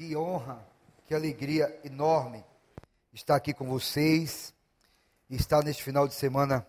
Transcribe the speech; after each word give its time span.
Que 0.00 0.16
honra, 0.16 0.66
que 1.06 1.14
alegria 1.14 1.78
enorme 1.84 2.42
estar 3.12 3.36
aqui 3.36 3.52
com 3.52 3.68
vocês, 3.68 4.54
estar 5.28 5.62
neste 5.62 5.84
final 5.84 6.08
de 6.08 6.14
semana 6.14 6.66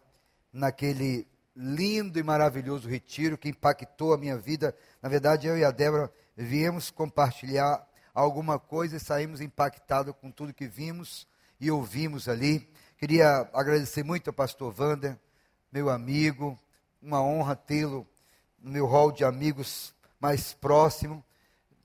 naquele 0.52 1.26
lindo 1.56 2.20
e 2.20 2.24
maravilhoso 2.24 2.90
retiro 2.90 3.38
que 3.38 3.48
impactou 3.48 4.14
a 4.14 4.18
minha 4.18 4.38
vida. 4.38 4.76
Na 5.02 5.08
verdade, 5.08 5.48
eu 5.48 5.58
e 5.58 5.64
a 5.64 5.72
Débora 5.72 6.12
viemos 6.36 6.92
compartilhar 6.92 7.88
alguma 8.14 8.60
coisa 8.60 8.98
e 8.98 9.00
saímos 9.00 9.40
impactados 9.40 10.14
com 10.20 10.30
tudo 10.30 10.54
que 10.54 10.68
vimos 10.68 11.26
e 11.58 11.72
ouvimos 11.72 12.28
ali. 12.28 12.70
Queria 12.98 13.50
agradecer 13.54 14.04
muito 14.04 14.30
ao 14.30 14.34
pastor 14.34 14.76
Wander, 14.78 15.18
meu 15.72 15.90
amigo, 15.90 16.60
uma 17.02 17.24
honra 17.24 17.56
tê-lo 17.56 18.06
no 18.60 18.72
meu 18.72 18.88
hall 18.88 19.10
de 19.10 19.24
amigos 19.24 19.96
mais 20.20 20.54
próximo 20.54 21.24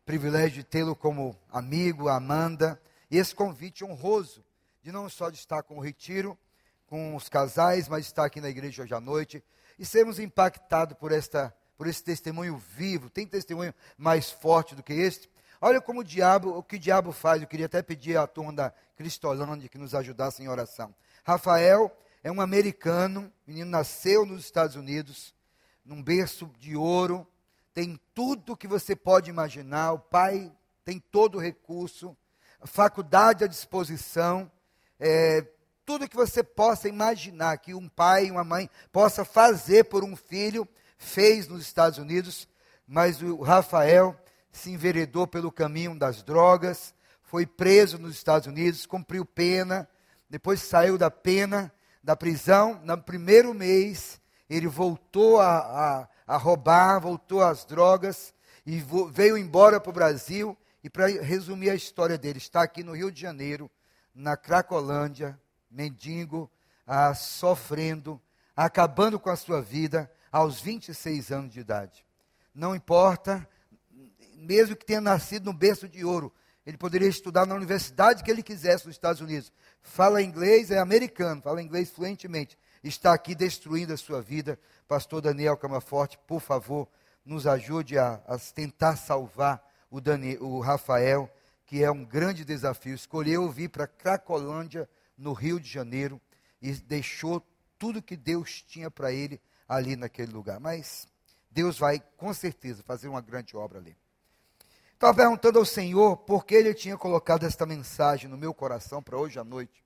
privilégio 0.07 0.59
de 0.59 0.65
tê-lo 0.65 0.95
como 0.95 1.37
amigo, 1.51 2.09
Amanda, 2.09 2.81
e 3.11 3.19
esse 3.19 3.35
convite 3.35 3.85
honroso 3.85 4.45
de 4.81 4.93
não 4.93 5.09
só 5.09 5.31
de 5.31 5.37
estar 5.37 5.65
com 5.65 5.79
o 5.79 5.81
retiro, 5.81 6.39
com 6.87 7.17
os 7.17 7.29
casais, 7.29 7.89
mas 7.89 8.07
estar 8.07 8.25
aqui 8.25 8.41
na 8.41 8.49
igreja 8.49 8.85
hoje 8.85 8.95
à 8.95 9.01
noite 9.01 9.43
e 9.77 9.85
sermos 9.85 10.21
impactados 10.21 10.97
por 10.97 11.11
esta 11.11 11.53
por 11.77 11.87
esse 11.87 12.03
testemunho 12.03 12.57
vivo. 12.57 13.11
Tem 13.11 13.27
testemunho 13.27 13.75
mais 13.99 14.31
forte 14.31 14.75
do 14.75 14.83
que 14.83 14.95
este? 14.95 15.29
Olha 15.61 15.79
como 15.81 16.01
o 16.01 16.05
diabo, 16.05 16.57
o 16.57 16.63
que 16.63 16.77
o 16.77 16.79
diabo 16.79 17.13
faz. 17.13 17.43
Eu 17.43 17.49
queria 17.49 17.67
até 17.67 17.83
pedir 17.83 18.17
à 18.17 18.27
turma 18.27 18.53
da 18.53 18.73
Cristolândia 18.97 19.69
que 19.69 19.77
nos 19.77 19.95
ajudasse 19.95 20.43
em 20.43 20.49
oração. 20.49 20.95
Rafael 21.23 21.95
é 22.23 22.31
um 22.31 22.41
americano, 22.41 23.31
menino 23.47 23.71
nasceu 23.71 24.25
nos 24.25 24.45
Estados 24.45 24.77
Unidos, 24.77 25.35
num 25.85 26.03
berço 26.03 26.51
de 26.59 26.77
ouro, 26.77 27.27
tem 27.77 28.01
tudo 28.15 28.57
que 28.57 28.67
você 28.67 28.97
pode 28.97 29.29
imaginar, 29.29 29.93
o 29.93 29.99
pai 29.99 30.51
tem 30.83 30.99
todo 30.99 31.35
o 31.37 31.39
recurso, 31.39 32.17
faculdade 32.65 33.45
à 33.45 33.47
disposição, 33.47 34.51
é, 34.99 35.47
tudo 35.85 36.09
que 36.09 36.17
você 36.17 36.43
possa 36.43 36.89
imaginar 36.89 37.59
que 37.59 37.75
um 37.75 37.87
pai 37.87 38.29
e 38.29 38.31
uma 38.31 38.45
mãe 38.45 38.71
possa 38.91 39.27
fazer 39.27 39.85
por 39.85 40.03
um 40.03 40.17
filho, 40.17 40.67
fez 40.97 41.49
nos 41.49 41.61
Estados 41.61 41.99
Unidos, 41.99 42.49
mas 42.89 43.21
o 43.21 43.43
Rafael 43.43 44.19
se 44.51 44.71
enveredou 44.71 45.27
pelo 45.27 45.53
caminho 45.53 45.95
das 45.99 46.23
drogas, 46.23 46.95
foi 47.25 47.45
preso 47.45 47.99
nos 47.99 48.17
Estados 48.17 48.49
Unidos, 48.49 48.87
cumpriu 48.87 49.27
pena, 49.27 49.87
depois 50.31 50.63
saiu 50.63 50.97
da 50.97 51.11
pena, 51.11 51.71
da 52.03 52.17
prisão, 52.17 52.81
no 52.83 52.97
primeiro 52.97 53.53
mês, 53.53 54.19
ele 54.49 54.67
voltou 54.67 55.43
a, 55.43 55.59
a 55.59 56.09
a 56.27 56.37
roubar, 56.37 57.01
voltou 57.01 57.43
às 57.43 57.65
drogas 57.65 58.35
e 58.65 58.83
veio 59.13 59.39
embora 59.39 59.81
para 59.81 59.91
o 59.91 59.93
Brasil. 59.93 60.57
E 60.83 60.91
para 60.91 61.07
resumir 61.07 61.71
a 61.71 61.75
história 61.75 62.17
dele, 62.17 62.39
está 62.39 62.63
aqui 62.63 62.83
no 62.83 62.95
Rio 62.95 63.11
de 63.11 63.21
Janeiro, 63.21 63.71
na 64.15 64.37
Cracolândia, 64.37 65.39
mendigo, 65.71 66.51
ah, 66.87 67.13
sofrendo, 67.13 68.21
acabando 68.55 69.19
com 69.19 69.29
a 69.29 69.37
sua 69.37 69.61
vida 69.61 70.11
aos 70.31 70.61
26 70.61 71.33
anos 71.33 71.53
de 71.53 71.61
idade. 71.61 72.07
Não 72.55 72.75
importa, 72.75 73.47
mesmo 74.37 74.77
que 74.77 74.87
tenha 74.87 75.01
nascido 75.01 75.47
no 75.47 75.53
berço 75.53 75.89
de 75.89 76.05
ouro, 76.05 76.33
ele 76.65 76.77
poderia 76.77 77.09
estudar 77.09 77.47
na 77.47 77.55
universidade 77.55 78.23
que 78.25 78.31
ele 78.31 78.43
quisesse 78.43 78.87
nos 78.87 78.95
Estados 78.95 79.21
Unidos. 79.21 79.53
Fala 79.83 80.23
inglês, 80.23 80.71
é 80.71 80.79
americano, 80.79 81.43
fala 81.43 81.63
inglês 81.63 81.91
fluentemente. 81.91 82.59
Está 82.87 83.13
aqui 83.13 83.35
destruindo 83.35 83.93
a 83.93 83.97
sua 83.97 84.23
vida, 84.23 84.57
Pastor 84.87 85.21
Daniel 85.21 85.57
Camaforte, 85.57 86.17
por 86.25 86.41
favor, 86.41 86.87
nos 87.25 87.45
ajude 87.45 87.99
a, 87.99 88.23
a 88.29 88.39
tentar 88.39 88.95
salvar 88.95 89.61
o, 89.91 89.99
o 90.45 90.61
Rafael, 90.61 91.29
que 91.65 91.83
é 91.83 91.91
um 91.91 92.05
grande 92.05 92.45
desafio. 92.45 92.95
Escolheu 92.95 93.51
vir 93.51 93.71
para 93.71 93.89
Cracolândia, 93.89 94.89
no 95.19 95.33
Rio 95.33 95.59
de 95.59 95.69
Janeiro, 95.69 96.21
e 96.63 96.71
deixou 96.75 97.45
tudo 97.77 98.01
que 98.01 98.17
Deus 98.17 98.63
tinha 98.63 98.89
para 98.89 99.11
ele 99.11 99.41
ali 99.69 99.97
naquele 99.97 100.31
lugar. 100.31 100.61
Mas 100.61 101.09
Deus 101.51 101.77
vai, 101.77 102.01
com 102.17 102.33
certeza, 102.33 102.85
fazer 102.85 103.09
uma 103.09 103.21
grande 103.21 103.57
obra 103.57 103.81
ali. 103.81 103.97
Estava 104.95 105.13
perguntando 105.13 105.59
ao 105.59 105.65
Senhor 105.65 106.19
por 106.19 106.47
que 106.47 106.55
ele 106.55 106.73
tinha 106.73 106.97
colocado 106.97 107.45
esta 107.45 107.67
mensagem 107.67 108.31
no 108.31 108.39
meu 108.39 108.55
coração 108.55 109.03
para 109.03 109.19
hoje 109.19 109.41
à 109.41 109.45
noite. 109.45 109.86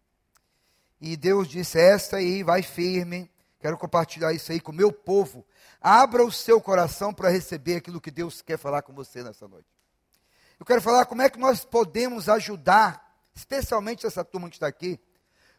E 1.00 1.16
Deus 1.16 1.48
disse: 1.48 1.78
Esta 1.78 2.16
aí, 2.16 2.42
vai 2.42 2.62
firme, 2.62 3.30
Quero 3.60 3.76
compartilhar 3.76 4.32
isso 4.32 4.50
aí 4.50 4.58
com 4.58 4.72
o 4.72 4.74
meu 4.74 4.90
povo. 4.90 5.46
Abra 5.80 6.24
o 6.24 6.32
seu 6.32 6.60
coração 6.62 7.12
para 7.12 7.28
receber 7.28 7.76
aquilo 7.76 8.00
que 8.00 8.10
Deus 8.10 8.40
quer 8.40 8.56
falar 8.56 8.80
com 8.80 8.94
você 8.94 9.22
nessa 9.22 9.46
noite. 9.46 9.68
Eu 10.58 10.64
quero 10.64 10.80
falar 10.80 11.04
como 11.04 11.20
é 11.20 11.28
que 11.28 11.38
nós 11.38 11.62
podemos 11.62 12.28
ajudar, 12.28 13.14
especialmente 13.34 14.06
essa 14.06 14.24
turma 14.24 14.48
que 14.48 14.56
está 14.56 14.66
aqui, 14.66 14.98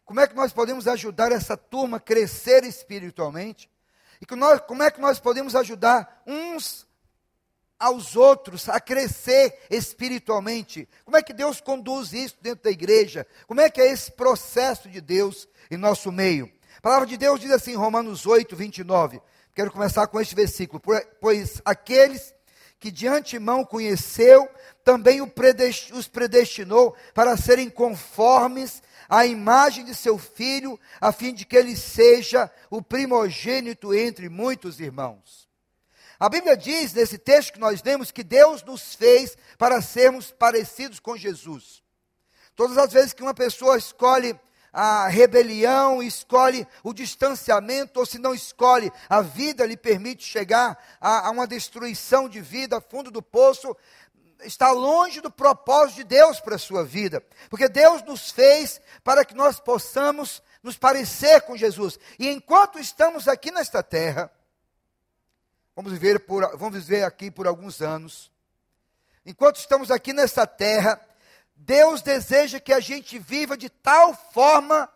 como 0.04 0.18
é 0.18 0.26
que 0.26 0.34
nós 0.34 0.52
podemos 0.52 0.88
ajudar 0.88 1.30
essa 1.30 1.56
turma 1.56 1.98
a 1.98 2.00
crescer 2.00 2.64
espiritualmente, 2.64 3.70
e 4.20 4.34
nós, 4.34 4.60
como 4.62 4.82
é 4.82 4.90
que 4.90 5.00
nós 5.00 5.20
podemos 5.20 5.54
ajudar 5.54 6.22
uns 6.26 6.86
aos 7.82 8.14
outros 8.14 8.68
a 8.68 8.78
crescer 8.78 9.58
espiritualmente. 9.68 10.88
Como 11.04 11.16
é 11.16 11.22
que 11.22 11.32
Deus 11.32 11.60
conduz 11.60 12.12
isso 12.12 12.36
dentro 12.40 12.62
da 12.62 12.70
igreja? 12.70 13.26
Como 13.48 13.60
é 13.60 13.68
que 13.68 13.80
é 13.80 13.90
esse 13.90 14.12
processo 14.12 14.88
de 14.88 15.00
Deus 15.00 15.48
em 15.68 15.76
nosso 15.76 16.12
meio? 16.12 16.48
A 16.78 16.80
palavra 16.80 17.08
de 17.08 17.16
Deus 17.16 17.40
diz 17.40 17.50
assim 17.50 17.74
Romanos 17.74 18.24
8, 18.24 18.54
29. 18.54 19.20
Quero 19.52 19.72
começar 19.72 20.06
com 20.06 20.20
este 20.20 20.34
versículo. 20.34 20.80
Pois 21.20 21.60
aqueles 21.64 22.32
que 22.78 22.90
de 22.90 23.08
antemão 23.08 23.64
conheceu, 23.64 24.48
também 24.84 25.20
os 25.20 26.08
predestinou 26.08 26.96
para 27.14 27.36
serem 27.36 27.68
conformes 27.68 28.80
à 29.08 29.26
imagem 29.26 29.84
de 29.84 29.94
seu 29.94 30.18
filho, 30.18 30.78
a 31.00 31.12
fim 31.12 31.34
de 31.34 31.44
que 31.44 31.56
ele 31.56 31.76
seja 31.76 32.50
o 32.70 32.80
primogênito 32.80 33.92
entre 33.92 34.28
muitos 34.28 34.80
irmãos. 34.80 35.51
A 36.22 36.28
Bíblia 36.28 36.56
diz, 36.56 36.92
nesse 36.92 37.18
texto 37.18 37.54
que 37.54 37.58
nós 37.58 37.82
lemos, 37.82 38.12
que 38.12 38.22
Deus 38.22 38.62
nos 38.62 38.94
fez 38.94 39.36
para 39.58 39.82
sermos 39.82 40.30
parecidos 40.30 41.00
com 41.00 41.16
Jesus. 41.16 41.82
Todas 42.54 42.78
as 42.78 42.92
vezes 42.92 43.12
que 43.12 43.24
uma 43.24 43.34
pessoa 43.34 43.76
escolhe 43.76 44.38
a 44.72 45.08
rebelião, 45.08 46.00
escolhe 46.00 46.64
o 46.84 46.94
distanciamento, 46.94 47.98
ou 47.98 48.06
se 48.06 48.20
não 48.20 48.32
escolhe, 48.32 48.92
a 49.08 49.20
vida 49.20 49.66
lhe 49.66 49.76
permite 49.76 50.22
chegar 50.22 50.78
a, 51.00 51.26
a 51.26 51.30
uma 51.32 51.44
destruição 51.44 52.28
de 52.28 52.40
vida, 52.40 52.80
fundo 52.80 53.10
do 53.10 53.20
poço, 53.20 53.76
está 54.44 54.70
longe 54.70 55.20
do 55.20 55.28
propósito 55.28 55.96
de 55.96 56.04
Deus 56.04 56.38
para 56.38 56.54
a 56.54 56.58
sua 56.58 56.84
vida. 56.84 57.20
Porque 57.50 57.68
Deus 57.68 58.00
nos 58.04 58.30
fez 58.30 58.80
para 59.02 59.24
que 59.24 59.34
nós 59.34 59.58
possamos 59.58 60.40
nos 60.62 60.78
parecer 60.78 61.40
com 61.40 61.56
Jesus. 61.56 61.98
E 62.16 62.28
enquanto 62.28 62.78
estamos 62.78 63.26
aqui 63.26 63.50
nesta 63.50 63.82
terra, 63.82 64.30
vamos 65.74 65.92
viver, 65.92 66.20
por, 66.20 66.56
vamos 66.56 66.84
viver 66.84 67.04
aqui 67.04 67.30
por 67.30 67.46
alguns 67.46 67.80
anos, 67.80 68.30
enquanto 69.24 69.56
estamos 69.56 69.90
aqui 69.90 70.12
nesta 70.12 70.46
terra, 70.46 71.00
Deus 71.54 72.02
deseja 72.02 72.58
que 72.60 72.72
a 72.72 72.80
gente 72.80 73.18
viva 73.18 73.56
de 73.56 73.68
tal 73.68 74.14
forma 74.32 74.88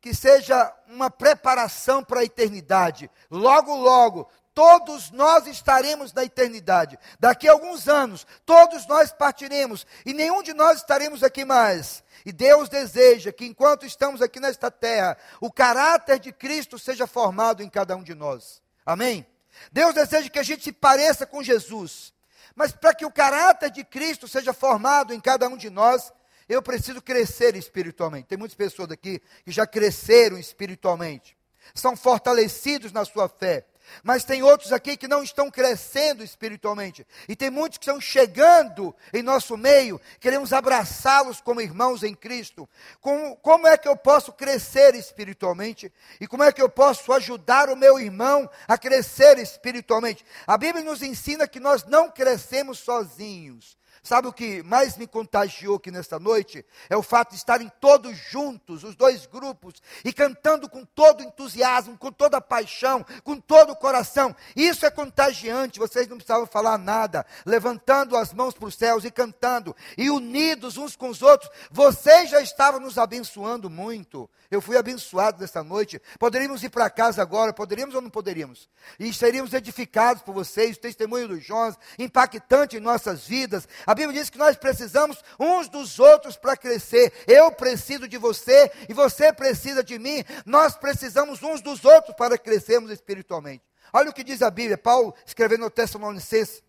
que 0.00 0.14
seja 0.14 0.72
uma 0.86 1.10
preparação 1.10 2.04
para 2.04 2.20
a 2.20 2.24
eternidade. 2.24 3.10
Logo, 3.28 3.74
logo, 3.74 4.30
todos 4.54 5.10
nós 5.10 5.46
estaremos 5.46 6.12
na 6.12 6.24
eternidade. 6.24 6.98
Daqui 7.18 7.48
a 7.48 7.52
alguns 7.52 7.88
anos, 7.88 8.26
todos 8.44 8.86
nós 8.86 9.12
partiremos 9.12 9.86
e 10.04 10.14
nenhum 10.14 10.42
de 10.42 10.54
nós 10.54 10.78
estaremos 10.78 11.22
aqui 11.24 11.44
mais. 11.44 12.04
E 12.24 12.32
Deus 12.32 12.68
deseja 12.68 13.32
que 13.32 13.44
enquanto 13.44 13.84
estamos 13.84 14.22
aqui 14.22 14.38
nesta 14.38 14.70
terra, 14.70 15.18
o 15.40 15.52
caráter 15.52 16.18
de 16.18 16.32
Cristo 16.32 16.78
seja 16.78 17.06
formado 17.06 17.62
em 17.62 17.68
cada 17.68 17.96
um 17.96 18.02
de 18.02 18.14
nós. 18.14 18.62
Amém? 18.84 19.26
Deus 19.72 19.94
deseja 19.94 20.28
que 20.28 20.38
a 20.38 20.42
gente 20.42 20.64
se 20.64 20.72
pareça 20.72 21.26
com 21.26 21.42
Jesus. 21.42 22.12
Mas 22.54 22.72
para 22.72 22.94
que 22.94 23.04
o 23.04 23.10
caráter 23.10 23.70
de 23.70 23.84
Cristo 23.84 24.26
seja 24.26 24.52
formado 24.52 25.12
em 25.12 25.20
cada 25.20 25.48
um 25.48 25.56
de 25.56 25.68
nós, 25.68 26.12
eu 26.48 26.62
preciso 26.62 27.02
crescer 27.02 27.56
espiritualmente. 27.56 28.28
Tem 28.28 28.38
muitas 28.38 28.56
pessoas 28.56 28.90
aqui 28.90 29.20
que 29.44 29.52
já 29.52 29.66
cresceram 29.66 30.38
espiritualmente, 30.38 31.36
são 31.74 31.96
fortalecidos 31.96 32.92
na 32.92 33.04
sua 33.04 33.28
fé, 33.28 33.66
mas 34.02 34.24
tem 34.24 34.42
outros 34.42 34.72
aqui 34.72 34.96
que 34.96 35.08
não 35.08 35.22
estão 35.22 35.50
crescendo 35.50 36.22
espiritualmente. 36.22 37.06
E 37.28 37.36
tem 37.36 37.50
muitos 37.50 37.78
que 37.78 37.84
estão 37.84 38.00
chegando 38.00 38.94
em 39.12 39.22
nosso 39.22 39.56
meio, 39.56 40.00
queremos 40.20 40.52
abraçá-los 40.52 41.40
como 41.40 41.60
irmãos 41.60 42.02
em 42.02 42.14
Cristo. 42.14 42.68
Como, 43.00 43.36
como 43.36 43.66
é 43.66 43.76
que 43.76 43.88
eu 43.88 43.96
posso 43.96 44.32
crescer 44.32 44.94
espiritualmente? 44.94 45.92
E 46.20 46.26
como 46.26 46.42
é 46.42 46.52
que 46.52 46.62
eu 46.62 46.68
posso 46.68 47.12
ajudar 47.12 47.68
o 47.68 47.76
meu 47.76 47.98
irmão 47.98 48.48
a 48.66 48.78
crescer 48.78 49.38
espiritualmente? 49.38 50.24
A 50.46 50.56
Bíblia 50.56 50.84
nos 50.84 51.02
ensina 51.02 51.48
que 51.48 51.60
nós 51.60 51.84
não 51.84 52.10
crescemos 52.10 52.78
sozinhos. 52.78 53.76
Sabe 54.06 54.28
o 54.28 54.32
que 54.32 54.62
mais 54.62 54.96
me 54.96 55.04
contagiou 55.04 55.74
aqui 55.74 55.90
nesta 55.90 56.16
noite? 56.16 56.64
É 56.88 56.96
o 56.96 57.02
fato 57.02 57.30
de 57.30 57.38
estarem 57.38 57.68
todos 57.80 58.16
juntos, 58.16 58.84
os 58.84 58.94
dois 58.94 59.26
grupos, 59.26 59.82
e 60.04 60.12
cantando 60.12 60.70
com 60.70 60.84
todo 60.84 61.24
entusiasmo, 61.24 61.98
com 61.98 62.12
toda 62.12 62.40
paixão, 62.40 63.04
com 63.24 63.36
todo 63.40 63.72
o 63.72 63.76
coração. 63.76 64.32
Isso 64.54 64.86
é 64.86 64.90
contagiante, 64.92 65.80
vocês 65.80 66.06
não 66.06 66.18
precisavam 66.18 66.46
falar 66.46 66.78
nada, 66.78 67.26
levantando 67.44 68.16
as 68.16 68.32
mãos 68.32 68.54
para 68.54 68.68
os 68.68 68.76
céus 68.76 69.04
e 69.04 69.10
cantando, 69.10 69.74
e 69.98 70.08
unidos 70.08 70.76
uns 70.76 70.94
com 70.94 71.08
os 71.08 71.20
outros. 71.20 71.50
Vocês 71.72 72.30
já 72.30 72.40
estavam 72.40 72.78
nos 72.78 72.98
abençoando 72.98 73.68
muito. 73.68 74.30
Eu 74.48 74.60
fui 74.60 74.76
abençoado 74.76 75.40
nesta 75.40 75.64
noite. 75.64 76.00
Poderíamos 76.16 76.62
ir 76.62 76.70
para 76.70 76.88
casa 76.88 77.20
agora, 77.20 77.52
poderíamos 77.52 77.96
ou 77.96 78.00
não 78.00 78.10
poderíamos? 78.10 78.68
E 79.00 79.12
seríamos 79.12 79.52
edificados 79.52 80.22
por 80.22 80.32
vocês, 80.32 80.76
o 80.76 80.80
testemunho 80.80 81.26
do 81.26 81.40
Jonas, 81.40 81.76
impactante 81.98 82.76
em 82.76 82.80
nossas 82.80 83.26
vidas. 83.26 83.66
A 83.84 83.95
Bíblia 83.96 84.20
diz 84.20 84.30
que 84.30 84.38
nós 84.38 84.56
precisamos 84.56 85.24
uns 85.40 85.68
dos 85.68 85.98
outros 85.98 86.36
para 86.36 86.56
crescer. 86.56 87.12
Eu 87.26 87.50
preciso 87.50 88.06
de 88.06 88.18
você 88.18 88.70
e 88.88 88.92
você 88.92 89.32
precisa 89.32 89.82
de 89.82 89.98
mim. 89.98 90.22
Nós 90.44 90.76
precisamos 90.76 91.42
uns 91.42 91.60
dos 91.60 91.84
outros 91.84 92.14
para 92.14 92.38
crescermos 92.38 92.90
espiritualmente. 92.90 93.64
Olha 93.92 94.10
o 94.10 94.12
que 94.12 94.22
diz 94.22 94.42
a 94.42 94.50
Bíblia, 94.50 94.76
Paulo 94.76 95.14
escrevendo 95.24 95.60
no 95.60 95.70
Tessalonicenses. 95.70 96.62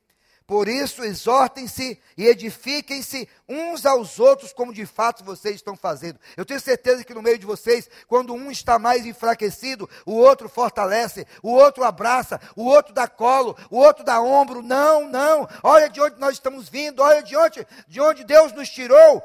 Por 0.48 0.70
isso, 0.70 1.04
exortem-se 1.04 2.02
e 2.18 2.26
edifiquem-se 2.26 3.28
uns 3.50 3.86
aos 3.86 4.18
outros, 4.18 4.54
como 4.54 4.74
de 4.74 4.86
fato 4.86 5.22
vocês 5.22 5.56
estão 5.56 5.76
fazendo. 5.76 6.18
Eu 6.38 6.46
tenho 6.46 6.62
certeza 6.62 7.04
que 7.04 7.14
no 7.14 7.22
meio 7.22 7.38
de 7.38 7.46
vocês, 7.46 7.90
quando 8.08 8.34
um 8.34 8.50
está 8.50 8.80
mais 8.80 9.06
enfraquecido, 9.06 9.90
o 10.06 10.14
outro 10.14 10.48
fortalece, 10.48 11.28
o 11.44 11.52
outro 11.52 11.84
abraça, 11.84 12.40
o 12.56 12.64
outro 12.64 12.94
dá 12.94 13.10
colo, 13.10 13.58
o 13.70 13.78
outro 13.78 14.06
dá 14.06 14.22
ombro. 14.22 14.62
Não, 14.62 15.10
não. 15.10 15.50
Olha 15.62 15.90
de 15.90 16.00
onde 16.00 16.18
nós 16.18 16.36
estamos 16.36 16.70
vindo, 16.70 17.04
olha 17.04 17.22
de 17.22 17.36
onde, 17.36 17.68
de 17.86 18.00
onde 18.00 18.24
Deus 18.24 18.54
nos 18.54 18.70
tirou. 18.70 19.22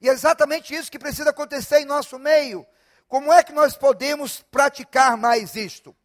E 0.00 0.08
é 0.08 0.12
exatamente 0.12 0.72
isso 0.72 0.88
que 0.88 1.00
precisa 1.00 1.30
acontecer 1.30 1.80
em 1.80 1.84
nosso 1.84 2.16
meio. 2.16 2.64
Como 3.08 3.32
é 3.32 3.42
que 3.42 3.52
nós 3.52 3.76
podemos 3.76 4.44
praticar 4.52 5.16
mais 5.16 5.56
isto? 5.56 5.96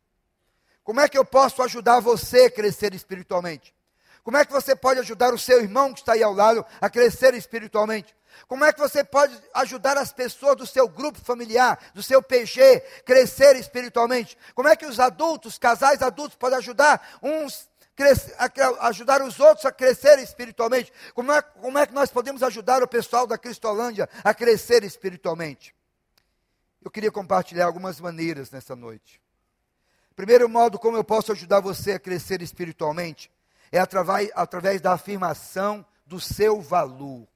Como 0.84 1.00
é 1.01 1.07
que 1.07 1.19
eu 1.19 1.24
posso 1.24 1.62
ajudar 1.62 2.00
você 2.00 2.46
a 2.46 2.51
crescer 2.51 2.96
espiritualmente? 2.96 3.78
Como 4.24 4.38
é 4.38 4.45
que 4.45 4.51
você 4.51 4.75
pode 4.75 5.00
ajudar 5.00 5.33
o 5.33 5.39
seu 5.39 5.62
irmão 5.62 5.94
que 5.94 6.00
está 6.00 6.13
aí 6.13 6.24
ao 6.24 6.33
lado 6.33 6.66
a 6.80 6.89
crescer 6.89 7.33
espiritualmente? 7.33 8.16
Como 8.48 8.63
é 8.63 8.71
que 8.71 8.80
você 8.80 9.04
pode 9.04 9.38
ajudar 9.54 9.98
as 9.98 10.13
pessoas 10.13 10.56
do 10.56 10.66
seu 10.66 10.88
grupo 10.88 11.19
familiar, 11.19 11.80
do 11.94 12.01
seu 12.01 12.21
PG, 12.21 12.80
crescer 13.06 13.56
espiritualmente? 13.56 14.38
Como 14.56 14.68
é 14.68 14.75
que 14.75 14.86
os 14.86 15.00
adultos, 15.00 15.57
casais 15.57 16.01
adultos, 16.01 16.38
podem 16.38 16.57
ajudar 16.57 17.19
uns 17.21 17.68
a 18.38 18.88
ajudar 18.88 19.21
os 19.21 19.42
outros 19.42 19.66
a 19.66 19.71
crescer 19.74 20.19
espiritualmente? 20.19 20.92
Como 21.13 21.33
é, 21.33 21.42
como 21.42 21.77
é 21.77 21.86
que 21.86 21.94
nós 21.94 22.10
podemos 22.10 22.42
ajudar 22.44 22.81
o 22.81 22.88
pessoal 22.88 23.27
da 23.27 23.38
Cristolândia 23.38 24.07
a 24.24 24.33
crescer 24.33 24.86
espiritualmente? 24.86 25.75
Eu 26.81 26.89
queria 26.89 27.12
compartilhar 27.12 27.65
algumas 27.65 28.00
maneiras 28.00 28.51
nessa 28.51 28.74
noite. 28.74 29.22
Primeiro 30.15 30.48
modo, 30.48 30.80
como 30.80 30.95
eu 30.95 31.04
posso 31.04 31.31
ajudar 31.33 31.60
você 31.60 31.94
a 31.94 32.00
crescer 32.00 32.42
espiritualmente, 32.42 33.30
é 33.71 33.80
através, 33.80 34.30
através 34.36 34.81
da 34.81 34.94
afirmação 34.94 35.86
do 36.06 36.19
seu 36.19 36.62
valor. 36.62 37.27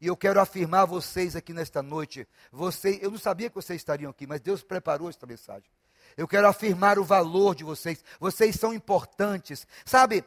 E 0.00 0.06
eu 0.06 0.16
quero 0.16 0.40
afirmar 0.40 0.82
a 0.82 0.86
vocês 0.86 1.34
aqui 1.34 1.52
nesta 1.52 1.82
noite, 1.82 2.28
você, 2.52 2.98
eu 3.00 3.10
não 3.10 3.18
sabia 3.18 3.48
que 3.48 3.56
vocês 3.56 3.80
estariam 3.80 4.10
aqui, 4.10 4.26
mas 4.26 4.40
Deus 4.40 4.62
preparou 4.62 5.08
esta 5.08 5.26
mensagem. 5.26 5.68
Eu 6.16 6.28
quero 6.28 6.46
afirmar 6.46 6.98
o 6.98 7.04
valor 7.04 7.54
de 7.54 7.64
vocês. 7.64 8.04
Vocês 8.20 8.54
são 8.56 8.72
importantes. 8.72 9.66
Sabe, 9.84 10.24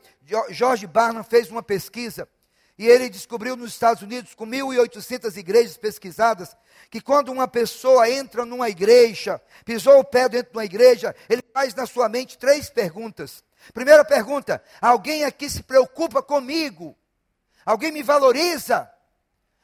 George 0.49 0.85
Barnum 0.85 1.23
fez 1.23 1.49
uma 1.49 1.63
pesquisa 1.63 2.27
e 2.77 2.85
ele 2.85 3.09
descobriu 3.09 3.55
nos 3.55 3.71
Estados 3.71 4.03
Unidos, 4.03 4.35
com 4.35 4.45
1.800 4.45 5.35
igrejas 5.37 5.77
pesquisadas, 5.77 6.55
que 6.91 7.01
quando 7.01 7.31
uma 7.31 7.47
pessoa 7.47 8.09
entra 8.09 8.45
numa 8.45 8.69
igreja, 8.69 9.41
pisou 9.65 9.99
o 9.99 10.03
pé 10.03 10.29
dentro 10.29 10.51
de 10.51 10.57
uma 10.57 10.65
igreja, 10.65 11.15
ele 11.27 11.41
faz 11.51 11.73
na 11.73 11.87
sua 11.87 12.07
mente 12.07 12.37
três 12.37 12.69
perguntas. 12.69 13.43
Primeira 13.73 14.03
pergunta: 14.05 14.63
alguém 14.81 15.23
aqui 15.23 15.49
se 15.49 15.63
preocupa 15.63 16.21
comigo? 16.21 16.97
Alguém 17.65 17.91
me 17.91 18.03
valoriza? 18.03 18.89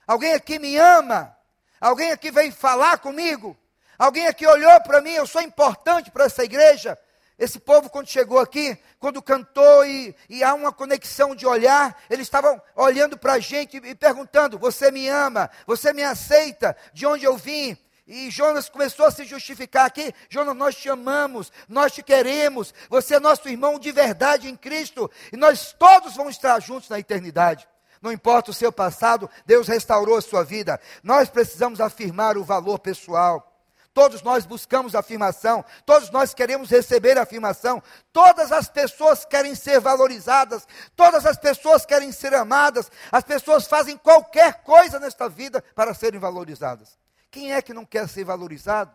Alguém 0.06 0.34
aqui 0.34 0.60
me 0.60 0.76
ama? 0.78 1.36
Alguém 1.80 2.12
aqui 2.12 2.32
vem 2.32 2.52
falar 2.52 2.98
comigo? 2.98 3.58
Alguém 3.98 4.28
aqui 4.28 4.46
olhou 4.46 4.82
para 4.82 5.02
mim? 5.02 5.12
Eu 5.12 5.28
sou 5.28 5.42
importante 5.42 6.12
para 6.12 6.26
essa 6.26 6.44
igreja? 6.44 6.98
Esse 7.38 7.60
povo, 7.60 7.90
quando 7.90 8.08
chegou 8.08 8.40
aqui, 8.40 8.78
quando 9.00 9.22
cantou 9.22 9.86
e, 9.86 10.16
e 10.30 10.44
há 10.44 10.54
uma 10.54 10.72
conexão 10.72 11.36
de 11.36 11.46
olhar, 11.46 11.98
eles 12.10 12.28
estavam 12.28 12.62
olhando 12.76 13.18
para 13.18 13.34
a 13.34 13.40
gente 13.40 13.78
e 13.78 13.96
perguntando: 13.96 14.60
Você 14.60 14.92
me 14.92 15.08
ama? 15.08 15.50
Você 15.66 15.92
me 15.94 16.04
aceita? 16.04 16.76
De 16.94 17.06
onde 17.06 17.26
eu 17.26 17.36
vim? 17.36 17.78
E 18.06 18.30
Jonas 18.30 18.68
começou 18.68 19.06
a 19.06 19.12
se 19.12 19.24
justificar 19.24 19.86
aqui. 19.86 20.14
Jonas, 20.30 20.56
nós 20.56 20.76
te 20.76 20.90
amamos, 20.90 21.52
nós 21.70 21.94
te 21.94 22.04
queremos, 22.04 22.74
você 22.90 23.16
é 23.16 23.20
nosso 23.20 23.48
irmão 23.48 23.80
de 23.80 23.92
verdade 23.92 24.50
em 24.50 24.56
Cristo, 24.56 25.10
e 25.32 25.38
nós 25.38 25.74
todos 25.78 26.16
vamos 26.16 26.36
estar 26.36 26.60
juntos 26.62 26.90
na 26.90 27.00
eternidade. 27.00 27.68
Não 28.02 28.12
importa 28.12 28.52
o 28.52 28.54
seu 28.54 28.72
passado, 28.72 29.30
Deus 29.46 29.70
restaurou 29.70 30.18
a 30.18 30.22
sua 30.22 30.44
vida. 30.44 30.78
Nós 31.02 31.30
precisamos 31.30 31.80
afirmar 31.80 32.38
o 32.38 32.44
valor 32.44 32.78
pessoal. 32.80 33.50
Todos 33.94 34.22
nós 34.24 34.46
buscamos 34.46 34.96
afirmação, 34.96 35.64
todos 35.86 36.10
nós 36.10 36.34
queremos 36.34 36.70
receber 36.70 37.18
afirmação, 37.18 37.82
todas 38.12 38.52
as 38.52 38.68
pessoas 38.68 39.24
querem 39.24 39.54
ser 39.54 39.80
valorizadas, 39.80 40.68
todas 40.96 41.26
as 41.28 41.38
pessoas 41.38 41.86
querem 41.86 42.12
ser 42.12 42.34
amadas, 42.34 42.92
as 43.12 43.24
pessoas 43.24 43.68
fazem 43.68 43.96
qualquer 43.96 44.64
coisa 44.64 45.00
nesta 45.00 45.30
vida 45.30 45.64
para 45.76 45.94
serem 45.94 46.20
valorizadas. 46.20 47.03
Quem 47.34 47.52
é 47.52 47.64
que 47.64 47.74
não 47.74 47.84
quer 47.84 48.08
ser 48.08 48.24
valorizado? 48.24 48.92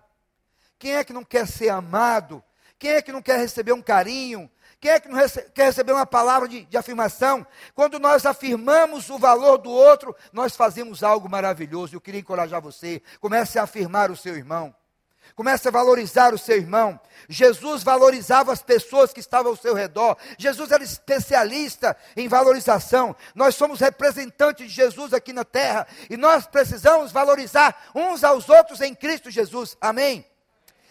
Quem 0.78 0.94
é 0.94 1.02
que 1.02 1.12
não 1.12 1.24
quer 1.24 1.44
ser 1.44 1.70
amado? 1.70 2.40
Quem 2.78 2.92
é 2.92 3.02
que 3.02 3.10
não 3.10 3.20
quer 3.20 3.36
receber 3.36 3.72
um 3.72 3.82
carinho? 3.82 4.48
Quem 4.80 4.92
é 4.92 5.00
que 5.00 5.08
não 5.08 5.16
rece 5.16 5.50
quer 5.52 5.64
receber 5.64 5.90
uma 5.90 6.06
palavra 6.06 6.46
de, 6.46 6.64
de 6.64 6.76
afirmação? 6.76 7.44
Quando 7.74 7.98
nós 7.98 8.24
afirmamos 8.24 9.10
o 9.10 9.18
valor 9.18 9.58
do 9.58 9.70
outro, 9.70 10.14
nós 10.32 10.54
fazemos 10.54 11.02
algo 11.02 11.28
maravilhoso. 11.28 11.96
Eu 11.96 12.00
queria 12.00 12.20
encorajar 12.20 12.62
você. 12.62 13.02
Comece 13.18 13.58
a 13.58 13.64
afirmar 13.64 14.08
o 14.08 14.16
seu 14.16 14.36
irmão. 14.36 14.72
Comece 15.38 15.68
a 15.68 15.70
valorizar 15.70 16.34
o 16.34 16.36
seu 16.36 16.56
irmão. 16.56 16.98
Jesus 17.28 17.84
valorizava 17.84 18.52
as 18.52 18.60
pessoas 18.60 19.12
que 19.12 19.20
estavam 19.20 19.52
ao 19.52 19.56
seu 19.56 19.72
redor. 19.72 20.16
Jesus 20.36 20.72
era 20.72 20.82
especialista 20.82 21.96
em 22.16 22.26
valorização. 22.26 23.14
Nós 23.36 23.54
somos 23.54 23.78
representantes 23.78 24.66
de 24.66 24.74
Jesus 24.74 25.14
aqui 25.14 25.32
na 25.32 25.44
terra 25.44 25.86
e 26.10 26.16
nós 26.16 26.48
precisamos 26.48 27.12
valorizar 27.12 27.84
uns 27.94 28.24
aos 28.24 28.48
outros 28.48 28.80
em 28.80 28.92
Cristo 28.92 29.30
Jesus. 29.30 29.76
Amém. 29.80 30.26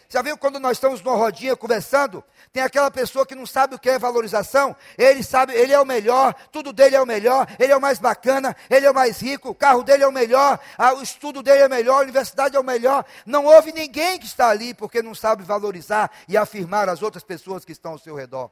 Já 0.09 0.21
viu 0.21 0.38
quando 0.38 0.57
nós 0.59 0.77
estamos 0.77 1.01
numa 1.01 1.18
rodinha 1.18 1.56
conversando? 1.56 2.24
Tem 2.54 2.63
aquela 2.63 2.89
pessoa 2.89 3.25
que 3.25 3.36
não 3.36 3.45
sabe 3.45 3.75
o 3.75 3.80
que 3.80 3.89
é 3.89 4.00
valorização. 4.00 4.74
Ele 4.98 5.21
sabe, 5.21 5.54
ele 5.54 5.74
é 5.74 5.80
o 5.80 5.86
melhor, 5.86 6.33
tudo 6.50 6.71
dele 6.71 6.95
é 6.95 7.01
o 7.01 7.06
melhor, 7.06 7.45
ele 7.59 7.74
é 7.74 7.77
o 7.77 7.81
mais 7.81 8.00
bacana, 8.00 8.56
ele 8.69 8.86
é 8.86 8.92
o 8.92 8.94
mais 8.94 9.21
rico, 9.21 9.50
o 9.50 9.56
carro 9.56 9.83
dele 9.83 10.04
é 10.04 10.07
o 10.07 10.12
melhor, 10.12 10.59
o 10.98 11.01
estudo 11.01 11.44
dele 11.44 11.63
é 11.63 11.68
o 11.68 11.69
melhor, 11.69 11.97
a 11.97 12.04
universidade 12.04 12.56
é 12.56 12.59
o 12.59 12.64
melhor. 12.64 13.06
Não 13.26 13.45
houve 13.45 13.73
ninguém 13.73 14.18
que 14.18 14.26
está 14.26 14.47
ali 14.47 14.73
porque 14.73 15.02
não 15.02 15.14
sabe 15.14 15.44
valorizar 15.44 16.09
e 16.28 16.37
afirmar 16.37 16.87
as 16.87 17.02
outras 17.02 17.23
pessoas 17.23 17.66
que 17.66 17.73
estão 17.73 17.92
ao 17.92 17.99
seu 17.99 18.16
redor. 18.16 18.49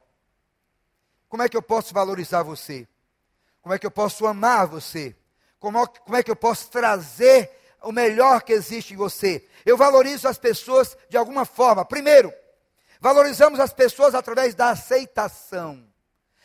Como 1.28 1.42
é 1.42 1.48
que 1.48 1.56
eu 1.56 1.62
posso 1.62 1.94
valorizar 1.94 2.42
você? 2.42 2.86
Como 3.62 3.74
é 3.74 3.78
que 3.78 3.86
eu 3.86 3.90
posso 3.90 4.26
amar 4.26 4.66
você? 4.66 5.16
Como, 5.58 5.86
como 5.88 6.16
é 6.16 6.22
que 6.22 6.30
eu 6.30 6.36
posso 6.36 6.70
trazer 6.70 7.50
o 7.86 7.92
melhor 7.92 8.42
que 8.42 8.52
existe 8.52 8.94
em 8.94 8.96
você? 8.96 9.46
Eu 9.64 9.76
valorizo 9.76 10.26
as 10.26 10.38
pessoas 10.38 10.96
de 11.08 11.16
alguma 11.16 11.44
forma. 11.44 11.84
Primeiro, 11.84 12.32
valorizamos 13.00 13.60
as 13.60 13.72
pessoas 13.72 14.14
através 14.14 14.54
da 14.54 14.70
aceitação. 14.70 15.86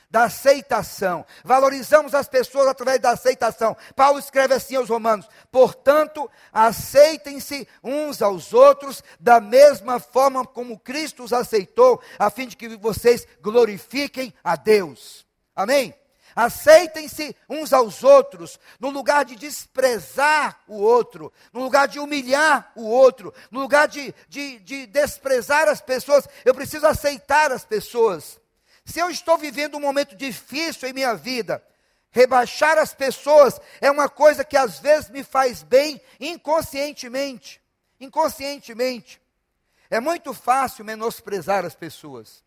Da 0.10 0.26
aceitação. 0.26 1.26
Valorizamos 1.44 2.14
as 2.14 2.28
pessoas 2.28 2.68
através 2.68 3.00
da 3.00 3.12
aceitação. 3.12 3.76
Paulo 3.96 4.20
escreve 4.20 4.54
assim 4.54 4.76
aos 4.76 4.90
Romanos: 4.90 5.28
portanto, 5.52 6.30
aceitem-se 6.52 7.68
uns 7.84 8.22
aos 8.22 8.54
outros 8.54 9.04
da 9.20 9.40
mesma 9.40 10.00
forma 10.00 10.46
como 10.46 10.78
Cristo 10.78 11.24
os 11.24 11.34
aceitou, 11.34 12.02
a 12.20 12.30
fim 12.30 12.48
de 12.48 12.58
que 12.58 12.76
vocês 12.78 13.26
glorifiquem 13.42 14.34
a 14.44 14.56
Deus. 14.56 15.26
Amém? 15.56 15.96
Aceitem-se 16.36 17.36
uns 17.50 17.74
aos 17.74 18.04
outros, 18.04 18.60
no 18.80 18.90
lugar 18.90 19.26
de 19.26 19.36
desprezar 19.36 20.60
o 20.68 20.76
outro, 20.76 21.32
no 21.52 21.62
lugar 21.62 21.88
de 21.88 22.00
humilhar 22.00 22.72
o 22.76 22.84
outro, 22.84 23.34
no 23.50 23.60
lugar 23.60 23.88
de, 23.88 24.14
de, 24.30 24.60
de 24.60 24.86
desprezar 24.86 25.68
as 25.68 25.82
pessoas, 25.82 26.28
eu 26.46 26.54
preciso 26.54 26.88
aceitar 26.88 27.52
as 27.52 27.66
pessoas. 27.66 28.40
Se 28.86 29.00
eu 29.00 29.10
estou 29.10 29.38
vivendo 29.38 29.76
um 29.76 29.82
momento 29.82 30.16
difícil 30.16 30.88
em 30.90 30.94
minha 30.94 31.14
vida, 31.14 31.64
rebaixar 32.12 32.78
as 32.78 32.94
pessoas 32.94 33.60
é 33.80 33.90
uma 33.90 34.10
coisa 34.10 34.44
que 34.44 34.58
às 34.58 34.80
vezes 34.80 35.10
me 35.10 35.24
faz 35.24 35.64
bem 35.64 36.02
inconscientemente. 36.20 37.62
Inconscientemente. 38.00 39.22
É 39.90 40.00
muito 40.00 40.34
fácil 40.34 40.86
menosprezar 40.86 41.66
as 41.66 41.76
pessoas. 41.76 42.44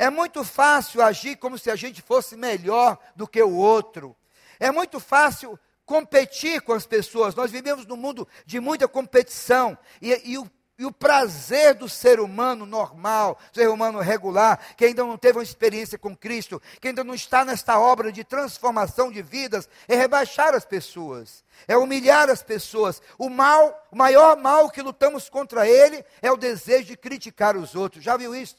É 0.00 0.08
muito 0.08 0.42
fácil 0.42 1.02
agir 1.02 1.36
como 1.36 1.58
se 1.58 1.70
a 1.70 1.76
gente 1.76 2.00
fosse 2.00 2.34
melhor 2.34 2.96
do 3.14 3.28
que 3.28 3.42
o 3.42 3.54
outro. 3.54 4.16
É 4.58 4.70
muito 4.70 4.98
fácil 4.98 5.60
competir 5.84 6.62
com 6.62 6.72
as 6.72 6.86
pessoas. 6.86 7.34
Nós 7.34 7.50
vivemos 7.50 7.84
num 7.84 7.98
mundo 7.98 8.26
de 8.46 8.58
muita 8.60 8.88
competição. 8.88 9.76
E, 10.00 10.32
e 10.32 10.38
o 10.38 10.50
e 10.78 10.86
o 10.86 10.90
prazer 10.90 11.74
do 11.74 11.86
ser 11.86 12.20
humano 12.20 12.64
normal, 12.64 13.38
ser 13.52 13.68
humano 13.68 14.00
regular, 14.00 14.74
que 14.74 14.86
ainda 14.86 15.04
não 15.04 15.18
teve 15.18 15.36
uma 15.36 15.44
experiência 15.44 15.98
com 15.98 16.16
Cristo, 16.16 16.58
que 16.80 16.88
ainda 16.88 17.04
não 17.04 17.12
está 17.12 17.44
nesta 17.44 17.78
obra 17.78 18.10
de 18.10 18.24
transformação 18.24 19.12
de 19.12 19.20
vidas, 19.20 19.68
é 19.86 19.94
rebaixar 19.94 20.54
as 20.54 20.64
pessoas, 20.64 21.44
é 21.68 21.76
humilhar 21.76 22.30
as 22.30 22.42
pessoas. 22.42 23.02
O 23.18 23.28
mal, 23.28 23.86
o 23.92 23.96
maior 23.96 24.38
mal 24.38 24.70
que 24.70 24.80
lutamos 24.80 25.28
contra 25.28 25.68
ele 25.68 26.02
é 26.22 26.32
o 26.32 26.36
desejo 26.38 26.86
de 26.86 26.96
criticar 26.96 27.58
os 27.58 27.74
outros. 27.74 28.02
Já 28.02 28.16
viu 28.16 28.34
isso? 28.34 28.56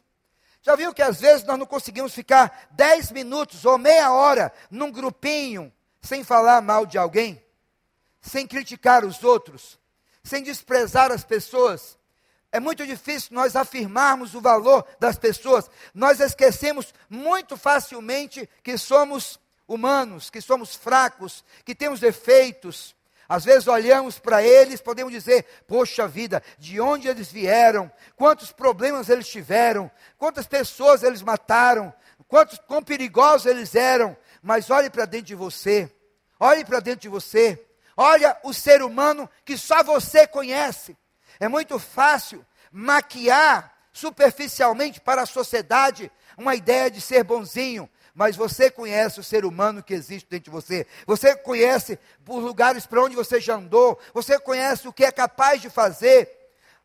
Já 0.61 0.75
viu 0.75 0.93
que 0.93 1.01
às 1.01 1.19
vezes 1.19 1.43
nós 1.45 1.57
não 1.57 1.65
conseguimos 1.65 2.13
ficar 2.13 2.67
dez 2.71 3.11
minutos 3.11 3.65
ou 3.65 3.77
meia 3.77 4.11
hora 4.11 4.53
num 4.69 4.91
grupinho 4.91 5.73
sem 6.01 6.23
falar 6.23 6.61
mal 6.61 6.85
de 6.85 6.97
alguém, 6.97 7.43
sem 8.21 8.45
criticar 8.45 9.03
os 9.03 9.23
outros, 9.23 9.79
sem 10.23 10.43
desprezar 10.43 11.11
as 11.11 11.23
pessoas? 11.23 11.97
É 12.51 12.59
muito 12.59 12.85
difícil 12.85 13.29
nós 13.31 13.55
afirmarmos 13.55 14.35
o 14.35 14.41
valor 14.41 14.85
das 14.99 15.17
pessoas. 15.17 15.69
Nós 15.93 16.19
esquecemos 16.19 16.93
muito 17.09 17.55
facilmente 17.55 18.47
que 18.61 18.77
somos 18.77 19.39
humanos, 19.67 20.29
que 20.29 20.41
somos 20.41 20.75
fracos, 20.75 21.45
que 21.63 21.73
temos 21.73 21.99
defeitos. 22.01 22.93
Às 23.31 23.45
vezes 23.45 23.65
olhamos 23.65 24.19
para 24.19 24.43
eles, 24.43 24.81
podemos 24.81 25.13
dizer: 25.13 25.45
Poxa 25.65 26.05
vida, 26.05 26.43
de 26.59 26.81
onde 26.81 27.07
eles 27.07 27.31
vieram? 27.31 27.89
Quantos 28.17 28.51
problemas 28.51 29.07
eles 29.07 29.25
tiveram? 29.25 29.89
Quantas 30.17 30.45
pessoas 30.45 31.01
eles 31.01 31.21
mataram? 31.21 31.93
Quantos 32.27 32.59
quão 32.67 32.83
perigosos 32.83 33.45
eles 33.45 33.73
eram? 33.73 34.17
Mas 34.43 34.69
olhe 34.69 34.89
para 34.89 35.05
dentro 35.05 35.27
de 35.27 35.35
você. 35.35 35.89
Olhe 36.37 36.65
para 36.65 36.81
dentro 36.81 37.03
de 37.03 37.07
você. 37.07 37.65
Olha 37.95 38.37
o 38.43 38.53
ser 38.53 38.83
humano 38.83 39.29
que 39.45 39.57
só 39.57 39.81
você 39.81 40.27
conhece. 40.27 40.97
É 41.39 41.47
muito 41.47 41.79
fácil 41.79 42.45
maquiar 42.69 43.73
superficialmente 43.93 44.99
para 44.99 45.21
a 45.21 45.25
sociedade 45.25 46.11
uma 46.37 46.53
ideia 46.53 46.91
de 46.91 46.99
ser 46.99 47.23
bonzinho, 47.23 47.89
mas 48.13 48.35
você 48.35 48.69
conhece 48.69 49.19
o 49.19 49.23
ser 49.23 49.45
humano 49.45 49.83
que 49.83 49.93
existe 49.93 50.29
dentro 50.29 50.45
de 50.45 50.51
você. 50.51 50.85
Você 51.05 51.35
conhece 51.35 51.97
os 52.27 52.43
lugares 52.43 52.85
para 52.85 53.01
onde 53.01 53.15
você 53.15 53.39
já 53.39 53.55
andou, 53.55 53.99
você 54.13 54.39
conhece 54.39 54.87
o 54.87 54.93
que 54.93 55.05
é 55.05 55.11
capaz 55.11 55.61
de 55.61 55.69
fazer. 55.69 56.29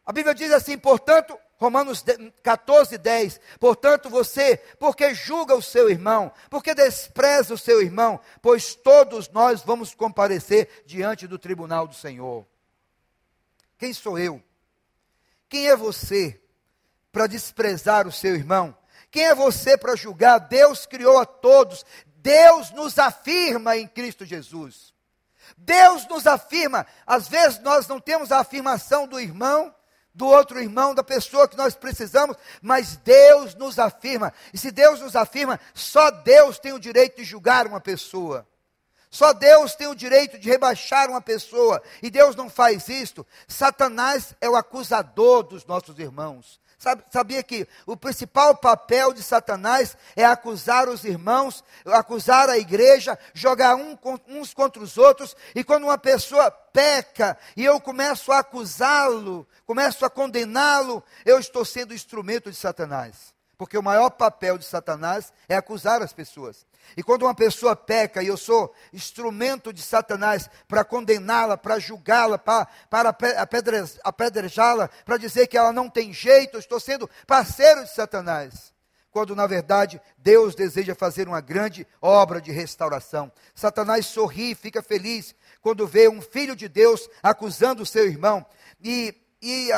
A 0.04 0.12
Bíblia 0.12 0.34
diz 0.34 0.52
assim, 0.52 0.78
portanto, 0.78 1.36
Romanos 1.58 2.04
14, 2.42 2.98
10. 2.98 3.40
Portanto, 3.58 4.10
você, 4.10 4.58
porque 4.78 5.14
julga 5.14 5.54
o 5.54 5.62
seu 5.62 5.88
irmão, 5.88 6.30
porque 6.50 6.74
despreza 6.74 7.54
o 7.54 7.58
seu 7.58 7.80
irmão, 7.80 8.20
pois 8.42 8.74
todos 8.74 9.28
nós 9.30 9.62
vamos 9.62 9.94
comparecer 9.94 10.84
diante 10.86 11.26
do 11.26 11.38
tribunal 11.38 11.86
do 11.86 11.94
Senhor. 11.94 12.46
Quem 13.78 13.92
sou 13.92 14.18
eu? 14.18 14.42
Quem 15.48 15.68
é 15.68 15.76
você 15.76 16.40
para 17.10 17.26
desprezar 17.26 18.06
o 18.06 18.12
seu 18.12 18.34
irmão? 18.34 18.76
Quem 19.10 19.24
é 19.24 19.34
você 19.34 19.76
para 19.76 19.96
julgar? 19.96 20.38
Deus 20.38 20.86
criou 20.86 21.18
a 21.18 21.26
todos. 21.26 21.84
Deus 22.16 22.70
nos 22.72 22.98
afirma 22.98 23.76
em 23.76 23.86
Cristo 23.86 24.24
Jesus. 24.24 24.92
Deus 25.56 26.06
nos 26.08 26.26
afirma. 26.26 26.86
Às 27.06 27.28
vezes 27.28 27.58
nós 27.60 27.86
não 27.86 28.00
temos 28.00 28.32
a 28.32 28.40
afirmação 28.40 29.06
do 29.06 29.20
irmão, 29.20 29.74
do 30.14 30.26
outro 30.26 30.58
irmão, 30.58 30.94
da 30.94 31.04
pessoa 31.04 31.46
que 31.46 31.56
nós 31.56 31.74
precisamos, 31.74 32.36
mas 32.62 32.96
Deus 32.96 33.54
nos 33.54 33.78
afirma. 33.78 34.32
E 34.52 34.58
se 34.58 34.70
Deus 34.70 35.00
nos 35.00 35.14
afirma, 35.14 35.60
só 35.74 36.10
Deus 36.10 36.58
tem 36.58 36.72
o 36.72 36.80
direito 36.80 37.16
de 37.16 37.24
julgar 37.24 37.66
uma 37.66 37.80
pessoa. 37.80 38.46
Só 39.10 39.32
Deus 39.32 39.74
tem 39.74 39.86
o 39.86 39.94
direito 39.94 40.38
de 40.38 40.48
rebaixar 40.48 41.08
uma 41.08 41.20
pessoa, 41.20 41.82
e 42.02 42.10
Deus 42.10 42.34
não 42.34 42.50
faz 42.50 42.88
isto. 42.88 43.26
Satanás 43.46 44.34
é 44.40 44.48
o 44.48 44.56
acusador 44.56 45.42
dos 45.42 45.64
nossos 45.64 45.98
irmãos. 45.98 46.60
Sabia 46.78 47.42
que 47.42 47.66
o 47.86 47.96
principal 47.96 48.56
papel 48.56 49.12
de 49.12 49.22
Satanás 49.22 49.96
é 50.14 50.24
acusar 50.24 50.88
os 50.88 51.04
irmãos, 51.04 51.64
acusar 51.86 52.48
a 52.48 52.58
igreja, 52.58 53.18
jogar 53.32 53.76
uns 54.28 54.52
contra 54.52 54.82
os 54.82 54.98
outros, 54.98 55.34
e 55.54 55.64
quando 55.64 55.84
uma 55.84 55.98
pessoa 55.98 56.50
peca 56.50 57.38
e 57.56 57.64
eu 57.64 57.80
começo 57.80 58.30
a 58.30 58.40
acusá-lo, 58.40 59.48
começo 59.64 60.04
a 60.04 60.10
condená-lo, 60.10 61.02
eu 61.24 61.38
estou 61.38 61.64
sendo 61.64 61.94
instrumento 61.94 62.50
de 62.50 62.56
Satanás. 62.56 63.35
Porque 63.58 63.78
o 63.78 63.82
maior 63.82 64.10
papel 64.10 64.58
de 64.58 64.64
Satanás 64.64 65.32
é 65.48 65.56
acusar 65.56 66.02
as 66.02 66.12
pessoas. 66.12 66.66
E 66.94 67.02
quando 67.02 67.22
uma 67.22 67.34
pessoa 67.34 67.74
peca 67.74 68.22
e 68.22 68.26
eu 68.26 68.36
sou 68.36 68.74
instrumento 68.92 69.72
de 69.72 69.82
Satanás 69.82 70.48
para 70.68 70.84
condená-la, 70.84 71.56
para 71.56 71.78
julgá-la, 71.78 72.38
para, 72.38 72.68
apedrejá-la, 74.04 74.88
para 75.04 75.16
dizer 75.16 75.46
que 75.46 75.56
ela 75.56 75.72
não 75.72 75.88
tem 75.88 76.12
jeito, 76.12 76.56
eu 76.56 76.60
estou 76.60 76.78
sendo 76.78 77.08
parceiro 77.26 77.82
de 77.82 77.94
Satanás. 77.94 78.74
Quando 79.10 79.34
na 79.34 79.46
verdade 79.46 80.00
Deus 80.18 80.54
deseja 80.54 80.94
fazer 80.94 81.26
uma 81.26 81.40
grande 81.40 81.86
obra 82.02 82.38
de 82.38 82.52
restauração. 82.52 83.32
Satanás 83.54 84.04
sorri, 84.04 84.54
fica 84.54 84.82
feliz 84.82 85.34
quando 85.62 85.86
vê 85.86 86.08
um 86.08 86.20
filho 86.20 86.54
de 86.54 86.68
Deus 86.68 87.08
acusando 87.22 87.82
o 87.82 87.86
seu 87.86 88.06
irmão 88.06 88.44
e, 88.78 89.14
e 89.40 89.70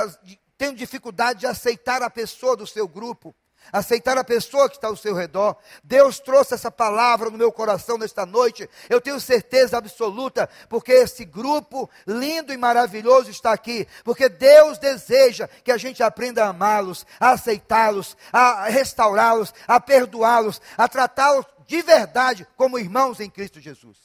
tem 0.56 0.74
dificuldade 0.74 1.40
de 1.40 1.46
aceitar 1.46 2.02
a 2.02 2.10
pessoa 2.10 2.56
do 2.56 2.66
seu 2.66 2.88
grupo 2.88 3.34
aceitar 3.72 4.16
a 4.16 4.24
pessoa 4.24 4.68
que 4.68 4.76
está 4.76 4.88
ao 4.88 4.96
seu 4.96 5.14
redor. 5.14 5.56
Deus 5.82 6.18
trouxe 6.18 6.54
essa 6.54 6.70
palavra 6.70 7.30
no 7.30 7.38
meu 7.38 7.52
coração 7.52 7.98
nesta 7.98 8.24
noite. 8.24 8.68
Eu 8.88 9.00
tenho 9.00 9.20
certeza 9.20 9.78
absoluta, 9.78 10.48
porque 10.68 10.92
esse 10.92 11.24
grupo 11.24 11.88
lindo 12.06 12.52
e 12.52 12.56
maravilhoso 12.56 13.30
está 13.30 13.52
aqui, 13.52 13.86
porque 14.04 14.28
Deus 14.28 14.78
deseja 14.78 15.48
que 15.62 15.72
a 15.72 15.76
gente 15.76 16.02
aprenda 16.02 16.44
a 16.44 16.48
amá-los, 16.48 17.06
a 17.20 17.30
aceitá-los, 17.30 18.16
a 18.32 18.68
restaurá-los, 18.68 19.52
a 19.66 19.80
perdoá-los, 19.80 20.60
a 20.76 20.88
tratá-los 20.88 21.46
de 21.66 21.82
verdade 21.82 22.46
como 22.56 22.78
irmãos 22.78 23.20
em 23.20 23.28
Cristo 23.28 23.60
Jesus. 23.60 23.98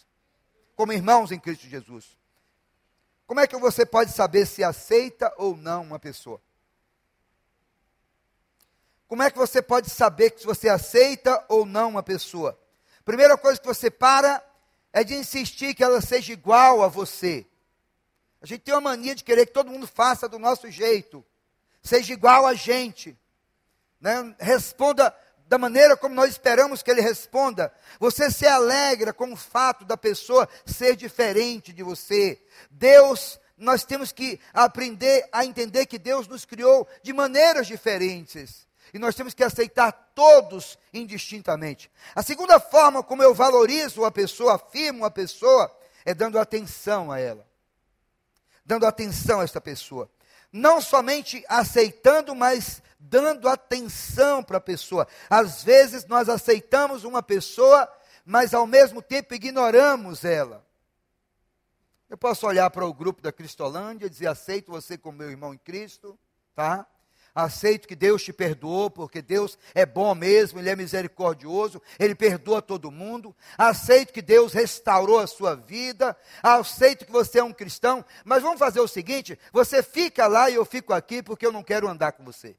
Como 0.76 0.92
irmãos 0.92 1.32
em 1.32 1.40
Cristo 1.40 1.68
Jesus. 1.68 2.18
Como 3.26 3.40
é 3.40 3.48
que 3.48 3.58
você 3.58 3.86
pode 3.86 4.12
saber 4.12 4.46
se 4.46 4.64
aceita 4.64 5.34
ou 5.38 5.56
não 5.56 5.84
uma 5.84 5.98
pessoa? 5.98 6.42
Como 9.14 9.22
é 9.22 9.30
que 9.30 9.38
você 9.38 9.62
pode 9.62 9.92
saber 9.92 10.32
que 10.32 10.44
você 10.44 10.68
aceita 10.68 11.46
ou 11.48 11.68
não 11.68 11.90
uma 11.90 12.02
pessoa? 12.02 12.60
Primeira 13.06 13.38
coisa 13.38 13.62
que 13.62 13.68
você 13.68 13.92
para 13.92 14.44
é 14.92 15.04
de 15.04 15.14
insistir 15.14 15.76
que 15.76 15.84
ela 15.84 16.02
seja 16.02 16.34
igual 16.34 16.82
a 16.82 16.88
você. 16.88 17.46
A 18.42 18.48
gente 18.48 18.62
tem 18.62 18.74
uma 18.74 18.82
mania 18.82 19.14
de 19.14 19.24
querer 19.24 19.46
que 19.46 19.54
todo 19.54 19.70
mundo 19.70 19.86
faça 19.86 20.28
do 20.28 20.40
nosso 20.40 20.68
jeito, 20.72 21.24
seja 21.80 22.12
igual 22.12 22.48
a 22.48 22.56
gente, 22.56 23.16
né? 24.02 24.36
responda 24.40 25.16
da 25.46 25.60
maneira 25.60 25.96
como 25.96 26.16
nós 26.16 26.32
esperamos 26.32 26.82
que 26.82 26.90
ele 26.90 27.02
responda. 27.02 27.72
Você 28.00 28.32
se 28.32 28.48
alegra 28.48 29.14
com 29.14 29.32
o 29.32 29.38
fato 29.38 29.86
da 29.86 29.96
pessoa 29.96 30.50
ser 30.66 30.96
diferente 30.96 31.72
de 31.72 31.84
você. 31.84 32.44
Deus, 32.72 33.40
nós 33.56 33.86
temos 33.86 34.12
que 34.12 34.40
aprender 34.52 35.30
a 35.32 35.46
entender 35.46 35.86
que 35.86 36.00
Deus 36.00 36.28
nos 36.28 36.46
criou 36.46 36.88
de 37.04 37.14
maneiras 37.14 37.68
diferentes 37.68 38.66
e 38.94 39.00
nós 39.00 39.16
temos 39.16 39.34
que 39.34 39.44
aceitar 39.44 39.92
todos 40.14 40.78
indistintamente. 40.94 41.92
A 42.14 42.22
segunda 42.22 42.60
forma 42.60 43.02
como 43.02 43.24
eu 43.24 43.34
valorizo 43.34 44.06
a 44.06 44.12
pessoa, 44.12 44.56
afirmo 44.56 45.04
a 45.04 45.10
pessoa, 45.10 45.76
é 46.06 46.14
dando 46.14 46.38
atenção 46.38 47.12
a 47.12 47.20
ela. 47.20 47.48
Dando 48.64 48.86
atenção 48.86 49.40
a 49.42 49.44
esta 49.44 49.60
pessoa. 49.60 50.10
Não 50.52 50.80
somente 50.80 51.44
aceitando, 51.50 52.36
mas 52.36 52.84
dando 53.00 53.50
atenção 53.50 54.44
para 54.44 54.58
a 54.58 54.62
pessoa. 54.62 55.08
Às 55.28 55.64
vezes 55.64 56.06
nós 56.06 56.30
aceitamos 56.30 57.04
uma 57.04 57.24
pessoa, 57.24 57.92
mas 58.24 58.54
ao 58.54 58.68
mesmo 58.68 59.02
tempo 59.02 59.34
ignoramos 59.34 60.24
ela. 60.24 60.64
Eu 62.08 62.18
posso 62.18 62.46
olhar 62.46 62.70
para 62.70 62.86
o 62.86 62.94
grupo 62.94 63.24
da 63.24 63.32
Cristolândia 63.32 64.06
e 64.06 64.10
dizer: 64.10 64.28
aceito 64.28 64.72
você 64.72 65.00
como 65.00 65.18
meu 65.18 65.32
irmão 65.32 65.52
em 65.52 65.58
Cristo, 65.58 66.18
tá? 66.54 66.86
Aceito 67.36 67.88
que 67.88 67.96
Deus 67.96 68.22
te 68.22 68.32
perdoou, 68.32 68.92
porque 68.92 69.20
Deus 69.20 69.58
é 69.74 69.88
bom 69.88 70.14
mesmo, 70.14 70.60
Ele 70.60 70.70
é 70.70 70.76
misericordioso, 70.76 71.82
Ele 71.98 72.14
perdoa 72.14 72.62
todo 72.62 72.92
mundo. 72.92 73.36
Aceito 73.58 74.14
que 74.14 74.22
Deus 74.22 74.54
restaurou 74.54 75.20
a 75.20 75.26
sua 75.26 75.56
vida. 75.56 76.16
Aceito 76.44 77.06
que 77.06 77.12
você 77.12 77.40
é 77.40 77.44
um 77.44 77.52
cristão. 77.52 78.06
Mas 78.24 78.44
vamos 78.44 78.60
fazer 78.60 78.82
o 78.82 78.88
seguinte: 78.88 79.38
você 79.52 79.82
fica 79.82 80.28
lá 80.28 80.50
e 80.50 80.56
eu 80.56 80.64
fico 80.64 80.94
aqui, 80.94 81.24
porque 81.24 81.46
eu 81.46 81.52
não 81.52 81.64
quero 81.64 81.88
andar 81.88 82.12
com 82.12 82.24
você. 82.24 82.56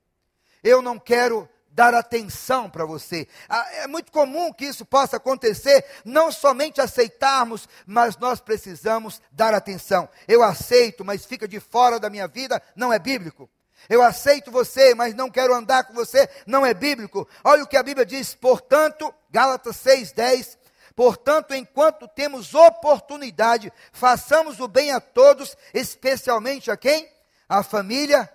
Eu 0.62 0.82
não 0.82 0.98
quero 0.98 1.48
dar 1.74 1.94
atenção 1.94 2.68
para 2.68 2.84
você. 2.84 3.28
Ah, 3.48 3.66
é 3.74 3.86
muito 3.86 4.10
comum 4.10 4.52
que 4.52 4.64
isso 4.64 4.84
possa 4.84 5.18
acontecer, 5.18 5.84
não 6.04 6.32
somente 6.32 6.80
aceitarmos, 6.80 7.68
mas 7.86 8.16
nós 8.16 8.40
precisamos 8.40 9.20
dar 9.30 9.54
atenção. 9.54 10.08
Eu 10.26 10.42
aceito, 10.42 11.04
mas 11.04 11.24
fica 11.24 11.46
de 11.46 11.60
fora 11.60 12.00
da 12.00 12.10
minha 12.10 12.26
vida, 12.26 12.62
não 12.74 12.92
é 12.92 12.98
bíblico. 12.98 13.50
Eu 13.88 14.02
aceito 14.02 14.50
você, 14.50 14.94
mas 14.94 15.14
não 15.14 15.30
quero 15.30 15.54
andar 15.54 15.84
com 15.84 15.94
você, 15.94 16.28
não 16.46 16.64
é 16.64 16.72
bíblico. 16.72 17.28
Olha 17.42 17.64
o 17.64 17.66
que 17.66 17.76
a 17.76 17.82
Bíblia 17.82 18.06
diz, 18.06 18.34
portanto, 18.34 19.12
Gálatas 19.30 19.76
6:10, 19.76 20.56
Portanto, 20.96 21.54
enquanto 21.54 22.06
temos 22.06 22.54
oportunidade, 22.54 23.72
façamos 23.92 24.60
o 24.60 24.68
bem 24.68 24.92
a 24.92 25.00
todos, 25.00 25.56
especialmente 25.72 26.70
a 26.70 26.76
quem? 26.76 27.10
A 27.48 27.64
família 27.64 28.30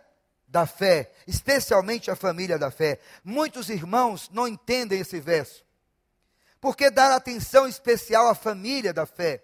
da 0.46 0.66
fé, 0.66 1.12
especialmente 1.26 2.12
a 2.12 2.16
família 2.16 2.58
da 2.58 2.70
fé. 2.70 3.00
Muitos 3.24 3.70
irmãos 3.70 4.30
não 4.34 4.48
entendem 4.48 5.00
esse 5.00 5.20
verso. 5.22 5.64
Por 6.60 6.76
que 6.76 6.90
dar 6.90 7.14
atenção 7.14 7.66
especial 7.66 8.28
à 8.28 8.36
família 8.36 8.92
da 8.94 9.06
fé? 9.06 9.42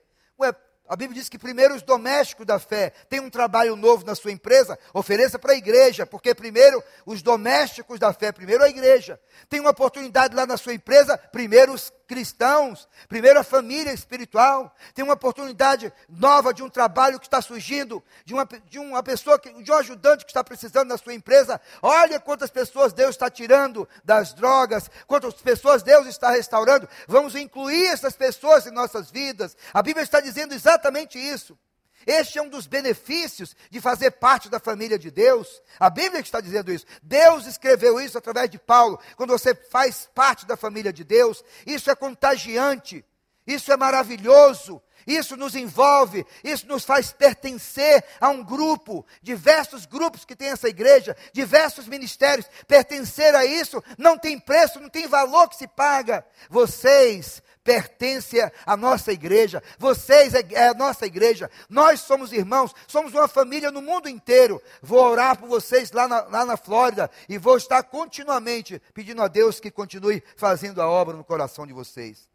A 0.88 0.96
Bíblia 0.96 1.20
diz 1.20 1.30
que 1.30 1.40
primeiro 1.40 1.74
os 1.74 1.82
domésticos 1.82 2.46
da 2.46 2.60
fé 2.60 2.92
têm 3.10 3.20
um 3.20 3.30
trabalho 3.30 3.76
novo 3.76 4.06
na 4.06 4.14
sua 4.14 4.32
empresa, 4.32 4.78
ofereça 4.94 5.40
para 5.40 5.54
a 5.54 5.56
igreja, 5.56 6.06
porque 6.06 6.36
primeiro 6.36 6.84
os 7.06 7.24
domésticos 7.24 8.00
da 8.00 8.14
fé, 8.14 8.32
primeiro 8.32 8.64
a 8.64 8.70
igreja, 8.70 9.20
tem 9.50 9.60
uma 9.60 9.72
oportunidade 9.72 10.36
lá 10.36 10.46
na 10.46 10.58
sua 10.58 10.74
empresa, 10.74 11.18
primeiro 11.18 11.74
os 11.74 11.92
cristãos, 12.08 12.88
primeiro 13.10 13.40
a 13.40 13.44
família 13.44 13.92
espiritual, 13.92 14.76
tem 14.94 15.04
uma 15.04 15.16
oportunidade 15.16 15.92
nova 16.08 16.54
de 16.54 16.62
um 16.62 16.70
trabalho 16.70 17.20
que 17.20 17.26
está 17.26 17.42
surgindo, 17.42 18.04
de 18.24 18.36
uma, 18.36 18.48
de 18.70 18.78
uma 18.78 19.02
pessoa, 19.02 19.40
que, 19.40 19.52
de 19.64 19.72
um 19.72 19.76
ajudante 19.76 20.24
que 20.24 20.30
está 20.30 20.44
precisando 20.44 20.90
na 20.90 21.00
sua 21.00 21.16
empresa. 21.16 21.60
Olha 21.82 22.20
quantas 22.20 22.52
pessoas 22.52 22.94
Deus 22.94 23.12
está 23.12 23.28
tirando 23.28 23.90
das 24.04 24.36
drogas, 24.36 24.88
quantas 25.08 25.34
pessoas 25.34 25.82
Deus 25.82 26.06
está 26.06 26.30
restaurando. 26.30 26.88
Vamos 27.08 27.34
incluir 27.34 27.88
essas 27.88 28.16
pessoas 28.16 28.68
em 28.68 28.72
nossas 28.72 29.10
vidas. 29.10 29.58
A 29.74 29.82
Bíblia 29.82 30.04
está 30.04 30.20
dizendo 30.20 30.54
exatamente 30.54 30.75
isso. 31.20 31.58
Este 32.06 32.38
é 32.38 32.42
um 32.42 32.50
dos 32.50 32.68
benefícios 32.68 33.56
de 33.72 33.82
fazer 33.82 34.12
parte 34.12 34.48
da 34.48 34.60
família 34.60 34.98
de 34.98 35.10
Deus. 35.10 35.62
A 35.80 35.90
Bíblia 35.90 36.22
está 36.22 36.40
dizendo 36.40 36.72
isso. 36.72 36.86
Deus 37.02 37.48
escreveu 37.48 38.00
isso 38.00 38.18
através 38.18 38.50
de 38.50 38.60
Paulo. 38.60 39.00
Quando 39.16 39.32
você 39.32 39.56
faz 39.56 40.08
parte 40.14 40.46
da 40.46 40.56
família 40.56 40.94
de 40.94 41.04
Deus, 41.04 41.44
isso 41.66 41.90
é 41.90 41.96
contagiante, 41.96 43.04
isso 43.48 43.72
é 43.72 43.78
maravilhoso, 43.78 44.82
isso 45.06 45.38
nos 45.38 45.56
envolve, 45.56 46.26
isso 46.44 46.68
nos 46.68 46.84
faz 46.84 47.12
pertencer 47.12 48.04
a 48.20 48.30
um 48.30 48.44
grupo, 48.44 49.06
diversos 49.22 49.86
grupos 49.86 50.26
que 50.26 50.36
tem 50.36 50.50
essa 50.50 50.68
igreja, 50.68 51.16
diversos 51.32 51.88
ministérios. 51.88 52.50
Pertencer 52.68 53.36
a 53.36 53.46
isso 53.46 53.84
não 53.98 54.18
tem 54.18 54.40
preço, 54.40 54.80
não 54.80 54.90
tem 54.90 55.08
valor 55.08 55.48
que 55.48 55.56
se 55.56 55.68
paga. 55.68 56.26
Vocês 56.50 57.44
pertence 57.66 58.38
à 58.64 58.78
nossa 58.78 59.12
igreja, 59.12 59.62
vocês 59.80 60.36
é, 60.36 60.46
é 60.52 60.68
a 60.68 60.74
nossa 60.76 61.08
igreja, 61.08 61.50
nós 61.68 62.00
somos 62.00 62.32
irmãos, 62.32 62.72
somos 62.88 63.12
uma 63.12 63.28
família 63.28 63.72
no 63.72 63.82
mundo 63.82 64.08
inteiro. 64.08 64.62
Vou 64.84 65.04
orar 65.04 65.38
por 65.38 65.50
vocês 65.50 65.92
lá 65.92 66.08
na, 66.08 66.22
lá 66.22 66.46
na 66.46 66.58
Flórida 66.58 67.10
e 67.28 67.40
vou 67.40 67.58
estar 67.58 67.82
continuamente 67.84 68.80
pedindo 68.94 69.22
a 69.24 69.28
Deus 69.28 69.60
que 69.60 69.72
continue 69.72 70.24
fazendo 70.38 70.80
a 70.80 70.88
obra 70.88 71.18
no 71.18 71.24
coração 71.24 71.66
de 71.66 71.74
vocês. 71.74 72.35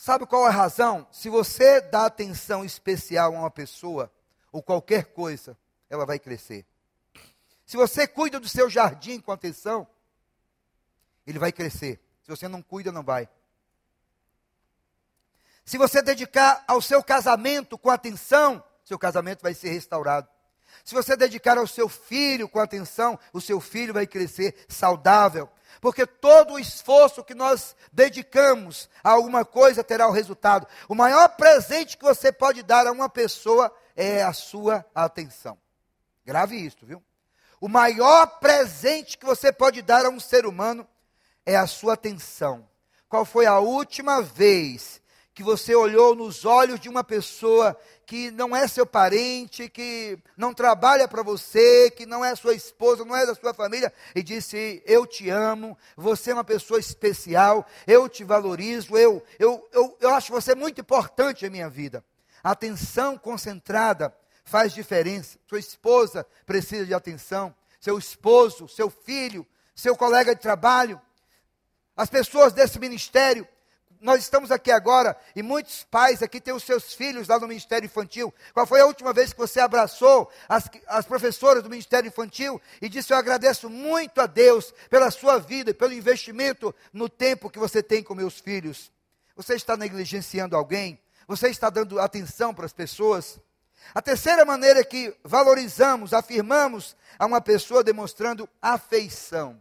Sabe 0.00 0.26
qual 0.26 0.46
é 0.46 0.48
a 0.48 0.52
razão? 0.52 1.08
Se 1.10 1.28
você 1.28 1.80
dá 1.80 2.06
atenção 2.06 2.64
especial 2.64 3.34
a 3.34 3.40
uma 3.40 3.50
pessoa, 3.50 4.12
ou 4.52 4.62
qualquer 4.62 5.06
coisa, 5.06 5.58
ela 5.90 6.06
vai 6.06 6.20
crescer. 6.20 6.64
Se 7.66 7.76
você 7.76 8.06
cuida 8.06 8.38
do 8.38 8.48
seu 8.48 8.70
jardim 8.70 9.20
com 9.20 9.32
atenção, 9.32 9.84
ele 11.26 11.40
vai 11.40 11.50
crescer. 11.50 12.00
Se 12.22 12.30
você 12.30 12.46
não 12.46 12.62
cuida, 12.62 12.92
não 12.92 13.02
vai. 13.02 13.28
Se 15.64 15.76
você 15.76 16.00
dedicar 16.00 16.62
ao 16.68 16.80
seu 16.80 17.02
casamento 17.02 17.76
com 17.76 17.90
atenção, 17.90 18.62
seu 18.84 19.00
casamento 19.00 19.42
vai 19.42 19.52
ser 19.52 19.70
restaurado. 19.70 20.28
Se 20.84 20.94
você 20.94 21.16
dedicar 21.16 21.58
ao 21.58 21.66
seu 21.66 21.88
filho 21.88 22.48
com 22.48 22.60
atenção, 22.60 23.18
o 23.32 23.40
seu 23.40 23.60
filho 23.60 23.92
vai 23.92 24.06
crescer 24.06 24.64
saudável. 24.68 25.50
Porque 25.80 26.06
todo 26.06 26.54
o 26.54 26.58
esforço 26.58 27.24
que 27.24 27.34
nós 27.34 27.76
dedicamos 27.92 28.88
a 29.02 29.10
alguma 29.10 29.44
coisa 29.44 29.84
terá 29.84 30.08
o 30.08 30.12
resultado. 30.12 30.66
O 30.88 30.94
maior 30.94 31.28
presente 31.30 31.96
que 31.96 32.04
você 32.04 32.32
pode 32.32 32.62
dar 32.62 32.86
a 32.86 32.92
uma 32.92 33.08
pessoa 33.08 33.74
é 33.96 34.22
a 34.22 34.32
sua 34.32 34.84
atenção. 34.94 35.58
Grave 36.24 36.56
isso, 36.56 36.78
viu? 36.82 37.02
O 37.60 37.68
maior 37.68 38.38
presente 38.38 39.18
que 39.18 39.26
você 39.26 39.52
pode 39.52 39.82
dar 39.82 40.04
a 40.04 40.08
um 40.08 40.20
ser 40.20 40.46
humano 40.46 40.86
é 41.44 41.56
a 41.56 41.66
sua 41.66 41.94
atenção. 41.94 42.68
Qual 43.08 43.24
foi 43.24 43.46
a 43.46 43.58
última 43.58 44.22
vez 44.22 45.00
que 45.38 45.42
você 45.44 45.72
olhou 45.72 46.16
nos 46.16 46.44
olhos 46.44 46.80
de 46.80 46.88
uma 46.88 47.04
pessoa 47.04 47.78
que 48.04 48.28
não 48.32 48.56
é 48.56 48.66
seu 48.66 48.84
parente, 48.84 49.68
que 49.68 50.18
não 50.36 50.52
trabalha 50.52 51.06
para 51.06 51.22
você, 51.22 51.92
que 51.92 52.04
não 52.04 52.24
é 52.24 52.34
sua 52.34 52.54
esposa, 52.54 53.04
não 53.04 53.14
é 53.14 53.24
da 53.24 53.36
sua 53.36 53.54
família, 53.54 53.92
e 54.16 54.20
disse: 54.20 54.82
Eu 54.84 55.06
te 55.06 55.30
amo, 55.30 55.78
você 55.96 56.32
é 56.32 56.34
uma 56.34 56.42
pessoa 56.42 56.80
especial, 56.80 57.64
eu 57.86 58.08
te 58.08 58.24
valorizo, 58.24 58.98
eu, 58.98 59.22
eu, 59.38 59.64
eu, 59.72 59.96
eu 60.00 60.10
acho 60.12 60.32
você 60.32 60.56
muito 60.56 60.80
importante 60.80 61.46
em 61.46 61.50
minha 61.50 61.70
vida. 61.70 62.04
Atenção 62.42 63.16
concentrada 63.16 64.12
faz 64.44 64.72
diferença. 64.72 65.38
Sua 65.46 65.60
esposa 65.60 66.26
precisa 66.44 66.84
de 66.84 66.94
atenção, 66.94 67.54
seu 67.78 67.96
esposo, 67.96 68.66
seu 68.66 68.90
filho, 68.90 69.46
seu 69.72 69.94
colega 69.94 70.34
de 70.34 70.40
trabalho, 70.40 71.00
as 71.96 72.10
pessoas 72.10 72.52
desse 72.52 72.80
ministério, 72.80 73.46
nós 74.00 74.22
estamos 74.22 74.50
aqui 74.50 74.70
agora 74.70 75.16
e 75.34 75.42
muitos 75.42 75.84
pais 75.84 76.22
aqui 76.22 76.40
têm 76.40 76.54
os 76.54 76.62
seus 76.62 76.94
filhos 76.94 77.28
lá 77.28 77.38
no 77.38 77.48
Ministério 77.48 77.86
Infantil. 77.86 78.32
Qual 78.52 78.66
foi 78.66 78.80
a 78.80 78.86
última 78.86 79.12
vez 79.12 79.32
que 79.32 79.38
você 79.38 79.60
abraçou 79.60 80.30
as, 80.48 80.68
as 80.86 81.06
professoras 81.06 81.62
do 81.62 81.70
Ministério 81.70 82.08
Infantil 82.08 82.60
e 82.80 82.88
disse: 82.88 83.12
Eu 83.12 83.16
agradeço 83.16 83.68
muito 83.68 84.20
a 84.20 84.26
Deus 84.26 84.72
pela 84.88 85.10
sua 85.10 85.38
vida 85.38 85.70
e 85.70 85.74
pelo 85.74 85.92
investimento 85.92 86.74
no 86.92 87.08
tempo 87.08 87.50
que 87.50 87.58
você 87.58 87.82
tem 87.82 88.02
com 88.02 88.14
meus 88.14 88.38
filhos? 88.38 88.92
Você 89.36 89.54
está 89.54 89.76
negligenciando 89.76 90.56
alguém? 90.56 91.00
Você 91.26 91.48
está 91.48 91.70
dando 91.70 92.00
atenção 92.00 92.54
para 92.54 92.66
as 92.66 92.72
pessoas? 92.72 93.38
A 93.94 94.02
terceira 94.02 94.44
maneira 94.44 94.84
que 94.84 95.16
valorizamos, 95.24 96.12
afirmamos 96.12 96.96
a 97.18 97.26
uma 97.26 97.40
pessoa 97.40 97.82
demonstrando 97.82 98.48
afeição 98.60 99.60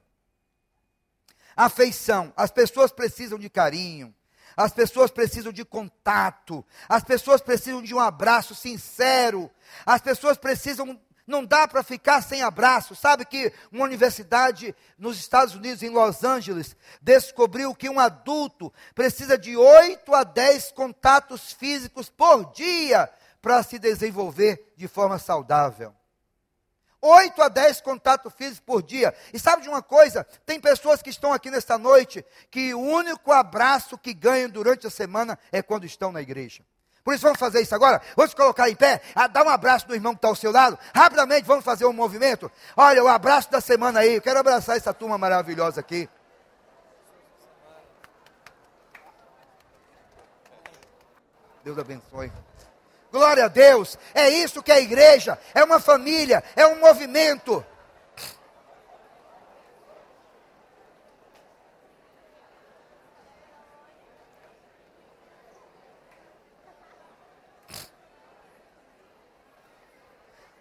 afeição. 1.58 2.32
As 2.38 2.52
pessoas 2.52 2.92
precisam 2.92 3.40
de 3.40 3.50
carinho. 3.50 4.14
As 4.58 4.74
pessoas 4.74 5.12
precisam 5.12 5.54
de 5.54 5.64
contato. 5.64 6.66
As 6.90 7.04
pessoas 7.04 7.42
precisam 7.42 7.84
de 7.84 7.94
um 7.94 8.00
abraço 8.00 8.56
sincero. 8.56 9.52
As 9.86 10.02
pessoas 10.02 10.36
precisam. 10.36 11.00
Não 11.28 11.46
dá 11.46 11.68
para 11.68 11.84
ficar 11.84 12.22
sem 12.22 12.42
abraço. 12.42 12.96
Sabe 12.96 13.24
que 13.26 13.54
uma 13.72 13.84
universidade 13.84 14.74
nos 14.98 15.20
Estados 15.20 15.54
Unidos, 15.54 15.84
em 15.84 15.90
Los 15.90 16.24
Angeles, 16.24 16.76
descobriu 17.02 17.76
que 17.76 17.90
um 17.90 18.00
adulto 18.00 18.74
precisa 18.96 19.38
de 19.38 19.56
8 19.56 20.16
a 20.16 20.24
10 20.24 20.72
contatos 20.72 21.52
físicos 21.52 22.10
por 22.10 22.52
dia 22.54 23.12
para 23.42 23.62
se 23.62 23.78
desenvolver 23.78 24.74
de 24.76 24.88
forma 24.88 25.20
saudável. 25.20 25.94
8 27.02 27.42
a 27.42 27.48
10 27.48 27.82
contatos 27.82 28.34
físicos 28.34 28.60
por 28.60 28.82
dia. 28.82 29.14
E 29.34 29.40
sabe 29.40 29.62
de 29.64 29.70
uma 29.70 29.82
coisa? 29.82 30.26
Tem 30.46 30.60
pessoas 30.60 31.02
que 31.02 31.10
estão 31.10 31.32
aqui 31.32 31.52
nesta 31.52 31.78
noite 31.78 32.26
que 32.50 32.74
o 32.74 32.80
único 32.80 33.32
abraço 33.32 33.98
que 33.98 34.14
ganham 34.14 34.50
durante 34.50 34.88
a 34.88 34.90
semana 34.90 35.38
é 35.52 35.62
quando 35.62 35.86
estão 35.86 36.12
na 36.12 36.22
igreja. 36.22 36.64
Por 37.04 37.14
isso 37.14 37.24
vamos 37.24 37.40
fazer 37.40 37.62
isso 37.62 37.74
agora. 37.74 38.02
Vamos 38.18 38.34
colocar 38.34 38.70
em 38.70 38.76
pé, 38.76 39.02
ah, 39.16 39.28
dá 39.28 39.42
um 39.42 39.48
abraço 39.48 39.88
no 39.88 39.96
irmão 39.96 40.14
que 40.14 40.18
está 40.18 40.28
ao 40.28 40.36
seu 40.36 40.52
lado. 40.52 40.78
Rapidamente 40.94 41.46
vamos 41.46 41.64
fazer 41.64 41.86
um 41.86 41.94
movimento. 41.94 42.52
Olha, 42.76 43.02
o 43.02 43.08
abraço 43.08 43.50
da 43.50 43.62
semana 43.62 44.02
aí. 44.02 44.16
Eu 44.16 44.22
quero 44.22 44.40
abraçar 44.40 44.76
essa 44.76 44.94
turma 44.94 45.18
maravilhosa 45.18 45.80
aqui. 45.80 46.10
Deus 51.64 51.78
abençoe. 51.78 52.30
Glória 53.18 53.46
a 53.46 53.48
Deus. 53.48 53.98
É 54.14 54.30
isso 54.30 54.62
que 54.62 54.72
é 54.72 54.76
a 54.76 54.80
igreja. 54.80 55.40
É 55.56 55.64
uma 55.64 55.80
família. 55.80 56.44
É 56.56 56.68
um 56.68 56.80
movimento. 56.80 57.66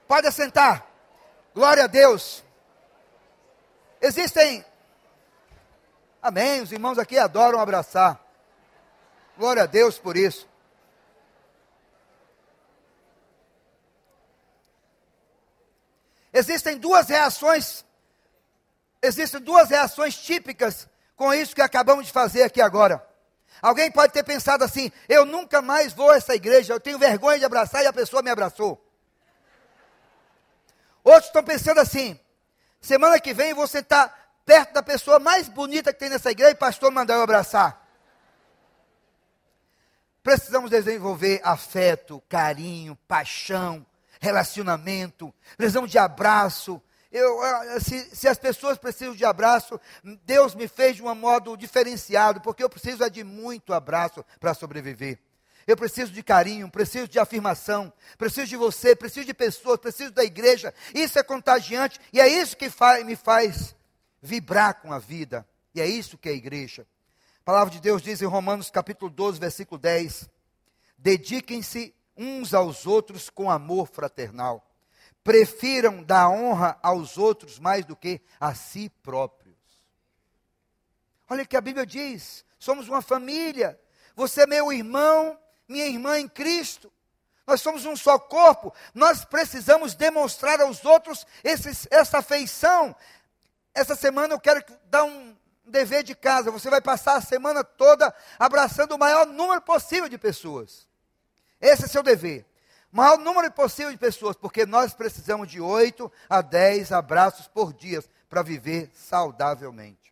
Pode 0.08 0.26
assentar. 0.26 0.86
Glória 1.54 1.84
a 1.84 1.86
Deus. 1.86 2.42
Existem. 4.00 4.64
Amém. 6.22 6.62
Os 6.62 6.72
irmãos 6.72 6.98
aqui 6.98 7.18
adoram 7.18 7.60
abraçar. 7.60 8.18
Glória 9.36 9.64
a 9.64 9.66
Deus 9.66 9.98
por 9.98 10.16
isso. 10.16 10.48
Existem 16.36 16.76
duas 16.76 17.08
reações, 17.08 17.82
existem 19.00 19.40
duas 19.40 19.70
reações 19.70 20.14
típicas 20.14 20.86
com 21.16 21.32
isso 21.32 21.54
que 21.54 21.62
acabamos 21.62 22.04
de 22.04 22.12
fazer 22.12 22.42
aqui 22.42 22.60
agora. 22.60 23.02
Alguém 23.62 23.90
pode 23.90 24.12
ter 24.12 24.22
pensado 24.22 24.62
assim: 24.62 24.92
eu 25.08 25.24
nunca 25.24 25.62
mais 25.62 25.94
vou 25.94 26.10
a 26.10 26.16
essa 26.16 26.34
igreja, 26.34 26.74
eu 26.74 26.78
tenho 26.78 26.98
vergonha 26.98 27.38
de 27.38 27.46
abraçar 27.46 27.82
e 27.82 27.86
a 27.86 27.92
pessoa 27.92 28.20
me 28.20 28.28
abraçou. 28.28 28.86
Outros 31.02 31.28
estão 31.28 31.42
pensando 31.42 31.80
assim: 31.80 32.20
semana 32.82 33.18
que 33.18 33.32
vem 33.32 33.54
vou 33.54 33.66
sentar 33.66 34.34
perto 34.44 34.74
da 34.74 34.82
pessoa 34.82 35.18
mais 35.18 35.48
bonita 35.48 35.90
que 35.90 35.98
tem 35.98 36.10
nessa 36.10 36.30
igreja 36.30 36.50
e 36.50 36.54
pastor 36.54 36.92
mandar 36.92 37.14
eu 37.14 37.22
abraçar. 37.22 37.82
Precisamos 40.22 40.68
desenvolver 40.68 41.40
afeto, 41.42 42.22
carinho, 42.28 42.94
paixão, 43.08 43.86
relacionamento. 44.26 45.32
Precisamos 45.56 45.90
de 45.90 45.98
abraço. 45.98 46.82
Eu, 47.10 47.40
ah, 47.42 47.80
se, 47.80 48.14
se, 48.14 48.28
as 48.28 48.36
pessoas 48.36 48.76
precisam 48.76 49.14
de 49.14 49.24
abraço, 49.24 49.80
Deus 50.24 50.54
me 50.54 50.68
fez 50.68 50.96
de 50.96 51.02
um 51.02 51.14
modo 51.14 51.56
diferenciado, 51.56 52.40
porque 52.40 52.62
eu 52.62 52.68
preciso 52.68 53.02
é 53.02 53.08
de 53.08 53.24
muito 53.24 53.72
abraço 53.72 54.24
para 54.38 54.52
sobreviver. 54.52 55.18
Eu 55.66 55.76
preciso 55.76 56.12
de 56.12 56.22
carinho, 56.22 56.70
preciso 56.70 57.08
de 57.08 57.18
afirmação, 57.18 57.92
preciso 58.16 58.46
de 58.46 58.56
você, 58.56 58.94
preciso 58.94 59.26
de 59.26 59.34
pessoas, 59.34 59.80
preciso 59.80 60.12
da 60.12 60.22
igreja. 60.22 60.72
Isso 60.94 61.18
é 61.18 61.22
contagiante 61.22 62.00
e 62.12 62.20
é 62.20 62.28
isso 62.28 62.56
que 62.56 62.70
faz, 62.70 63.04
me 63.04 63.16
faz 63.16 63.74
vibrar 64.20 64.74
com 64.80 64.92
a 64.92 64.98
vida. 64.98 65.46
E 65.74 65.80
é 65.80 65.86
isso 65.86 66.18
que 66.18 66.28
é 66.28 66.32
a 66.32 66.36
igreja. 66.36 66.86
A 67.40 67.44
palavra 67.44 67.72
de 67.72 67.80
Deus 67.80 68.02
diz 68.02 68.22
em 68.22 68.26
Romanos 68.26 68.70
capítulo 68.70 69.10
12, 69.10 69.40
versículo 69.40 69.80
10: 69.80 70.28
Dediquem-se 70.98 71.95
uns 72.16 72.54
aos 72.54 72.86
outros 72.86 73.28
com 73.28 73.50
amor 73.50 73.86
fraternal. 73.86 74.64
Prefiram 75.22 76.02
dar 76.02 76.28
honra 76.28 76.78
aos 76.82 77.18
outros 77.18 77.58
mais 77.58 77.84
do 77.84 77.96
que 77.96 78.20
a 78.40 78.54
si 78.54 78.88
próprios. 79.02 79.56
Olha 81.28 81.42
o 81.42 81.46
que 81.46 81.56
a 81.56 81.60
Bíblia 81.60 81.84
diz: 81.84 82.44
somos 82.58 82.88
uma 82.88 83.02
família. 83.02 83.78
Você 84.14 84.42
é 84.42 84.46
meu 84.46 84.72
irmão, 84.72 85.38
minha 85.68 85.86
irmã 85.86 86.18
em 86.18 86.28
Cristo. 86.28 86.92
Nós 87.46 87.60
somos 87.60 87.84
um 87.84 87.96
só 87.96 88.18
corpo. 88.18 88.72
Nós 88.94 89.24
precisamos 89.24 89.94
demonstrar 89.94 90.60
aos 90.60 90.84
outros 90.84 91.26
esse, 91.44 91.86
essa 91.90 92.18
afeição. 92.18 92.94
Essa 93.74 93.94
semana 93.94 94.34
eu 94.34 94.40
quero 94.40 94.64
dar 94.88 95.04
um, 95.04 95.36
dever 95.66 96.02
de 96.02 96.14
casa, 96.14 96.50
você 96.50 96.70
vai 96.70 96.80
passar 96.80 97.16
a 97.16 97.20
semana 97.20 97.64
toda 97.64 98.14
abraçando 98.38 98.92
o 98.92 98.98
maior 98.98 99.26
número 99.26 99.60
possível 99.60 100.08
de 100.08 100.16
pessoas. 100.16 100.86
Esse 101.60 101.84
é 101.84 101.88
seu 101.88 102.02
dever. 102.02 102.46
Maior 102.90 103.18
número 103.18 103.50
possível 103.52 103.90
de 103.90 103.98
pessoas, 103.98 104.36
porque 104.36 104.64
nós 104.64 104.94
precisamos 104.94 105.48
de 105.48 105.60
8 105.60 106.10
a 106.28 106.40
10 106.40 106.92
abraços 106.92 107.46
por 107.48 107.72
dia 107.72 108.02
para 108.28 108.42
viver 108.42 108.90
saudavelmente. 108.94 110.05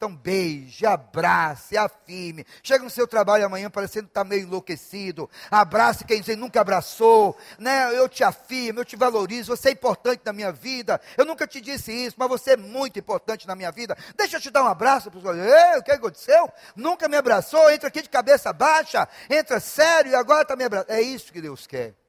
Então 0.00 0.16
beije, 0.16 0.86
abrace, 0.86 1.76
afirme. 1.76 2.46
Chega 2.62 2.82
no 2.82 2.88
seu 2.88 3.06
trabalho 3.06 3.44
amanhã 3.44 3.68
parecendo 3.68 4.06
estar 4.06 4.22
tá 4.22 4.24
meio 4.26 4.44
enlouquecido. 4.44 5.28
Abrace 5.50 6.06
quem 6.06 6.22
você 6.22 6.34
nunca 6.34 6.58
abraçou. 6.58 7.36
Né? 7.58 7.94
Eu 7.94 8.08
te 8.08 8.24
afirmo, 8.24 8.80
eu 8.80 8.84
te 8.86 8.96
valorizo. 8.96 9.54
Você 9.54 9.68
é 9.68 9.72
importante 9.72 10.22
na 10.24 10.32
minha 10.32 10.50
vida. 10.50 10.98
Eu 11.18 11.26
nunca 11.26 11.46
te 11.46 11.60
disse 11.60 11.92
isso, 11.92 12.16
mas 12.18 12.30
você 12.30 12.52
é 12.52 12.56
muito 12.56 12.98
importante 12.98 13.46
na 13.46 13.54
minha 13.54 13.70
vida. 13.70 13.94
Deixa 14.16 14.38
eu 14.38 14.40
te 14.40 14.48
dar 14.50 14.64
um 14.64 14.68
abraço. 14.68 15.10
Pessoal. 15.10 15.34
O 15.76 15.82
que 15.82 15.92
aconteceu? 15.92 16.50
Nunca 16.74 17.06
me 17.06 17.18
abraçou. 17.18 17.70
Entra 17.70 17.88
aqui 17.88 18.00
de 18.00 18.08
cabeça 18.08 18.54
baixa. 18.54 19.06
Entra 19.28 19.60
sério 19.60 20.12
e 20.12 20.14
agora 20.14 20.44
está 20.44 20.56
me 20.56 20.64
abraçando. 20.64 20.92
É 20.92 21.02
isso 21.02 21.30
que 21.30 21.42
Deus 21.42 21.66
quer. 21.66 21.99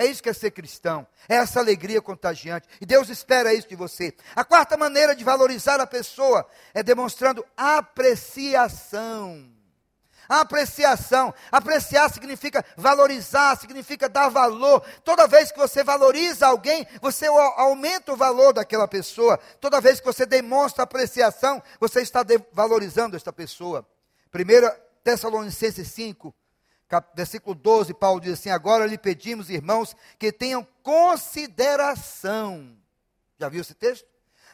É 0.00 0.06
isso 0.06 0.22
que 0.22 0.30
é 0.30 0.32
ser 0.32 0.50
cristão. 0.52 1.06
É 1.28 1.34
essa 1.34 1.60
alegria 1.60 2.00
contagiante. 2.00 2.66
E 2.80 2.86
Deus 2.86 3.10
espera 3.10 3.52
isso 3.52 3.68
de 3.68 3.76
você. 3.76 4.14
A 4.34 4.42
quarta 4.42 4.74
maneira 4.74 5.14
de 5.14 5.22
valorizar 5.22 5.78
a 5.78 5.86
pessoa 5.86 6.48
é 6.72 6.82
demonstrando 6.82 7.44
apreciação. 7.54 9.46
Apreciação. 10.26 11.34
Apreciar 11.52 12.08
significa 12.08 12.64
valorizar, 12.78 13.54
significa 13.56 14.08
dar 14.08 14.30
valor. 14.30 14.82
Toda 15.04 15.26
vez 15.26 15.52
que 15.52 15.58
você 15.58 15.84
valoriza 15.84 16.46
alguém, 16.46 16.86
você 17.02 17.26
aumenta 17.26 18.14
o 18.14 18.16
valor 18.16 18.54
daquela 18.54 18.88
pessoa. 18.88 19.38
Toda 19.60 19.82
vez 19.82 20.00
que 20.00 20.06
você 20.06 20.24
demonstra 20.24 20.84
apreciação, 20.84 21.62
você 21.78 22.00
está 22.00 22.24
valorizando 22.54 23.16
esta 23.16 23.34
pessoa. 23.34 23.86
1 24.34 24.80
Tessalonicenses 25.04 25.88
5, 25.88 26.34
versículo 27.14 27.54
12, 27.54 27.94
Paulo 27.94 28.20
diz 28.20 28.34
assim: 28.34 28.50
Agora 28.50 28.86
lhe 28.86 28.98
pedimos, 28.98 29.48
irmãos, 29.50 29.94
que 30.18 30.32
tenham 30.32 30.66
consideração. 30.82 32.76
Já 33.38 33.48
viu 33.48 33.60
esse 33.60 33.74
texto? 33.74 34.06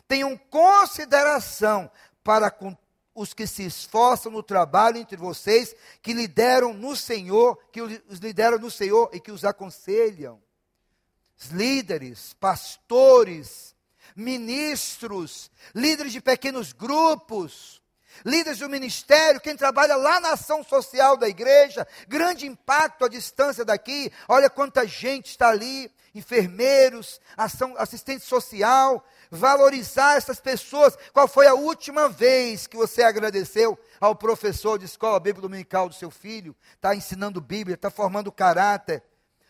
Tenham 0.06 0.36
consideração 0.36 1.90
para 2.22 2.50
com 2.50 2.76
os 3.14 3.32
que 3.32 3.46
se 3.46 3.64
esforçam 3.64 4.30
no 4.30 4.42
trabalho 4.42 4.98
entre 4.98 5.16
vocês, 5.16 5.74
que 6.02 6.12
lideram 6.12 6.74
no 6.74 6.94
Senhor, 6.94 7.58
que 7.72 7.80
os 7.80 8.18
lideram 8.18 8.58
no 8.58 8.70
Senhor 8.70 9.08
e 9.12 9.18
que 9.18 9.32
os 9.32 9.44
aconselham. 9.44 10.40
Os 11.38 11.46
líderes, 11.48 12.34
pastores, 12.34 13.74
ministros, 14.14 15.50
líderes 15.74 16.12
de 16.12 16.20
pequenos 16.20 16.72
grupos, 16.72 17.82
líderes 18.24 18.58
do 18.58 18.68
ministério, 18.68 19.40
quem 19.40 19.56
trabalha 19.56 19.96
lá 19.96 20.20
na 20.20 20.32
ação 20.32 20.62
social 20.64 21.16
da 21.16 21.28
igreja, 21.28 21.86
grande 22.08 22.46
impacto 22.46 23.04
à 23.04 23.08
distância 23.08 23.64
daqui. 23.64 24.12
Olha 24.28 24.50
quanta 24.50 24.86
gente 24.86 25.26
está 25.26 25.48
ali, 25.48 25.90
enfermeiros, 26.14 27.20
ação, 27.36 27.74
assistente 27.76 28.24
social, 28.24 29.04
valorizar 29.30 30.16
essas 30.16 30.40
pessoas. 30.40 30.96
Qual 31.12 31.28
foi 31.28 31.46
a 31.46 31.54
última 31.54 32.08
vez 32.08 32.66
que 32.66 32.76
você 32.76 33.02
agradeceu 33.02 33.78
ao 34.00 34.14
professor 34.14 34.78
de 34.78 34.84
escola 34.86 35.20
bíblica 35.20 35.42
dominical 35.42 35.88
do 35.88 35.94
seu 35.94 36.10
filho? 36.10 36.56
Está 36.74 36.94
ensinando 36.94 37.40
Bíblia, 37.40 37.74
está 37.74 37.90
formando 37.90 38.32
caráter 38.32 39.02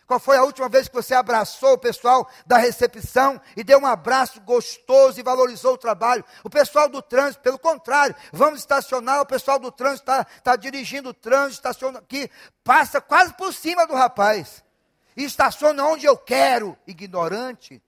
qual 0.07 0.21
foi 0.21 0.37
a 0.37 0.43
última 0.43 0.69
vez 0.69 0.87
que 0.87 0.95
você 0.95 1.13
abraçou 1.13 1.73
o 1.73 1.77
pessoal 1.77 2.29
da 2.45 2.57
recepção 2.57 3.41
e 3.57 3.63
deu 3.63 3.77
um 3.77 3.85
abraço 3.85 4.39
gostoso 4.39 5.19
e 5.19 5.23
valorizou 5.23 5.73
o 5.73 5.77
trabalho? 5.77 6.23
O 6.45 6.49
pessoal 6.49 6.87
do 6.87 7.01
trânsito, 7.01 7.43
pelo 7.43 7.59
contrário, 7.59 8.15
vamos 8.31 8.61
estacionar, 8.61 9.19
o 9.19 9.25
pessoal 9.25 9.59
do 9.59 9.69
trânsito 9.69 10.09
está 10.09 10.23
tá 10.23 10.55
dirigindo 10.55 11.09
o 11.09 11.13
trânsito, 11.13 11.55
estaciona 11.55 11.99
aqui, 11.99 12.31
passa 12.63 13.01
quase 13.01 13.33
por 13.33 13.53
cima 13.53 13.85
do 13.85 13.93
rapaz. 13.93 14.63
Estaciona 15.17 15.83
onde 15.83 16.05
eu 16.05 16.15
quero. 16.15 16.77
Ignorante, 16.87 17.81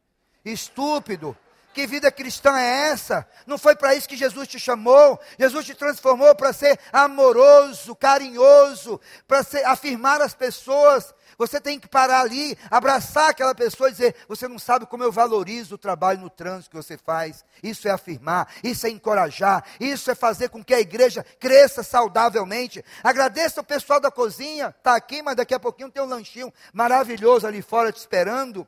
estúpido. 0.43 1.37
Que 1.73 1.87
vida 1.87 2.11
cristã 2.11 2.59
é 2.59 2.89
essa? 2.89 3.25
Não 3.47 3.57
foi 3.57 3.75
para 3.75 3.95
isso 3.95 4.09
que 4.09 4.17
Jesus 4.17 4.47
te 4.47 4.59
chamou. 4.59 5.17
Jesus 5.37 5.65
te 5.65 5.73
transformou 5.75 6.35
para 6.35 6.51
ser 6.51 6.77
amoroso, 6.91 7.95
carinhoso, 7.95 8.99
para 9.25 9.45
afirmar 9.65 10.19
as 10.19 10.33
pessoas 10.33 11.13
você 11.39 11.61
tem 11.61 11.79
que 11.79 11.87
parar 11.87 12.19
ali, 12.19 12.57
abraçar 12.69 13.29
aquela 13.29 13.55
pessoa 13.55 13.87
e 13.87 13.93
dizer: 13.93 14.13
Você 14.27 14.45
não 14.45 14.59
sabe 14.59 14.85
como 14.85 15.05
eu 15.05 15.11
valorizo 15.11 15.75
o 15.75 15.77
trabalho 15.77 16.19
no 16.19 16.29
trânsito 16.29 16.71
que 16.71 16.75
você 16.75 16.97
faz. 16.97 17.45
Isso 17.63 17.87
é 17.87 17.91
afirmar, 17.91 18.53
isso 18.61 18.85
é 18.85 18.89
encorajar, 18.89 19.63
isso 19.79 20.11
é 20.11 20.15
fazer 20.15 20.49
com 20.49 20.61
que 20.61 20.73
a 20.73 20.81
igreja 20.81 21.25
cresça 21.39 21.81
saudavelmente. 21.81 22.83
Agradeça 23.01 23.61
o 23.61 23.63
pessoal 23.63 24.01
da 24.01 24.11
cozinha, 24.11 24.75
está 24.77 24.95
aqui, 24.95 25.21
mas 25.21 25.37
daqui 25.37 25.53
a 25.53 25.59
pouquinho 25.59 25.89
tem 25.89 26.03
um 26.03 26.07
lanchinho 26.07 26.53
maravilhoso 26.73 27.47
ali 27.47 27.61
fora 27.61 27.89
te 27.93 27.99
esperando. 27.99 28.67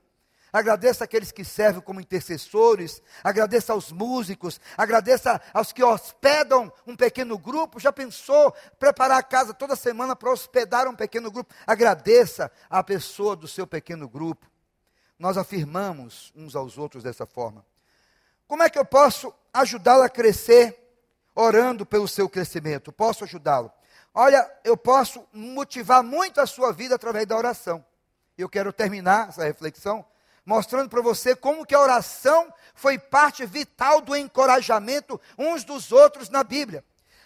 Agradeça 0.53 1.05
aqueles 1.05 1.31
que 1.31 1.45
servem 1.45 1.81
como 1.81 2.01
intercessores, 2.01 3.01
agradeça 3.23 3.71
aos 3.71 3.89
músicos, 3.89 4.59
agradeça 4.75 5.41
aos 5.53 5.71
que 5.71 5.81
hospedam 5.81 6.71
um 6.85 6.93
pequeno 6.93 7.37
grupo. 7.37 7.79
Já 7.79 7.93
pensou 7.93 8.53
preparar 8.77 9.19
a 9.19 9.23
casa 9.23 9.53
toda 9.53 9.77
semana 9.77 10.13
para 10.13 10.29
hospedar 10.29 10.89
um 10.89 10.95
pequeno 10.95 11.31
grupo? 11.31 11.53
Agradeça 11.65 12.51
a 12.69 12.83
pessoa 12.83 13.33
do 13.33 13.47
seu 13.47 13.65
pequeno 13.65 14.09
grupo. 14.09 14.45
Nós 15.17 15.37
afirmamos 15.37 16.33
uns 16.35 16.53
aos 16.53 16.77
outros 16.77 17.03
dessa 17.03 17.25
forma. 17.25 17.65
Como 18.45 18.63
é 18.63 18.69
que 18.69 18.77
eu 18.77 18.83
posso 18.83 19.33
ajudá-lo 19.53 20.03
a 20.03 20.09
crescer 20.09 20.77
orando 21.33 21.85
pelo 21.85 22.09
seu 22.09 22.27
crescimento? 22.27 22.91
Posso 22.91 23.23
ajudá-lo? 23.23 23.71
Olha, 24.13 24.51
eu 24.65 24.75
posso 24.75 25.25
motivar 25.31 26.03
muito 26.03 26.41
a 26.41 26.45
sua 26.45 26.73
vida 26.73 26.95
através 26.95 27.25
da 27.25 27.37
oração. 27.37 27.85
Eu 28.37 28.49
quero 28.49 28.73
terminar 28.73 29.29
essa 29.29 29.45
reflexão 29.45 30.05
mostrando 30.45 30.89
para 30.89 31.01
você 31.01 31.35
como 31.35 31.65
que 31.65 31.75
a 31.75 31.79
oração 31.79 32.51
foi 32.73 32.97
parte 32.97 33.45
vital 33.45 34.01
do 34.01 34.15
encorajamento 34.15 35.19
uns 35.37 35.63
dos 35.63 35.91
outros 35.91 36.29
na 36.29 36.43
Bíblia. 36.43 36.83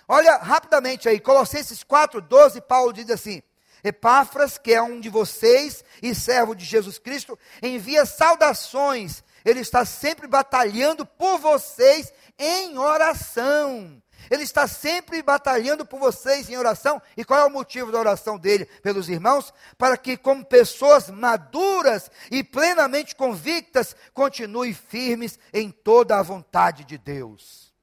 Olha 0.08 0.38
rapidamente 0.38 1.10
aí, 1.10 1.20
Colossenses 1.20 1.84
4:12, 1.84 2.62
Paulo 2.62 2.94
diz 2.94 3.10
assim: 3.10 3.42
Epáfras, 3.84 4.58
que 4.58 4.74
é 4.74 4.82
um 4.82 5.00
de 5.00 5.10
vocês 5.10 5.84
e 6.02 6.14
servo 6.14 6.56
de 6.56 6.66
Jesus 6.66 6.98
Cristo, 6.98 7.38
envia 7.62 8.06
saudações. 8.06 9.24
Ele 9.44 9.60
está 9.60 9.86
sempre 9.86 10.28
batalhando 10.28 11.06
por 11.06 11.38
vocês 11.38 12.12
em 12.38 12.78
oração 12.78 14.02
ele 14.30 14.44
está 14.44 14.68
sempre 14.68 15.22
batalhando 15.22 15.86
por 15.86 16.00
vocês 16.00 16.50
em 16.50 16.58
oração. 16.58 17.02
E 17.16 17.24
qual 17.24 17.40
é 17.40 17.46
o 17.46 17.50
motivo 17.50 17.92
da 17.92 18.00
oração 18.00 18.38
dele 18.38 18.66
pelos 18.82 19.10
irmãos? 19.10 19.54
Para 19.78 19.98
que, 19.98 20.18
como 20.18 20.46
pessoas 20.46 21.10
maduras 21.10 22.10
e 22.32 22.44
plenamente 22.44 23.16
convictas, 23.16 23.96
continuem 24.14 24.74
firmes 24.74 25.40
em 25.54 25.72
toda 25.72 26.18
a 26.18 26.24
vontade 26.24 26.84
de 26.84 26.98
Deus. 26.98 27.74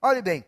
Olhe 0.00 0.22
bem, 0.22 0.44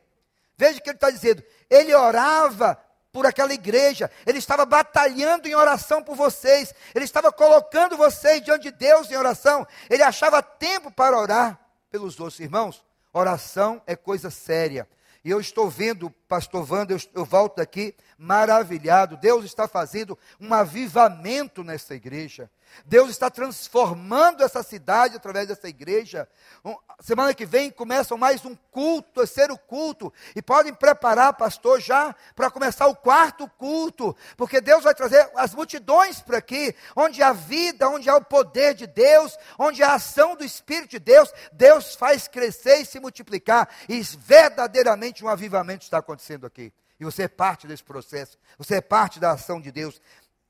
veja 0.56 0.78
o 0.78 0.82
que 0.82 0.90
ele 0.90 0.96
está 0.96 1.10
dizendo. 1.10 1.42
Ele 1.70 1.94
orava 1.94 2.78
por 3.12 3.26
aquela 3.26 3.54
igreja, 3.54 4.10
ele 4.26 4.38
estava 4.38 4.66
batalhando 4.66 5.46
em 5.46 5.54
oração 5.54 6.02
por 6.02 6.16
vocês, 6.16 6.74
ele 6.92 7.04
estava 7.04 7.30
colocando 7.30 7.96
vocês 7.96 8.42
diante 8.42 8.64
de 8.64 8.72
Deus 8.72 9.08
em 9.08 9.16
oração, 9.16 9.64
ele 9.88 10.02
achava 10.02 10.42
tempo 10.42 10.90
para 10.90 11.16
orar 11.16 11.60
pelos 11.92 12.18
outros 12.18 12.40
irmãos. 12.40 12.84
Oração 13.12 13.80
é 13.86 13.94
coisa 13.94 14.28
séria. 14.28 14.88
E 15.24 15.30
eu 15.30 15.40
estou 15.40 15.70
vendo, 15.70 16.10
pastor 16.28 16.70
Wanda, 16.70 16.92
eu, 16.92 17.00
eu 17.14 17.24
volto 17.24 17.56
daqui 17.56 17.94
maravilhado. 18.18 19.16
Deus 19.16 19.44
está 19.44 19.66
fazendo 19.66 20.18
um 20.38 20.52
avivamento 20.52 21.64
nessa 21.64 21.94
igreja. 21.94 22.50
Deus 22.84 23.10
está 23.10 23.30
transformando 23.30 24.42
essa 24.42 24.62
cidade 24.62 25.16
através 25.16 25.48
dessa 25.48 25.68
igreja. 25.68 26.28
Um, 26.64 26.76
semana 27.00 27.34
que 27.34 27.46
vem 27.46 27.70
começam 27.70 28.18
mais 28.18 28.44
um 28.44 28.54
culto, 28.70 29.20
terceiro 29.20 29.56
culto. 29.56 30.12
E 30.34 30.42
podem 30.42 30.74
preparar, 30.74 31.34
pastor, 31.34 31.80
já 31.80 32.14
para 32.34 32.50
começar 32.50 32.86
o 32.86 32.96
quarto 32.96 33.48
culto. 33.58 34.16
Porque 34.36 34.60
Deus 34.60 34.84
vai 34.84 34.94
trazer 34.94 35.30
as 35.36 35.54
multidões 35.54 36.20
para 36.20 36.38
aqui, 36.38 36.74
onde 36.96 37.22
há 37.22 37.32
vida, 37.32 37.88
onde 37.88 38.08
há 38.10 38.16
o 38.16 38.24
poder 38.24 38.74
de 38.74 38.86
Deus, 38.86 39.36
onde 39.58 39.82
há 39.82 39.90
a 39.90 39.94
ação 39.94 40.36
do 40.36 40.44
Espírito 40.44 40.90
de 40.90 40.98
Deus. 40.98 41.32
Deus 41.52 41.94
faz 41.94 42.28
crescer 42.28 42.78
e 42.78 42.86
se 42.86 43.00
multiplicar. 43.00 43.68
E 43.88 44.00
verdadeiramente 44.02 45.24
um 45.24 45.28
avivamento 45.28 45.84
está 45.84 45.98
acontecendo 45.98 46.46
aqui. 46.46 46.72
E 46.98 47.04
você 47.04 47.24
é 47.24 47.28
parte 47.28 47.66
desse 47.66 47.82
processo. 47.82 48.38
Você 48.56 48.76
é 48.76 48.80
parte 48.80 49.18
da 49.18 49.32
ação 49.32 49.60
de 49.60 49.72
Deus. 49.72 50.00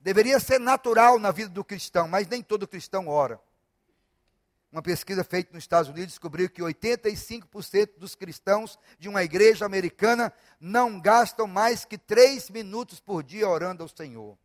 Deveria 0.05 0.39
ser 0.39 0.59
natural 0.59 1.17
na 1.17 1.31
vida 1.31 1.49
do 1.49 1.63
cristão, 1.63 2.07
mas 2.07 2.27
nem 2.27 2.43
todo 2.43 2.67
cristão 2.67 3.07
ora. 3.07 3.41
Uma 4.71 4.83
pesquisa 4.83 5.23
feita 5.23 5.51
nos 5.51 5.63
Estados 5.63 5.89
Unidos 5.89 6.09
descobriu 6.09 6.47
que 6.47 6.61
85% 6.61 7.97
dos 7.97 8.13
cristãos 8.13 8.77
de 8.99 9.09
uma 9.09 9.23
igreja 9.23 9.65
americana 9.65 10.31
não 10.59 11.01
gastam 11.01 11.47
mais 11.47 11.85
que 11.85 11.97
três 11.97 12.51
minutos 12.51 12.99
por 12.99 13.23
dia 13.23 13.49
orando 13.49 13.81
ao 13.81 13.89
Senhor. 13.89 14.37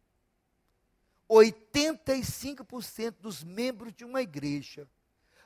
85% 1.28 3.16
dos 3.20 3.44
membros 3.44 3.92
de 3.92 4.02
uma 4.02 4.22
igreja 4.22 4.88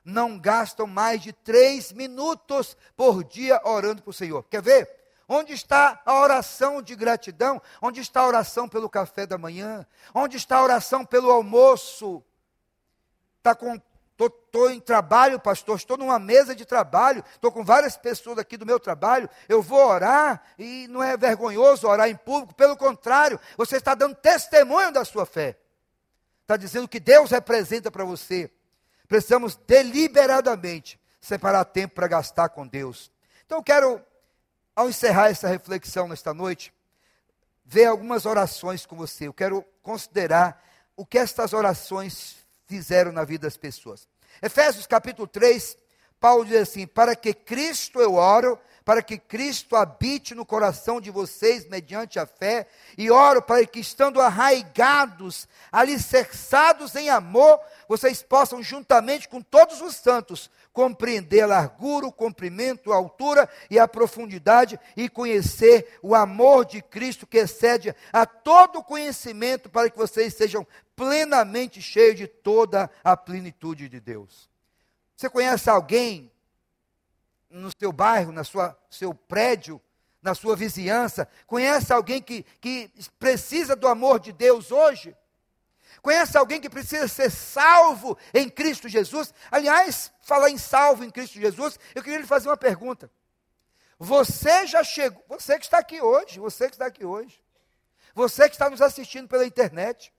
não 0.04 0.38
gastam 0.38 0.86
mais 0.86 1.22
de 1.22 1.32
três 1.32 1.90
minutos 1.90 2.76
por 2.96 3.24
dia 3.24 3.60
orando 3.64 4.00
para 4.00 4.10
o 4.10 4.14
Senhor. 4.14 4.44
Quer 4.44 4.62
ver? 4.62 5.03
Onde 5.28 5.52
está 5.52 6.00
a 6.04 6.14
oração 6.14 6.82
de 6.82 6.94
gratidão? 6.94 7.60
Onde 7.80 8.00
está 8.00 8.20
a 8.20 8.26
oração 8.26 8.68
pelo 8.68 8.88
café 8.88 9.26
da 9.26 9.38
manhã? 9.38 9.86
Onde 10.14 10.36
está 10.36 10.58
a 10.58 10.62
oração 10.62 11.04
pelo 11.04 11.30
almoço? 11.30 12.22
Está 13.38 13.54
com 13.54 13.80
Estou 14.16 14.70
em 14.70 14.78
trabalho, 14.78 15.40
pastor, 15.40 15.76
estou 15.76 15.96
numa 15.96 16.20
mesa 16.20 16.54
de 16.54 16.64
trabalho, 16.64 17.24
estou 17.34 17.50
com 17.50 17.64
várias 17.64 17.96
pessoas 17.96 18.38
aqui 18.38 18.56
do 18.56 18.64
meu 18.64 18.78
trabalho, 18.78 19.28
eu 19.48 19.60
vou 19.60 19.84
orar 19.84 20.40
e 20.56 20.86
não 20.86 21.02
é 21.02 21.16
vergonhoso 21.16 21.88
orar 21.88 22.08
em 22.08 22.14
público, 22.14 22.54
pelo 22.54 22.76
contrário, 22.76 23.40
você 23.56 23.78
está 23.78 23.96
dando 23.96 24.14
testemunho 24.14 24.92
da 24.92 25.04
sua 25.04 25.26
fé. 25.26 25.58
Está 26.42 26.56
dizendo 26.56 26.86
que 26.86 27.00
Deus 27.00 27.32
representa 27.32 27.90
para 27.90 28.04
você. 28.04 28.48
Precisamos 29.08 29.56
deliberadamente 29.66 31.00
separar 31.20 31.64
tempo 31.64 31.96
para 31.96 32.06
gastar 32.06 32.50
com 32.50 32.64
Deus. 32.64 33.10
Então 33.44 33.58
eu 33.58 33.64
quero 33.64 34.00
ao 34.74 34.88
encerrar 34.88 35.30
essa 35.30 35.48
reflexão 35.48 36.08
nesta 36.08 36.34
noite, 36.34 36.72
ver 37.64 37.86
algumas 37.86 38.26
orações 38.26 38.84
com 38.84 38.96
você. 38.96 39.26
Eu 39.26 39.32
quero 39.32 39.64
considerar 39.82 40.62
o 40.96 41.06
que 41.06 41.18
estas 41.18 41.52
orações 41.52 42.36
fizeram 42.66 43.12
na 43.12 43.24
vida 43.24 43.46
das 43.46 43.56
pessoas. 43.56 44.08
Efésios 44.42 44.86
capítulo 44.86 45.28
3, 45.28 45.76
Paulo 46.18 46.44
diz 46.44 46.56
assim: 46.56 46.86
Para 46.86 47.14
que 47.14 47.32
Cristo 47.32 48.00
eu 48.00 48.14
oro, 48.14 48.58
para 48.84 49.02
que 49.02 49.16
Cristo 49.16 49.76
habite 49.76 50.34
no 50.34 50.44
coração 50.44 51.00
de 51.00 51.10
vocês 51.10 51.66
mediante 51.66 52.18
a 52.18 52.26
fé, 52.26 52.66
e 52.98 53.10
oro 53.10 53.40
para 53.40 53.64
que, 53.64 53.80
estando 53.80 54.20
arraigados, 54.20 55.48
alicerçados 55.72 56.94
em 56.94 57.08
amor, 57.08 57.58
vocês 57.88 58.22
possam, 58.22 58.62
juntamente 58.62 59.26
com 59.26 59.40
todos 59.40 59.80
os 59.80 59.96
santos, 59.96 60.50
compreender 60.70 61.42
a 61.42 61.46
largura, 61.46 62.06
o 62.06 62.12
comprimento, 62.12 62.92
a 62.92 62.96
altura 62.96 63.48
e 63.70 63.78
a 63.78 63.88
profundidade, 63.88 64.78
e 64.94 65.08
conhecer 65.08 65.98
o 66.02 66.14
amor 66.14 66.66
de 66.66 66.82
Cristo 66.82 67.26
que 67.26 67.38
excede 67.38 67.94
a 68.12 68.26
todo 68.26 68.82
conhecimento, 68.82 69.70
para 69.70 69.88
que 69.88 69.96
vocês 69.96 70.34
sejam 70.34 70.66
plenamente 70.94 71.80
cheios 71.80 72.16
de 72.16 72.26
toda 72.26 72.90
a 73.02 73.16
plenitude 73.16 73.88
de 73.88 73.98
Deus. 73.98 74.48
Você 75.16 75.30
conhece 75.30 75.70
alguém 75.70 76.30
no 77.54 77.70
seu 77.78 77.92
bairro, 77.92 78.32
na 78.32 78.44
sua 78.44 78.76
seu 78.90 79.14
prédio, 79.14 79.80
na 80.20 80.34
sua 80.34 80.56
vizinhança? 80.56 81.28
Conhece 81.46 81.92
alguém 81.92 82.20
que, 82.20 82.42
que 82.60 82.90
precisa 83.18 83.76
do 83.76 83.86
amor 83.86 84.18
de 84.18 84.32
Deus 84.32 84.72
hoje? 84.72 85.16
Conhece 86.02 86.36
alguém 86.36 86.60
que 86.60 86.68
precisa 86.68 87.08
ser 87.08 87.30
salvo 87.30 88.18
em 88.34 88.48
Cristo 88.50 88.88
Jesus? 88.88 89.32
Aliás, 89.50 90.12
falar 90.20 90.50
em 90.50 90.58
salvo 90.58 91.04
em 91.04 91.10
Cristo 91.10 91.40
Jesus, 91.40 91.78
eu 91.94 92.02
queria 92.02 92.18
lhe 92.18 92.26
fazer 92.26 92.48
uma 92.48 92.56
pergunta. 92.56 93.10
Você 93.98 94.66
já 94.66 94.82
chegou, 94.82 95.24
você 95.28 95.58
que 95.58 95.64
está 95.64 95.78
aqui 95.78 96.02
hoje, 96.02 96.40
você 96.40 96.68
que 96.68 96.74
está 96.74 96.86
aqui 96.86 97.04
hoje, 97.04 97.40
você 98.14 98.48
que 98.48 98.54
está 98.54 98.68
nos 98.68 98.82
assistindo 98.82 99.28
pela 99.28 99.46
internet, 99.46 100.12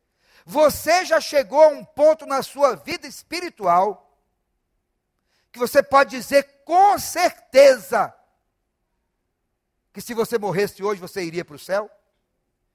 você 0.46 1.06
já 1.06 1.20
chegou 1.20 1.62
a 1.62 1.68
um 1.68 1.84
ponto 1.84 2.26
na 2.26 2.42
sua 2.42 2.76
vida 2.76 3.06
espiritual 3.06 4.02
que 5.52 5.60
você 5.60 5.82
pode 5.82 6.10
dizer 6.12 6.44
com 6.66 7.00
certeza 7.00 8.14
que 9.94 10.02
se 10.02 10.14
você 10.14 10.38
morresse 10.38 10.84
hoje 10.84 11.00
você 11.00 11.24
iria 11.24 11.46
para 11.46 11.56
o 11.56 11.60
céu? 11.60 11.90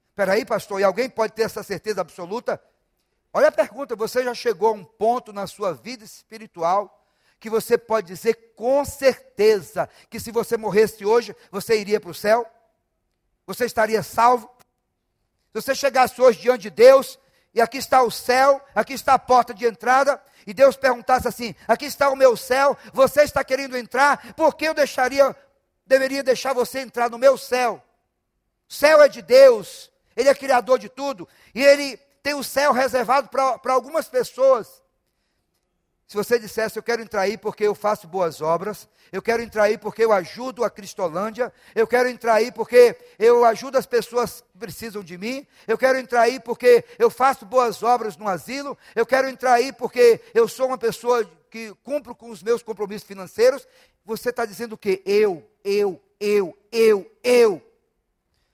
Espera 0.09 0.33
aí, 0.33 0.43
pastor, 0.43 0.79
e 0.79 0.83
alguém 0.83 1.09
pode 1.09 1.33
ter 1.33 1.43
essa 1.43 1.61
certeza 1.61 2.01
absoluta? 2.01 2.61
Olha 3.33 3.49
a 3.49 3.51
pergunta: 3.51 3.95
você 3.95 4.23
já 4.23 4.33
chegou 4.33 4.69
a 4.69 4.71
um 4.71 4.83
ponto 4.83 5.31
na 5.31 5.45
sua 5.45 5.73
vida 5.73 6.03
espiritual 6.03 6.97
que 7.39 7.49
você 7.49 7.77
pode 7.77 8.07
dizer 8.07 8.53
com 8.55 8.85
certeza 8.85 9.89
que 10.09 10.19
se 10.19 10.31
você 10.31 10.57
morresse 10.57 11.05
hoje, 11.05 11.35
você 11.49 11.79
iria 11.79 11.99
para 11.99 12.11
o 12.11 12.13
céu? 12.13 12.45
Você 13.47 13.65
estaria 13.65 14.01
salvo? 14.03 14.49
Se 15.51 15.61
você 15.61 15.75
chegasse 15.75 16.21
hoje 16.21 16.39
diante 16.39 16.61
de 16.63 16.69
Deus, 16.69 17.19
e 17.53 17.61
aqui 17.61 17.77
está 17.77 18.01
o 18.01 18.11
céu, 18.11 18.61
aqui 18.73 18.93
está 18.93 19.13
a 19.13 19.19
porta 19.19 19.53
de 19.53 19.65
entrada, 19.65 20.21
e 20.47 20.53
Deus 20.53 20.75
perguntasse 20.75 21.27
assim: 21.27 21.55
aqui 21.67 21.85
está 21.85 22.09
o 22.09 22.15
meu 22.15 22.37
céu, 22.37 22.77
você 22.93 23.23
está 23.23 23.43
querendo 23.43 23.77
entrar, 23.77 24.33
por 24.33 24.55
que 24.55 24.65
eu 24.65 24.73
deixaria, 24.73 25.35
deveria 25.85 26.23
deixar 26.23 26.53
você 26.53 26.79
entrar 26.79 27.09
no 27.09 27.17
meu 27.17 27.37
céu? 27.37 27.83
O 28.69 28.73
céu 28.73 29.01
é 29.01 29.09
de 29.09 29.21
Deus, 29.21 29.91
Ele 30.15 30.29
é 30.29 30.35
criador 30.35 30.79
de 30.79 30.87
tudo, 30.87 31.27
e 31.53 31.61
Ele 31.61 31.97
tem 32.23 32.33
o 32.33 32.43
céu 32.43 32.71
reservado 32.71 33.29
para 33.29 33.73
algumas 33.73 34.07
pessoas. 34.07 34.80
Se 36.11 36.17
você 36.17 36.37
dissesse, 36.37 36.77
eu 36.77 36.83
quero 36.83 37.01
entrar 37.01 37.21
aí 37.21 37.37
porque 37.37 37.63
eu 37.63 37.73
faço 37.73 38.05
boas 38.05 38.41
obras, 38.41 38.85
eu 39.13 39.21
quero 39.21 39.41
entrar 39.41 39.63
aí 39.63 39.77
porque 39.77 40.03
eu 40.03 40.11
ajudo 40.11 40.65
a 40.65 40.69
Cristolândia, 40.69 41.53
eu 41.73 41.87
quero 41.87 42.09
entrar 42.09 42.33
aí 42.33 42.51
porque 42.51 42.97
eu 43.17 43.45
ajudo 43.45 43.77
as 43.77 43.85
pessoas 43.85 44.41
que 44.41 44.57
precisam 44.57 45.01
de 45.01 45.17
mim, 45.17 45.47
eu 45.65 45.77
quero 45.77 45.97
entrar 45.97 46.23
aí 46.23 46.37
porque 46.37 46.83
eu 46.99 47.09
faço 47.09 47.45
boas 47.45 47.81
obras 47.81 48.17
no 48.17 48.27
asilo, 48.27 48.77
eu 48.93 49.05
quero 49.05 49.29
entrar 49.29 49.53
aí 49.53 49.71
porque 49.71 50.19
eu 50.33 50.49
sou 50.49 50.67
uma 50.67 50.77
pessoa 50.77 51.23
que 51.49 51.73
cumpro 51.81 52.13
com 52.13 52.29
os 52.29 52.43
meus 52.43 52.61
compromissos 52.61 53.07
financeiros, 53.07 53.65
você 54.03 54.31
está 54.31 54.45
dizendo 54.45 54.73
o? 54.73 54.79
Eu, 55.05 55.49
eu, 55.63 56.01
eu, 56.19 56.57
eu, 56.73 57.09
eu. 57.23 57.61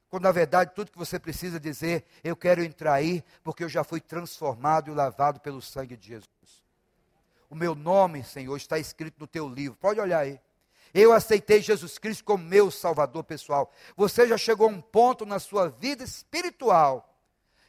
Quando 0.10 0.26
na 0.26 0.32
verdade 0.32 0.74
tudo 0.76 0.92
que 0.92 0.98
você 1.00 1.18
precisa 1.18 1.60
dizer, 1.60 2.06
eu 2.24 2.36
quero 2.36 2.62
entrar 2.62 2.94
aí 2.94 3.24
porque 3.44 3.64
eu 3.64 3.70
já 3.70 3.84
fui 3.84 4.00
transformado 4.00 4.92
e 4.92 4.94
lavado 4.94 5.40
pelo 5.40 5.60
sangue 5.60 5.98
de 5.98 6.10
Jesus. 6.10 6.67
O 7.50 7.56
meu 7.56 7.74
nome, 7.74 8.24
Senhor, 8.24 8.56
está 8.58 8.78
escrito 8.78 9.20
no 9.20 9.28
teu 9.28 9.48
livro. 9.48 9.78
Pode 9.78 10.00
olhar 10.00 10.20
aí. 10.20 10.40
Eu 10.94 11.14
aceitei 11.14 11.62
Jesus 11.62 11.98
Cristo 11.98 12.24
como 12.24 12.44
meu 12.44 12.72
Salvador 12.72 13.24
pessoal. 13.24 13.72
Você 13.96 14.28
já 14.28 14.38
chegou 14.38 14.68
a 14.68 14.72
um 14.72 14.82
ponto 14.82 15.26
na 15.26 15.40
sua 15.40 15.70
vida 15.70 16.04
espiritual 16.04 17.14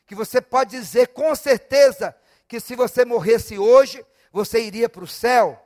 que 0.06 0.14
você 0.14 0.40
pode 0.40 0.70
dizer 0.70 1.08
com 1.08 1.34
certeza 1.34 2.16
que 2.46 2.58
se 2.58 2.74
você 2.74 3.04
morresse 3.04 3.58
hoje, 3.58 4.04
você 4.32 4.60
iria 4.62 4.88
para 4.88 5.04
o 5.04 5.06
céu. 5.06 5.62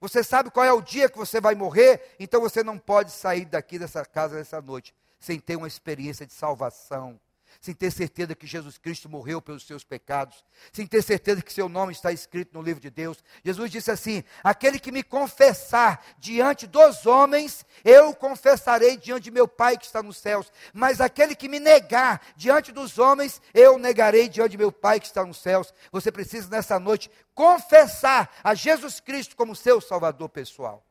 Você 0.00 0.24
sabe 0.24 0.50
qual 0.50 0.64
é 0.64 0.72
o 0.72 0.80
dia 0.80 1.08
que 1.08 1.18
você 1.18 1.40
vai 1.40 1.54
morrer, 1.54 2.14
então 2.18 2.40
você 2.40 2.62
não 2.62 2.78
pode 2.78 3.10
sair 3.10 3.44
daqui 3.44 3.78
dessa 3.78 4.04
casa 4.04 4.36
nessa 4.36 4.60
noite 4.62 4.94
sem 5.20 5.38
ter 5.38 5.56
uma 5.56 5.66
experiência 5.66 6.24
de 6.24 6.32
salvação 6.32 7.20
sem 7.60 7.74
ter 7.74 7.90
certeza 7.90 8.36
que 8.36 8.46
Jesus 8.46 8.78
Cristo 8.78 9.08
morreu 9.08 9.42
pelos 9.42 9.66
seus 9.66 9.82
pecados, 9.82 10.44
sem 10.72 10.86
ter 10.86 11.02
certeza 11.02 11.42
que 11.42 11.52
seu 11.52 11.68
nome 11.68 11.92
está 11.92 12.12
escrito 12.12 12.54
no 12.54 12.62
livro 12.62 12.80
de 12.80 12.88
Deus. 12.88 13.22
Jesus 13.44 13.70
disse 13.70 13.90
assim: 13.90 14.22
Aquele 14.44 14.78
que 14.78 14.92
me 14.92 15.02
confessar 15.02 16.04
diante 16.18 16.66
dos 16.66 17.04
homens, 17.04 17.66
eu 17.84 18.14
confessarei 18.14 18.96
diante 18.96 19.24
de 19.24 19.30
meu 19.32 19.48
Pai 19.48 19.76
que 19.76 19.86
está 19.86 20.02
nos 20.02 20.18
céus. 20.18 20.52
Mas 20.72 21.00
aquele 21.00 21.34
que 21.34 21.48
me 21.48 21.58
negar 21.58 22.22
diante 22.36 22.70
dos 22.70 22.96
homens, 22.98 23.42
eu 23.52 23.76
negarei 23.76 24.28
diante 24.28 24.52
de 24.52 24.58
meu 24.58 24.70
Pai 24.70 25.00
que 25.00 25.06
está 25.06 25.24
nos 25.24 25.38
céus. 25.38 25.74
Você 25.90 26.12
precisa 26.12 26.48
nessa 26.48 26.78
noite 26.78 27.10
confessar 27.34 28.32
a 28.44 28.54
Jesus 28.54 29.00
Cristo 29.00 29.34
como 29.34 29.56
seu 29.56 29.80
Salvador 29.80 30.28
pessoal. 30.28 30.84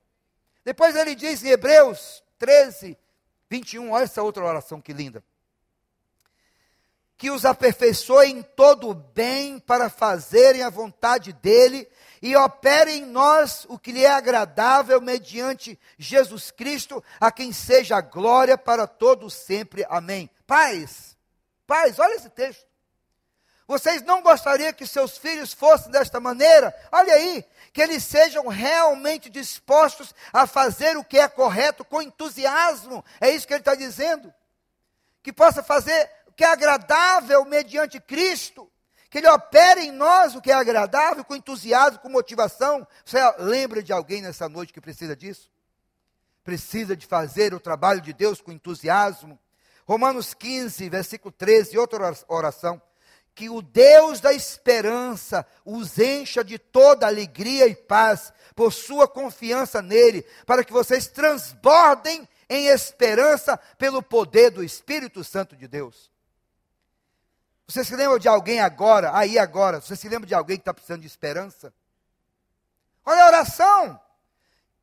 Depois 0.65 0.97
ele 0.97 1.15
diz 1.15 1.43
em 1.45 1.49
Hebreus 1.49 2.21
13, 2.37 2.97
21, 3.49 3.91
olha 3.91 4.03
essa 4.03 4.21
outra 4.21 4.43
oração 4.43 4.81
que 4.81 4.91
linda. 4.91 5.23
Que 7.17 7.31
os 7.31 7.45
aperfeiçoe 7.45 8.29
em 8.29 8.43
todo 8.43 8.89
o 8.89 8.93
bem 8.93 9.57
para 9.57 9.89
fazerem 9.89 10.61
a 10.61 10.69
vontade 10.69 11.33
dele 11.33 11.87
e 12.21 12.35
opere 12.35 12.91
em 12.91 13.05
nós 13.05 13.65
o 13.69 13.77
que 13.79 13.91
lhe 13.91 14.05
é 14.05 14.11
agradável 14.11 15.01
mediante 15.01 15.79
Jesus 15.97 16.51
Cristo, 16.51 17.03
a 17.19 17.31
quem 17.31 17.51
seja 17.51 17.97
a 17.97 18.01
glória 18.01 18.57
para 18.57 18.85
todos 18.85 19.33
sempre. 19.33 19.85
Amém. 19.89 20.29
Pais, 20.45 21.17
pais, 21.65 21.97
olha 21.97 22.15
esse 22.15 22.29
texto. 22.29 22.67
Vocês 23.67 24.01
não 24.03 24.21
gostariam 24.21 24.71
que 24.71 24.85
seus 24.85 25.17
filhos 25.17 25.53
fossem 25.53 25.91
desta 25.91 26.19
maneira? 26.19 26.73
Olha 26.89 27.13
aí, 27.13 27.43
que 27.73 27.81
eles 27.81 28.03
sejam 28.03 28.47
realmente 28.47 29.29
dispostos 29.29 30.15
a 30.31 30.47
fazer 30.47 30.95
o 30.95 31.03
que 31.03 31.19
é 31.19 31.27
correto 31.27 31.83
com 31.83 32.01
entusiasmo. 32.01 33.03
É 33.19 33.29
isso 33.29 33.45
que 33.45 33.53
ele 33.53 33.61
está 33.61 33.75
dizendo. 33.75 34.33
Que 35.21 35.33
possa 35.33 35.61
fazer 35.61 36.09
que 36.37 36.45
é 36.45 36.47
agradável 36.47 37.43
mediante 37.43 37.99
Cristo 37.99 38.71
que 39.09 39.19
Ele 39.19 39.29
opere 39.29 39.81
em 39.81 39.91
nós 39.91 40.35
o 40.35 40.41
que 40.41 40.51
é 40.51 40.53
agradável, 40.53 41.23
com 41.23 41.35
entusiasmo, 41.35 41.99
com 41.99 42.09
motivação. 42.09 42.85
Você 43.05 43.17
lembra 43.39 43.81
de 43.81 43.93
alguém 43.93 44.21
nessa 44.21 44.49
noite 44.49 44.73
que 44.73 44.81
precisa 44.81 45.15
disso? 45.15 45.49
Precisa 46.43 46.95
de 46.95 47.05
fazer 47.05 47.53
o 47.53 47.59
trabalho 47.59 48.01
de 48.01 48.13
Deus 48.13 48.41
com 48.41 48.51
entusiasmo. 48.51 49.39
Romanos 49.85 50.33
15, 50.33 50.89
versículo 50.89 51.31
13, 51.31 51.77
outra 51.77 52.13
oração. 52.27 52.81
Que 53.33 53.49
o 53.49 53.61
Deus 53.61 54.19
da 54.19 54.33
esperança 54.33 55.45
os 55.63 55.97
encha 55.99 56.43
de 56.43 56.57
toda 56.57 57.07
alegria 57.07 57.67
e 57.67 57.75
paz, 57.75 58.33
por 58.55 58.73
sua 58.73 59.07
confiança 59.07 59.81
nele, 59.81 60.25
para 60.45 60.63
que 60.63 60.73
vocês 60.73 61.07
transbordem 61.07 62.27
em 62.49 62.67
esperança 62.67 63.57
pelo 63.77 64.01
poder 64.01 64.49
do 64.49 64.63
Espírito 64.63 65.23
Santo 65.23 65.55
de 65.55 65.67
Deus. 65.67 66.16
Você 67.67 67.83
se 67.83 67.95
lembra 67.95 68.17
de 68.17 68.29
alguém 68.29 68.61
agora, 68.61 69.11
aí 69.13 69.37
agora, 69.37 69.81
você 69.81 69.95
se 69.95 70.07
lembra 70.07 70.25
de 70.25 70.33
alguém 70.33 70.55
que 70.55 70.61
está 70.61 70.73
precisando 70.73 71.01
de 71.01 71.07
esperança? 71.07 71.73
Olha 73.05 73.23
a 73.23 73.27
oração. 73.27 73.99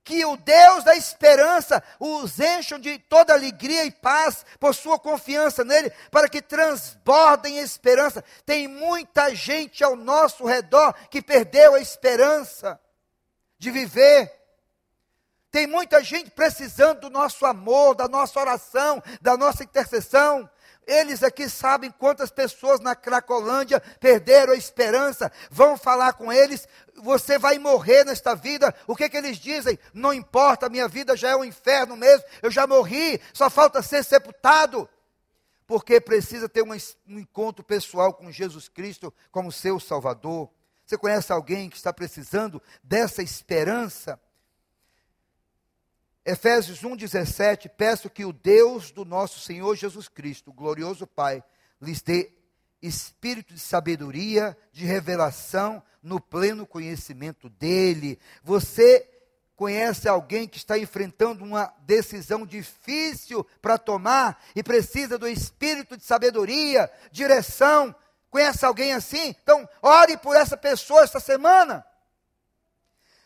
Que 0.02 0.22
o 0.26 0.36
Deus 0.36 0.84
da 0.84 0.94
esperança 0.94 1.82
os 1.98 2.38
encham 2.38 2.78
de 2.78 2.98
toda 2.98 3.32
alegria 3.32 3.86
e 3.86 3.90
paz 3.90 4.44
por 4.60 4.74
sua 4.74 4.98
confiança 4.98 5.64
nele, 5.64 5.90
para 6.10 6.28
que 6.28 6.42
transbordem 6.42 7.58
esperança. 7.58 8.22
Tem 8.44 8.68
muita 8.68 9.34
gente 9.34 9.82
ao 9.82 9.96
nosso 9.96 10.44
redor 10.44 10.92
que 11.08 11.22
perdeu 11.22 11.74
a 11.74 11.80
esperança 11.80 12.78
de 13.58 13.70
viver. 13.70 14.30
Tem 15.50 15.66
muita 15.66 16.04
gente 16.04 16.30
precisando 16.30 17.02
do 17.02 17.10
nosso 17.10 17.46
amor, 17.46 17.94
da 17.94 18.06
nossa 18.06 18.38
oração, 18.38 19.02
da 19.22 19.38
nossa 19.38 19.64
intercessão. 19.64 20.50
Eles 20.86 21.22
aqui 21.22 21.48
sabem 21.48 21.90
quantas 21.90 22.30
pessoas 22.30 22.80
na 22.80 22.94
Cracolândia 22.94 23.80
perderam 23.98 24.52
a 24.52 24.56
esperança. 24.56 25.30
Vão 25.50 25.76
falar 25.76 26.14
com 26.14 26.32
eles, 26.32 26.68
você 26.96 27.38
vai 27.38 27.58
morrer 27.58 28.04
nesta 28.04 28.34
vida. 28.34 28.74
O 28.86 28.94
que, 28.94 29.08
que 29.08 29.16
eles 29.16 29.38
dizem? 29.38 29.78
Não 29.92 30.12
importa, 30.12 30.68
minha 30.68 30.88
vida 30.88 31.16
já 31.16 31.30
é 31.30 31.36
um 31.36 31.44
inferno 31.44 31.96
mesmo. 31.96 32.24
Eu 32.42 32.50
já 32.50 32.66
morri, 32.66 33.20
só 33.32 33.48
falta 33.48 33.82
ser 33.82 34.04
sepultado. 34.04 34.88
Porque 35.66 36.00
precisa 36.00 36.48
ter 36.48 36.62
um, 36.62 36.74
encontro 37.08 37.64
pessoal 37.64 38.12
com 38.12 38.30
Jesus 38.30 38.68
Cristo 38.68 39.12
como 39.30 39.50
seu 39.50 39.80
Salvador. 39.80 40.50
Você 40.84 40.98
conhece 40.98 41.32
alguém 41.32 41.70
que 41.70 41.76
está 41.76 41.92
precisando 41.92 42.62
dessa 42.82 43.22
esperança? 43.22 44.20
Efésios 46.24 46.80
1,17, 46.82 47.68
peço 47.68 48.08
que 48.08 48.24
o 48.24 48.32
Deus 48.32 48.90
do 48.90 49.04
nosso 49.04 49.40
Senhor 49.40 49.76
Jesus 49.76 50.08
Cristo, 50.08 50.52
glorioso 50.52 51.06
Pai, 51.06 51.44
lhes 51.80 52.00
dê 52.00 52.32
espírito 52.80 53.52
de 53.52 53.60
sabedoria, 53.60 54.56
de 54.72 54.84
revelação, 54.84 55.82
no 56.02 56.20
pleno 56.20 56.66
conhecimento 56.66 57.48
dele. 57.48 58.18
Você 58.42 59.08
conhece 59.56 60.08
alguém 60.08 60.46
que 60.46 60.58
está 60.58 60.78
enfrentando 60.78 61.44
uma 61.44 61.72
decisão 61.80 62.44
difícil 62.44 63.44
para 63.62 63.78
tomar 63.78 64.42
e 64.54 64.62
precisa 64.62 65.16
do 65.16 65.28
espírito 65.28 65.96
de 65.96 66.04
sabedoria, 66.04 66.90
direção? 67.10 67.94
Conhece 68.30 68.64
alguém 68.66 68.92
assim? 68.92 69.34
Então, 69.42 69.68
ore 69.80 70.16
por 70.16 70.36
essa 70.36 70.56
pessoa 70.56 71.04
esta 71.04 71.20
semana. 71.20 71.84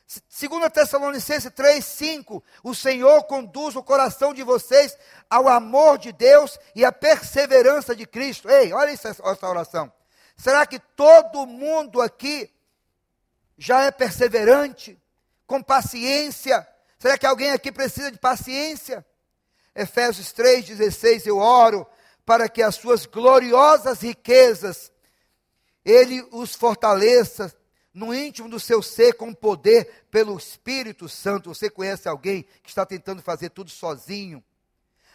2 0.09 0.73
Tessalonicenses 0.73 1.53
3, 1.53 1.85
5, 1.85 2.43
o 2.65 2.75
Senhor 2.75 3.25
conduz 3.25 3.77
o 3.77 3.83
coração 3.83 4.33
de 4.33 4.43
vocês 4.43 4.97
ao 5.29 5.47
amor 5.47 5.99
de 5.99 6.13
Deus 6.13 6.59
e 6.75 6.83
à 6.83 6.91
perseverança 6.91 7.95
de 7.95 8.07
Cristo. 8.07 8.49
Ei, 8.49 8.73
olha 8.73 8.91
essa, 8.91 9.11
essa 9.11 9.47
oração. 9.47 9.93
Será 10.35 10.65
que 10.65 10.79
todo 10.79 11.47
mundo 11.47 12.01
aqui 12.01 12.51
já 13.59 13.83
é 13.83 13.91
perseverante, 13.91 14.99
com 15.47 15.63
paciência? 15.63 16.67
Será 16.99 17.19
que 17.19 17.27
alguém 17.27 17.51
aqui 17.51 17.71
precisa 17.71 18.11
de 18.11 18.19
paciência? 18.19 19.05
Efésios 19.75 20.33
3,16, 20.33 21.27
eu 21.27 21.37
oro 21.37 21.87
para 22.25 22.49
que 22.49 22.63
as 22.63 22.77
suas 22.77 23.05
gloriosas 23.05 24.01
riquezas, 24.01 24.91
Ele 25.85 26.27
os 26.33 26.55
fortaleça 26.55 27.55
no 27.99 28.15
íntimo 28.15 28.49
do 28.49 28.61
seu 28.61 28.81
ser 28.81 29.15
com 29.15 29.35
poder 29.35 30.07
pelo 30.09 30.39
Espírito 30.39 31.09
Santo. 31.09 31.53
Você 31.53 31.69
conhece 31.69 32.09
alguém 32.09 32.45
que 32.63 32.69
está 32.69 32.87
tentando 32.87 33.21
fazer 33.21 33.51
tudo 33.51 33.71
sozinho? 33.71 34.43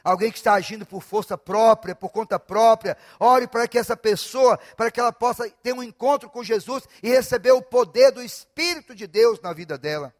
Alguém 0.03 0.29
que 0.29 0.37
está 0.37 0.53
agindo 0.53 0.85
por 0.85 1.01
força 1.01 1.37
própria, 1.37 1.95
por 1.95 2.09
conta 2.09 2.37
própria. 2.37 2.97
Ore 3.17 3.47
para 3.47 3.69
que 3.69 3.77
essa 3.79 3.95
pessoa, 3.95 4.59
para 4.75 4.91
que 4.91 4.99
ela 4.99 5.13
possa 5.13 5.49
ter 5.49 5.73
um 5.73 5.81
encontro 5.81 6.29
com 6.29 6.43
Jesus 6.43 6.83
e 7.01 7.07
receber 7.07 7.53
o 7.53 7.61
poder 7.61 8.11
do 8.11 8.21
Espírito 8.21 8.93
de 8.93 9.07
Deus 9.07 9.39
na 9.39 9.53
vida 9.53 9.77
dela. 9.77 10.13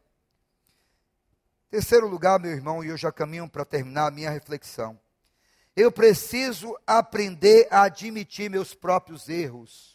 Terceiro 1.69 2.07
lugar, 2.07 2.39
meu 2.39 2.51
irmão, 2.51 2.81
e 2.81 2.87
eu 2.87 2.95
já 2.95 3.11
caminho 3.11 3.49
para 3.49 3.65
terminar 3.65 4.07
a 4.07 4.11
minha 4.11 4.29
reflexão. 4.29 4.97
Eu 5.75 5.91
preciso 5.91 6.77
aprender 6.87 7.67
a 7.69 7.81
admitir 7.81 8.49
meus 8.49 8.73
próprios 8.73 9.27
erros. 9.27 9.92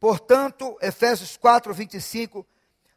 Portanto, 0.00 0.78
Efésios 0.80 1.36
4, 1.36 1.74
25, 1.74 2.46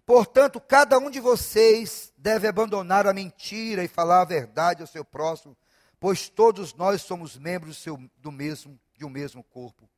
portanto, 0.05 0.61
cada 0.61 0.99
um 0.99 1.09
de 1.09 1.19
vocês 1.19 2.13
deve 2.17 2.47
abandonar 2.47 3.07
a 3.07 3.13
mentira 3.13 3.83
e 3.83 3.87
falar 3.87 4.21
a 4.21 4.25
verdade 4.25 4.81
ao 4.81 4.87
seu 4.87 5.03
próximo, 5.03 5.57
pois 5.99 6.29
todos 6.29 6.73
nós 6.73 7.01
somos 7.01 7.37
membros 7.37 7.77
do, 7.77 7.81
seu, 7.81 7.97
do 8.17 8.31
mesmo, 8.31 8.79
de 8.95 9.05
um 9.05 9.09
mesmo 9.09 9.43
corpo. 9.43 9.89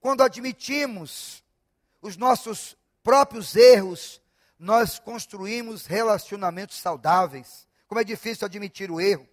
Quando 0.00 0.22
admitimos 0.22 1.42
os 2.02 2.16
nossos 2.16 2.76
próprios 3.02 3.56
erros, 3.56 4.20
nós 4.58 4.98
construímos 4.98 5.86
relacionamentos 5.86 6.76
saudáveis. 6.76 7.66
Como 7.86 8.00
é 8.00 8.04
difícil 8.04 8.44
admitir 8.44 8.90
o 8.90 9.00
erro. 9.00 9.26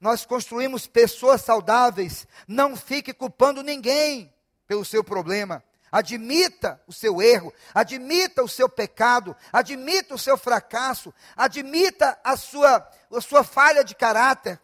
Nós 0.00 0.24
construímos 0.24 0.86
pessoas 0.86 1.42
saudáveis. 1.42 2.26
Não 2.46 2.76
fique 2.76 3.12
culpando 3.12 3.62
ninguém 3.62 4.32
pelo 4.66 4.84
seu 4.84 5.02
problema. 5.02 5.62
Admita 5.90 6.80
o 6.86 6.92
seu 6.92 7.22
erro, 7.22 7.52
admita 7.74 8.42
o 8.42 8.48
seu 8.48 8.68
pecado, 8.68 9.34
admita 9.52 10.14
o 10.14 10.18
seu 10.18 10.36
fracasso, 10.36 11.12
admita 11.36 12.18
a 12.22 12.36
sua, 12.36 12.86
a 13.10 13.20
sua 13.20 13.42
falha 13.42 13.82
de 13.82 13.94
caráter. 13.94 14.60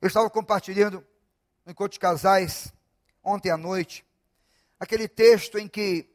Eu 0.00 0.08
estava 0.08 0.28
compartilhando 0.30 1.06
no 1.64 1.72
encontro 1.72 1.92
de 1.92 2.00
casais 2.00 2.72
ontem 3.22 3.50
à 3.50 3.56
noite 3.56 4.04
aquele 4.80 5.06
texto 5.06 5.58
em 5.58 5.68
que 5.68 6.10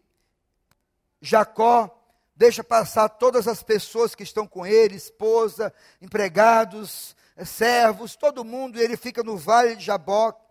Jacó 1.22 1.94
deixa 2.36 2.64
passar 2.64 3.08
todas 3.08 3.48
as 3.48 3.64
pessoas 3.64 4.14
que 4.14 4.24
estão 4.24 4.46
com 4.46 4.66
ele, 4.66 4.96
esposa, 4.96 5.74
empregados, 6.02 7.16
servos, 7.46 8.16
todo 8.16 8.44
mundo, 8.44 8.78
e 8.78 8.82
ele 8.82 8.98
fica 8.98 9.24
no 9.24 9.38
vale 9.38 9.76
de 9.76 9.86
Jaboque 9.86 10.47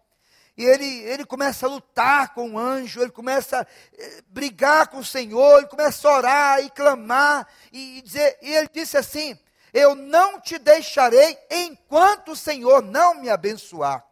e 0.56 0.64
ele, 0.64 0.86
ele 1.02 1.26
começa 1.26 1.66
a 1.66 1.68
lutar 1.68 2.32
com 2.32 2.52
o 2.52 2.58
anjo, 2.58 3.02
ele 3.02 3.10
começa 3.10 3.60
a 3.60 3.66
eh, 3.98 4.22
brigar 4.28 4.88
com 4.88 4.98
o 4.98 5.04
Senhor, 5.04 5.58
ele 5.58 5.68
começa 5.68 6.08
a 6.08 6.16
orar 6.16 6.60
e 6.64 6.70
clamar, 6.70 7.46
e, 7.70 8.00
dizer, 8.00 8.38
e 8.40 8.54
ele 8.54 8.68
disse 8.72 8.96
assim: 8.96 9.38
Eu 9.72 9.94
não 9.94 10.40
te 10.40 10.58
deixarei 10.58 11.38
enquanto 11.50 12.32
o 12.32 12.36
Senhor 12.36 12.82
não 12.82 13.14
me 13.20 13.28
abençoar. 13.28 14.02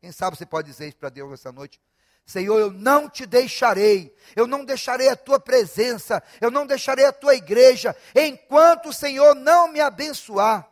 Quem 0.00 0.10
sabe 0.10 0.36
você 0.36 0.44
pode 0.44 0.68
dizer 0.68 0.88
isso 0.88 0.96
para 0.96 1.10
Deus 1.10 1.32
essa 1.32 1.52
noite? 1.52 1.80
Senhor, 2.26 2.58
eu 2.58 2.72
não 2.72 3.08
te 3.08 3.24
deixarei, 3.24 4.12
eu 4.34 4.48
não 4.48 4.64
deixarei 4.64 5.08
a 5.08 5.14
tua 5.14 5.38
presença, 5.38 6.20
eu 6.40 6.50
não 6.50 6.66
deixarei 6.66 7.04
a 7.04 7.12
tua 7.12 7.36
igreja, 7.36 7.94
enquanto 8.16 8.88
o 8.88 8.92
Senhor 8.92 9.32
não 9.36 9.68
me 9.68 9.80
abençoar. 9.80 10.68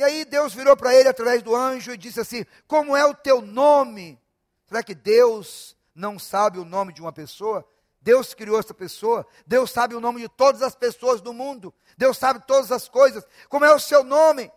E 0.00 0.02
aí 0.02 0.24
Deus 0.24 0.54
virou 0.54 0.74
para 0.74 0.94
ele 0.94 1.10
através 1.10 1.42
do 1.42 1.54
anjo 1.54 1.92
e 1.92 1.96
disse 1.98 2.18
assim: 2.18 2.46
Como 2.66 2.96
é 2.96 3.04
o 3.04 3.12
teu 3.12 3.42
nome? 3.42 4.18
Será 4.64 4.82
que 4.82 4.94
Deus 4.94 5.76
não 5.94 6.18
sabe 6.18 6.58
o 6.58 6.64
nome 6.64 6.94
de 6.94 7.02
uma 7.02 7.12
pessoa? 7.12 7.68
Deus 8.00 8.32
criou 8.32 8.58
essa 8.58 8.72
pessoa, 8.72 9.26
Deus 9.46 9.70
sabe 9.70 9.94
o 9.94 10.00
nome 10.00 10.22
de 10.22 10.28
todas 10.30 10.62
as 10.62 10.74
pessoas 10.74 11.20
do 11.20 11.34
mundo, 11.34 11.74
Deus 11.98 12.16
sabe 12.16 12.40
todas 12.46 12.72
as 12.72 12.88
coisas. 12.88 13.26
Como 13.46 13.66
é 13.66 13.74
o 13.74 13.78
seu 13.78 14.02
nome? 14.02 14.50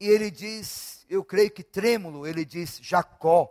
E 0.00 0.08
ele 0.08 0.28
diz 0.28 1.06
eu 1.08 1.24
creio 1.24 1.52
que 1.52 1.62
trêmulo, 1.62 2.26
ele 2.26 2.44
diz 2.44 2.80
Jacó. 2.82 3.48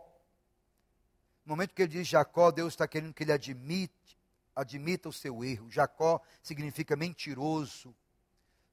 No 1.46 1.54
momento 1.54 1.74
que 1.74 1.84
ele 1.84 1.94
diz 1.94 2.06
Jacó, 2.06 2.52
Deus 2.52 2.74
está 2.74 2.86
querendo 2.86 3.14
que 3.14 3.24
ele 3.24 3.32
admite, 3.32 4.20
admita 4.54 5.08
o 5.08 5.14
seu 5.14 5.42
erro. 5.42 5.72
Jacó 5.72 6.20
significa 6.42 6.98
mentiroso, 6.98 7.96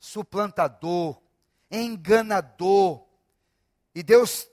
suplantador, 0.01 1.30
enganador. 1.71 3.05
E 3.95 4.03
Deus 4.03 4.49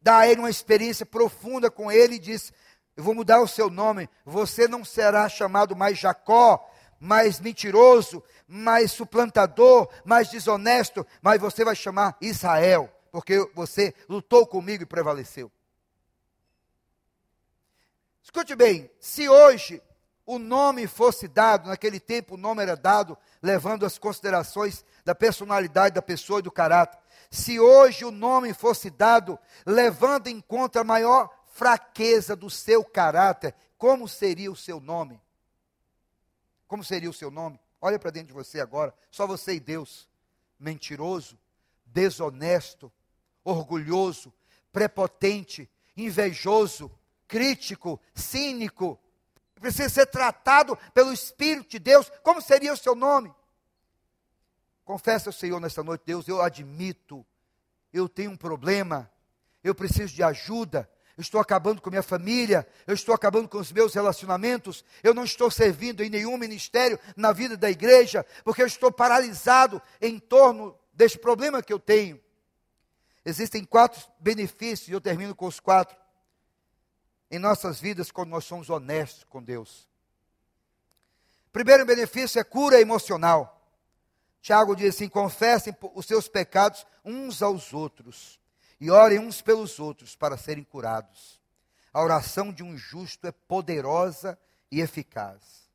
dá 0.00 0.18
a 0.18 0.28
ele 0.28 0.40
uma 0.40 0.50
experiência 0.50 1.06
profunda 1.06 1.70
com 1.70 1.90
ele 1.90 2.16
e 2.16 2.20
diz: 2.20 2.52
Eu 2.96 3.04
vou 3.04 3.14
mudar 3.14 3.40
o 3.40 3.48
seu 3.48 3.70
nome. 3.70 4.08
Você 4.24 4.68
não 4.68 4.84
será 4.84 5.28
chamado 5.28 5.74
mais 5.74 5.98
Jacó, 5.98 6.68
mais 7.00 7.40
mentiroso, 7.40 8.22
mais 8.46 8.92
suplantador, 8.92 9.88
mais 10.04 10.28
desonesto, 10.28 11.06
mas 11.22 11.40
você 11.40 11.64
vai 11.64 11.76
chamar 11.76 12.16
Israel, 12.20 12.92
porque 13.12 13.38
você 13.54 13.94
lutou 14.08 14.46
comigo 14.46 14.82
e 14.82 14.86
prevaleceu. 14.86 15.50
Escute 18.22 18.54
bem, 18.54 18.90
se 19.00 19.28
hoje 19.28 19.82
o 20.26 20.38
nome 20.38 20.86
fosse 20.86 21.26
dado, 21.26 21.68
naquele 21.68 21.98
tempo 21.98 22.34
o 22.34 22.36
nome 22.36 22.62
era 22.62 22.76
dado 22.76 23.16
levando 23.40 23.86
as 23.86 23.96
considerações 23.96 24.84
da 25.08 25.14
personalidade 25.14 25.94
da 25.94 26.02
pessoa 26.02 26.40
e 26.40 26.42
do 26.42 26.52
caráter. 26.52 26.98
Se 27.30 27.58
hoje 27.58 28.04
o 28.04 28.10
nome 28.10 28.52
fosse 28.52 28.90
dado 28.90 29.38
levando 29.64 30.26
em 30.26 30.38
conta 30.38 30.82
a 30.82 30.84
maior 30.84 31.30
fraqueza 31.46 32.36
do 32.36 32.50
seu 32.50 32.84
caráter, 32.84 33.54
como 33.78 34.06
seria 34.06 34.52
o 34.52 34.56
seu 34.56 34.78
nome? 34.78 35.18
Como 36.66 36.84
seria 36.84 37.08
o 37.08 37.14
seu 37.14 37.30
nome? 37.30 37.58
Olha 37.80 37.98
para 37.98 38.10
dentro 38.10 38.28
de 38.28 38.32
você 38.34 38.60
agora, 38.60 38.92
só 39.10 39.26
você 39.26 39.54
e 39.54 39.60
Deus. 39.60 40.06
Mentiroso, 40.60 41.38
desonesto, 41.86 42.92
orgulhoso, 43.42 44.30
prepotente, 44.70 45.70
invejoso, 45.96 46.90
crítico, 47.26 47.98
cínico. 48.14 49.00
Precisa 49.54 49.88
ser 49.88 50.06
tratado 50.08 50.76
pelo 50.92 51.14
Espírito 51.14 51.70
de 51.70 51.78
Deus. 51.78 52.12
Como 52.22 52.42
seria 52.42 52.74
o 52.74 52.76
seu 52.76 52.94
nome? 52.94 53.34
Confessa 54.88 55.28
ao 55.28 55.34
Senhor 55.34 55.60
nesta 55.60 55.82
noite, 55.82 56.04
Deus, 56.06 56.26
eu 56.28 56.40
admito, 56.40 57.22
eu 57.92 58.08
tenho 58.08 58.30
um 58.30 58.36
problema, 58.38 59.12
eu 59.62 59.74
preciso 59.74 60.14
de 60.14 60.22
ajuda, 60.22 60.88
eu 61.14 61.20
estou 61.20 61.38
acabando 61.38 61.82
com 61.82 61.90
minha 61.90 62.02
família, 62.02 62.66
eu 62.86 62.94
estou 62.94 63.14
acabando 63.14 63.50
com 63.50 63.58
os 63.58 63.70
meus 63.70 63.92
relacionamentos, 63.92 64.82
eu 65.02 65.12
não 65.12 65.24
estou 65.24 65.50
servindo 65.50 66.02
em 66.02 66.08
nenhum 66.08 66.38
ministério 66.38 66.98
na 67.14 67.32
vida 67.32 67.54
da 67.54 67.70
igreja, 67.70 68.24
porque 68.42 68.62
eu 68.62 68.66
estou 68.66 68.90
paralisado 68.90 69.82
em 70.00 70.18
torno 70.18 70.74
deste 70.94 71.18
problema 71.18 71.62
que 71.62 71.70
eu 71.70 71.78
tenho. 71.78 72.18
Existem 73.26 73.64
quatro 73.64 74.00
benefícios, 74.18 74.88
e 74.88 74.92
eu 74.92 75.02
termino 75.02 75.34
com 75.34 75.44
os 75.44 75.60
quatro, 75.60 75.98
em 77.30 77.38
nossas 77.38 77.78
vidas 77.78 78.10
quando 78.10 78.30
nós 78.30 78.46
somos 78.46 78.70
honestos 78.70 79.22
com 79.24 79.42
Deus. 79.42 79.86
Primeiro 81.52 81.84
benefício 81.84 82.40
é 82.40 82.42
cura 82.42 82.80
emocional. 82.80 83.57
Tiago 84.40 84.74
diz 84.74 84.94
assim: 84.94 85.08
confessem 85.08 85.76
os 85.94 86.06
seus 86.06 86.28
pecados 86.28 86.86
uns 87.04 87.42
aos 87.42 87.72
outros 87.72 88.38
e 88.80 88.90
orem 88.90 89.18
uns 89.18 89.42
pelos 89.42 89.78
outros 89.78 90.14
para 90.14 90.36
serem 90.36 90.64
curados. 90.64 91.40
A 91.92 92.02
oração 92.02 92.52
de 92.52 92.62
um 92.62 92.76
justo 92.76 93.26
é 93.26 93.32
poderosa 93.32 94.38
e 94.70 94.80
eficaz. 94.80 95.68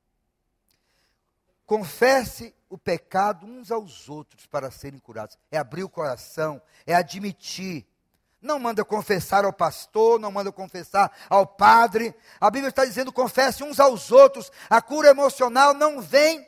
Confesse 1.66 2.54
o 2.70 2.78
pecado 2.78 3.46
uns 3.46 3.72
aos 3.72 4.10
outros 4.10 4.46
para 4.46 4.70
serem 4.70 5.00
curados. 5.00 5.38
É 5.52 5.58
abrir 5.58 5.84
o 5.84 5.90
coração, 5.90 6.62
é 6.86 6.94
admitir. 6.94 7.86
Não 8.42 8.60
manda 8.60 8.84
confessar 8.84 9.46
ao 9.46 9.54
pastor, 9.54 10.20
não 10.20 10.32
manda 10.32 10.52
confessar 10.52 11.12
ao 11.30 11.48
padre. 11.48 12.14
A 12.40 12.52
Bíblia 12.52 12.70
está 12.70 12.84
dizendo 12.84 13.12
confesse 13.12 13.64
uns 13.64 13.80
aos 13.80 14.12
outros. 14.12 14.52
A 14.70 14.82
cura 14.82 15.10
emocional 15.10 15.74
não 15.74 16.02
vem 16.02 16.48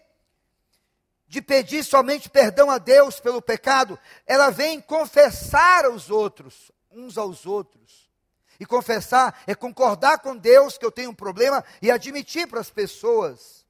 de 1.36 1.42
pedir 1.42 1.84
somente 1.84 2.30
perdão 2.30 2.72
a 2.72 2.78
Deus 2.78 3.20
pelo 3.20 3.42
pecado, 3.42 4.00
ela 4.26 4.50
vem 4.52 4.80
confessar 4.80 5.84
aos 5.84 6.10
outros, 6.10 6.72
uns 6.90 7.18
aos 7.18 7.46
outros. 7.46 8.10
E 8.58 8.66
confessar 8.66 9.44
é 9.46 9.54
concordar 9.54 10.20
com 10.20 10.38
Deus 10.38 10.78
que 10.78 10.86
eu 10.86 10.92
tenho 10.92 11.10
um 11.10 11.14
problema 11.14 11.62
e 11.82 11.92
admitir 11.92 12.48
para 12.48 12.62
as 12.62 12.70
pessoas. 12.70 13.66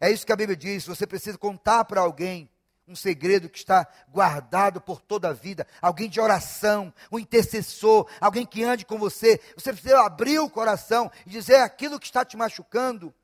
É 0.00 0.10
isso 0.10 0.26
que 0.26 0.32
a 0.32 0.36
Bíblia 0.36 0.56
diz. 0.56 0.88
Você 0.88 1.06
precisa 1.06 1.38
contar 1.38 1.84
para 1.84 2.00
alguém 2.00 2.50
um 2.88 2.96
segredo 2.96 3.48
que 3.48 3.58
está 3.58 3.86
guardado 4.08 4.80
por 4.80 5.00
toda 5.00 5.28
a 5.28 5.32
vida, 5.32 5.68
alguém 5.80 6.10
de 6.10 6.20
oração, 6.20 6.92
um 7.12 7.18
intercessor, 7.20 8.08
alguém 8.20 8.44
que 8.44 8.64
ande 8.64 8.84
com 8.84 8.98
você. 8.98 9.40
Você 9.56 9.72
precisa 9.72 10.00
abrir 10.00 10.40
o 10.40 10.50
coração 10.50 11.08
e 11.24 11.30
dizer 11.30 11.58
aquilo 11.58 12.00
que 12.00 12.06
está 12.06 12.24
te 12.24 12.36
machucando. 12.36 13.14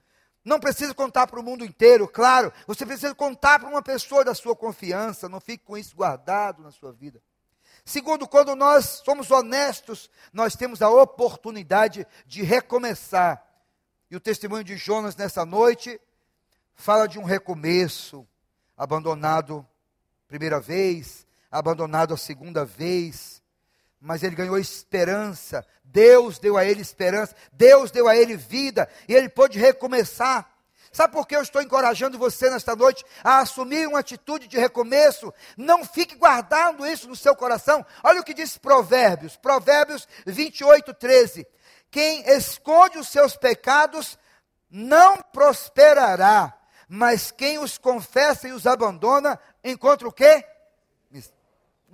Não 0.45 0.61
precisa 0.61 0.93
contar 0.93 1.27
para 1.27 1.41
o 1.41 1.43
mundo 1.43 1.65
inteiro, 1.65 2.07
claro. 2.07 2.53
Você 2.67 2.85
precisa 2.85 3.15
contar 3.15 3.59
para 3.59 3.69
uma 3.69 3.83
pessoa 3.83 4.23
da 4.23 4.35
sua 4.35 4.55
confiança. 4.55 5.29
Não 5.29 5.41
fique 5.41 5.65
com 5.65 5.79
isso 5.79 5.97
guardado 5.97 6.63
na 6.63 6.71
sua 6.71 6.93
vida. 6.93 7.23
Segundo, 7.85 8.29
quando 8.29 8.55
nós 8.55 9.03
somos 9.05 9.31
honestos, 9.31 10.11
nós 10.33 10.55
temos 10.55 10.83
a 10.83 10.91
oportunidade 10.91 12.07
de 12.27 12.43
recomeçar. 12.43 13.43
E 14.11 14.17
o 14.17 14.21
testemunho 14.21 14.65
de 14.65 14.77
Jonas 14.77 15.17
nessa 15.17 15.45
noite 15.47 16.01
fala 16.75 17.07
de 17.07 17.19
um 17.19 17.25
recomeço, 17.25 18.27
abandonado 18.77 19.67
primeira 20.29 20.61
vez, 20.61 21.27
abandonado 21.51 22.13
a 22.13 22.17
segunda 22.17 22.65
vez, 22.65 23.34
mas 24.05 24.23
ele 24.23 24.37
ganhou 24.37 24.59
esperança. 24.59 25.67
Deus 25.83 26.39
deu 26.39 26.59
a 26.59 26.65
ele 26.65 26.83
esperança, 26.83 27.35
Deus 27.53 27.91
deu 27.91 28.07
a 28.07 28.15
ele 28.15 28.37
vida 28.37 28.89
e 29.09 29.15
ele 29.15 29.31
pôde 29.31 29.59
recomeçar. 29.59 30.47
Sabe 30.93 31.13
por 31.13 31.27
que 31.27 31.35
eu 31.35 31.43
estou 31.43 31.63
encorajando 31.63 32.19
você 32.19 32.51
nesta 32.51 32.77
noite 32.77 33.05
a 33.25 33.41
assumir 33.41 33.89
uma 33.89 34.01
atitude 34.01 34.47
de 34.47 34.59
recomeço? 34.59 35.33
Não 35.57 35.85
fique 35.85 36.15
guardando 36.15 36.87
isso 36.87 37.09
no 37.09 37.17
seu 37.17 37.35
coração. 37.35 37.85
Olha 38.03 38.21
o 38.21 38.25
que 38.25 38.35
diz 38.35 38.59
Provérbios, 38.59 39.37
Provérbios 39.37 40.07
28, 40.27 40.93
13. 40.95 41.47
Quem 41.91 42.29
esconde 42.29 42.99
os 42.99 43.09
seus 43.09 43.37
pecados 43.37 44.19
não 44.71 45.17
prosperará, 45.33 46.53
mas 46.89 47.31
quem 47.31 47.59
os 47.59 47.79
confessa 47.79 48.47
e 48.47 48.53
os 48.53 48.67
abandona 48.67 49.41
encontra 49.65 50.07
o 50.07 50.13
quê? 50.13 50.45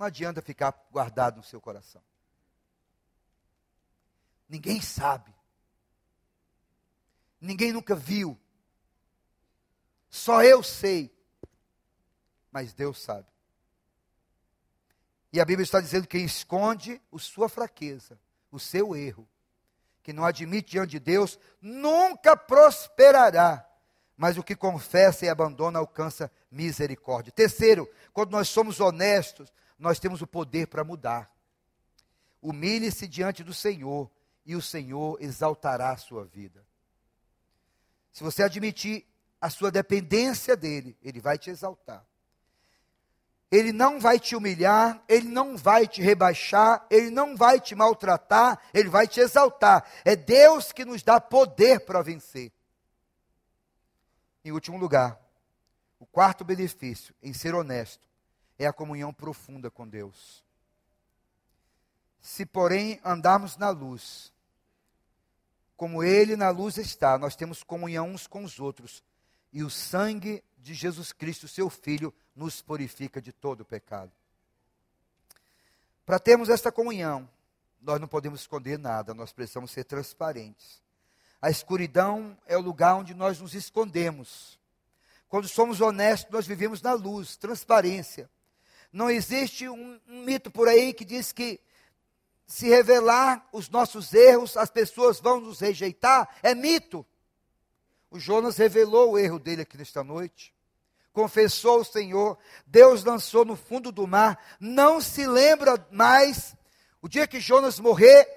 Não 0.01 0.07
adianta 0.07 0.41
ficar 0.41 0.73
guardado 0.91 1.37
no 1.37 1.43
seu 1.43 1.61
coração. 1.61 2.01
Ninguém 4.49 4.81
sabe. 4.81 5.31
Ninguém 7.39 7.71
nunca 7.71 7.93
viu. 7.93 8.35
Só 10.09 10.43
eu 10.43 10.63
sei. 10.63 11.15
Mas 12.51 12.73
Deus 12.73 12.99
sabe. 12.99 13.27
E 15.31 15.39
a 15.39 15.45
Bíblia 15.45 15.65
está 15.65 15.79
dizendo 15.79 16.07
que 16.07 16.17
esconde 16.17 16.99
a 17.13 17.19
sua 17.19 17.47
fraqueza, 17.47 18.19
o 18.51 18.57
seu 18.57 18.95
erro, 18.95 19.29
que 20.01 20.11
não 20.11 20.25
admite 20.25 20.71
diante 20.71 20.89
de 20.89 20.99
Deus, 20.99 21.37
nunca 21.61 22.35
prosperará. 22.35 23.69
Mas 24.17 24.35
o 24.35 24.43
que 24.43 24.55
confessa 24.55 25.27
e 25.27 25.29
abandona 25.29 25.77
alcança 25.77 26.31
misericórdia. 26.49 27.31
Terceiro, 27.31 27.87
quando 28.11 28.31
nós 28.31 28.49
somos 28.49 28.79
honestos, 28.79 29.53
nós 29.81 29.99
temos 29.99 30.21
o 30.21 30.27
poder 30.27 30.67
para 30.67 30.83
mudar. 30.83 31.33
Humilhe-se 32.39 33.07
diante 33.07 33.43
do 33.43 33.53
Senhor 33.53 34.09
e 34.45 34.55
o 34.55 34.61
Senhor 34.61 35.17
exaltará 35.19 35.89
a 35.89 35.97
sua 35.97 36.23
vida. 36.23 36.63
Se 38.11 38.23
você 38.23 38.43
admitir 38.43 39.05
a 39.39 39.49
sua 39.49 39.71
dependência 39.71 40.55
dele, 40.55 40.95
ele 41.01 41.19
vai 41.19 41.37
te 41.37 41.49
exaltar. 41.49 42.05
Ele 43.49 43.73
não 43.73 43.99
vai 43.99 44.19
te 44.19 44.35
humilhar, 44.35 45.03
ele 45.09 45.27
não 45.27 45.57
vai 45.57 45.87
te 45.87 46.01
rebaixar, 46.01 46.85
ele 46.89 47.09
não 47.09 47.35
vai 47.35 47.59
te 47.59 47.75
maltratar, 47.75 48.61
ele 48.73 48.87
vai 48.87 49.07
te 49.07 49.19
exaltar. 49.19 49.85
É 50.05 50.15
Deus 50.15 50.71
que 50.71 50.85
nos 50.85 51.01
dá 51.01 51.19
poder 51.19 51.81
para 51.81 52.03
vencer. 52.03 52.51
Em 54.45 54.51
último 54.51 54.77
lugar, 54.77 55.19
o 55.99 56.05
quarto 56.05 56.45
benefício 56.45 57.15
em 57.21 57.33
ser 57.33 57.55
honesto 57.55 58.10
é 58.63 58.67
a 58.67 58.73
comunhão 58.73 59.11
profunda 59.13 59.71
com 59.71 59.87
Deus. 59.87 60.43
Se, 62.21 62.45
porém, 62.45 62.99
andarmos 63.03 63.57
na 63.57 63.69
luz, 63.69 64.31
como 65.75 66.03
Ele 66.03 66.35
na 66.35 66.49
luz 66.51 66.77
está, 66.77 67.17
nós 67.17 67.35
temos 67.35 67.63
comunhão 67.63 68.09
uns 68.09 68.27
com 68.27 68.43
os 68.43 68.59
outros, 68.59 69.03
e 69.51 69.63
o 69.63 69.69
sangue 69.69 70.43
de 70.59 70.75
Jesus 70.75 71.11
Cristo, 71.11 71.47
seu 71.47 71.69
Filho, 71.69 72.13
nos 72.35 72.61
purifica 72.61 73.19
de 73.19 73.31
todo 73.31 73.61
o 73.61 73.65
pecado. 73.65 74.11
Para 76.05 76.19
termos 76.19 76.47
esta 76.47 76.71
comunhão, 76.71 77.27
nós 77.81 77.99
não 77.99 78.07
podemos 78.07 78.41
esconder 78.41 78.77
nada, 78.77 79.13
nós 79.13 79.33
precisamos 79.33 79.71
ser 79.71 79.85
transparentes. 79.85 80.81
A 81.41 81.49
escuridão 81.49 82.37
é 82.45 82.55
o 82.55 82.61
lugar 82.61 82.93
onde 82.93 83.15
nós 83.15 83.39
nos 83.39 83.55
escondemos. 83.55 84.59
Quando 85.27 85.47
somos 85.47 85.81
honestos, 85.81 86.31
nós 86.31 86.45
vivemos 86.45 86.79
na 86.81 86.93
luz, 86.93 87.35
transparência. 87.35 88.29
Não 88.91 89.09
existe 89.09 89.69
um, 89.69 89.99
um 90.07 90.23
mito 90.23 90.51
por 90.51 90.67
aí 90.67 90.93
que 90.93 91.05
diz 91.05 91.31
que 91.31 91.59
se 92.45 92.67
revelar 92.67 93.47
os 93.53 93.69
nossos 93.69 94.13
erros, 94.13 94.57
as 94.57 94.69
pessoas 94.69 95.19
vão 95.19 95.39
nos 95.39 95.61
rejeitar. 95.61 96.27
É 96.43 96.53
mito. 96.53 97.05
O 98.09 98.19
Jonas 98.19 98.57
revelou 98.57 99.11
o 99.11 99.17
erro 99.17 99.39
dele 99.39 99.61
aqui 99.61 99.77
nesta 99.77 100.03
noite. 100.03 100.53
Confessou 101.13 101.79
o 101.79 101.85
Senhor. 101.85 102.37
Deus 102.67 103.05
lançou 103.05 103.45
no 103.45 103.55
fundo 103.55 103.91
do 103.91 104.05
mar. 104.05 104.37
Não 104.59 104.99
se 104.99 105.25
lembra 105.25 105.87
mais. 105.91 106.53
O 107.01 107.07
dia 107.07 107.25
que 107.25 107.39
Jonas 107.39 107.79
morrer, 107.79 108.27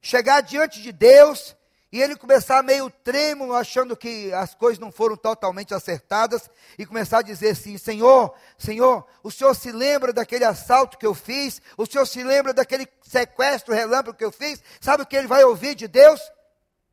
chegar 0.00 0.40
diante 0.40 0.80
de 0.80 0.90
Deus 0.90 1.54
e 1.92 2.00
ele 2.00 2.14
começar 2.14 2.62
meio 2.62 2.88
trêmulo, 2.88 3.52
achando 3.52 3.96
que 3.96 4.32
as 4.32 4.54
coisas 4.54 4.78
não 4.78 4.92
foram 4.92 5.16
totalmente 5.16 5.74
acertadas, 5.74 6.48
e 6.78 6.86
começar 6.86 7.18
a 7.18 7.22
dizer 7.22 7.50
assim: 7.50 7.76
Senhor, 7.76 8.32
Senhor, 8.56 9.04
o 9.24 9.30
Senhor 9.30 9.54
se 9.54 9.72
lembra 9.72 10.12
daquele 10.12 10.44
assalto 10.44 10.96
que 10.96 11.06
eu 11.06 11.14
fiz? 11.14 11.60
O 11.76 11.86
Senhor 11.86 12.06
se 12.06 12.22
lembra 12.22 12.54
daquele 12.54 12.86
sequestro 13.02 13.74
relâmpago 13.74 14.16
que 14.16 14.24
eu 14.24 14.30
fiz? 14.30 14.62
Sabe 14.80 15.02
o 15.02 15.06
que 15.06 15.16
ele 15.16 15.26
vai 15.26 15.42
ouvir 15.42 15.74
de 15.74 15.88
Deus? 15.88 16.20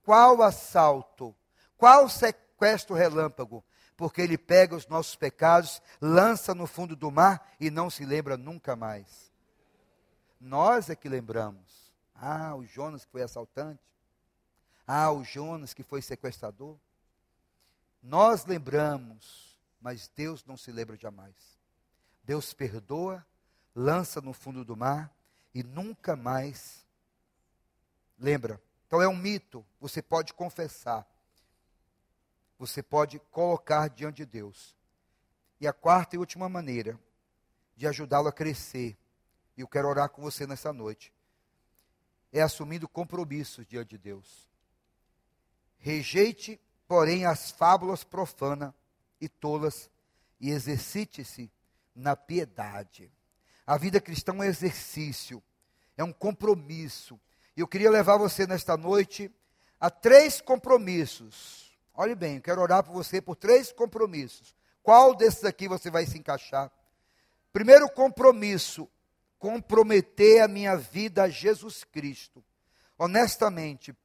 Qual 0.04 0.42
assalto? 0.42 1.36
Qual 1.78 2.10
sequestro 2.10 2.96
relâmpago? 2.96 3.64
Porque 3.96 4.22
ele 4.22 4.38
pega 4.38 4.76
os 4.76 4.88
nossos 4.88 5.16
pecados, 5.16 5.82
lança 6.02 6.56
no 6.56 6.66
fundo 6.66 6.96
do 6.96 7.12
mar 7.12 7.54
e 7.60 7.70
não 7.70 7.90
se 7.90 8.04
lembra 8.04 8.36
nunca 8.36 8.76
mais. 8.76 9.32
Nós 10.40 10.90
é 10.90 10.96
que 10.96 11.10
lembramos. 11.10 11.94
Ah, 12.16 12.56
o 12.56 12.66
Jonas 12.66 13.06
que 13.06 13.12
foi 13.12 13.22
assaltante. 13.22 13.82
Ah, 14.88 15.12
o 15.12 15.24
Jonas 15.24 15.74
que 15.74 15.84
foi 15.84 16.02
sequestrador. 16.02 16.78
Nós 18.02 18.46
lembramos, 18.46 19.60
mas 19.82 20.10
Deus 20.16 20.46
não 20.46 20.56
se 20.56 20.72
lembra 20.72 20.96
jamais. 20.96 21.36
Deus 22.24 22.54
perdoa, 22.54 23.26
lança 23.76 24.22
no 24.22 24.32
fundo 24.32 24.64
do 24.64 24.78
mar 24.78 25.14
e 25.54 25.62
nunca 25.62 26.16
mais 26.16 26.86
lembra. 28.18 28.62
Então 28.88 29.02
é 29.02 29.08
um 29.08 29.16
mito. 29.16 29.66
Você 29.82 30.02
pode 30.02 30.34
confessar. 30.34 31.06
Você 32.58 32.82
pode 32.82 33.20
colocar 33.32 33.90
diante 33.90 34.18
de 34.18 34.26
Deus. 34.26 34.74
E 35.60 35.68
a 35.68 35.74
quarta 35.74 36.16
e 36.16 36.20
última 36.20 36.48
maneira 36.48 36.98
de 37.76 37.86
ajudá-lo 37.88 38.28
a 38.28 38.34
crescer, 38.34 38.98
e 39.56 39.62
eu 39.62 39.68
quero 39.68 39.88
orar 39.88 40.10
com 40.10 40.22
você 40.22 40.48
nessa 40.48 40.74
noite, 40.74 41.14
é 42.32 42.42
assumindo 42.42 42.88
compromissos 42.88 43.66
diante 43.68 43.90
de 43.90 43.98
Deus. 44.00 44.48
Rejeite, 45.78 46.60
porém, 46.88 47.26
as 47.26 47.52
fábulas 47.52 48.04
profanas 48.04 48.74
e 49.20 49.28
tolas 49.28 49.90
e 50.40 50.52
exercite-se 50.52 51.52
na 51.96 52.16
piedade. 52.16 53.12
A 53.66 53.78
vida 53.78 54.00
cristã 54.00 54.32
é 54.34 54.36
um 54.36 54.44
exercício, 54.44 55.42
é 55.98 56.04
um 56.04 56.14
compromisso. 56.14 57.20
E 57.56 57.60
eu 57.60 57.68
queria 57.68 57.90
levar 57.90 58.18
você 58.18 58.46
nesta 58.46 58.78
noite 58.78 59.32
a 59.80 59.90
três 59.90 60.40
compromissos. 60.40 61.78
Olhe 61.94 62.16
bem, 62.16 62.36
eu 62.36 62.42
quero 62.42 62.62
orar 62.62 62.84
por 62.84 62.94
você 62.94 63.22
por 63.22 63.36
três 63.36 63.72
compromissos. 63.72 64.56
Qual 64.84 65.16
desses 65.16 65.44
aqui 65.44 65.68
você 65.68 65.90
vai 65.90 66.06
se 66.06 66.18
encaixar? 66.18 66.72
Primeiro 67.52 67.90
compromisso, 67.90 68.88
comprometer 69.40 70.42
a 70.42 70.48
minha 70.48 70.78
vida 70.78 71.24
a 71.24 71.30
Jesus 71.30 71.84
Cristo. 71.84 72.44
Honestamente, 72.98 73.96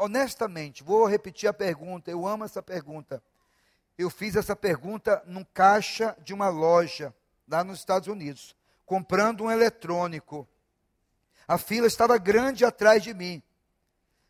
honestamente, 0.00 0.82
vou 0.82 1.04
repetir 1.04 1.46
a 1.46 1.52
pergunta, 1.52 2.10
eu 2.10 2.26
amo 2.26 2.44
essa 2.44 2.62
pergunta. 2.62 3.22
Eu 3.98 4.08
fiz 4.08 4.34
essa 4.34 4.56
pergunta 4.56 5.22
num 5.26 5.44
caixa 5.44 6.16
de 6.24 6.32
uma 6.32 6.48
loja, 6.48 7.14
lá 7.46 7.62
nos 7.62 7.80
Estados 7.80 8.08
Unidos, 8.08 8.56
comprando 8.86 9.44
um 9.44 9.50
eletrônico. 9.50 10.48
A 11.46 11.58
fila 11.58 11.86
estava 11.86 12.16
grande 12.16 12.64
atrás 12.64 13.02
de 13.02 13.12
mim. 13.12 13.42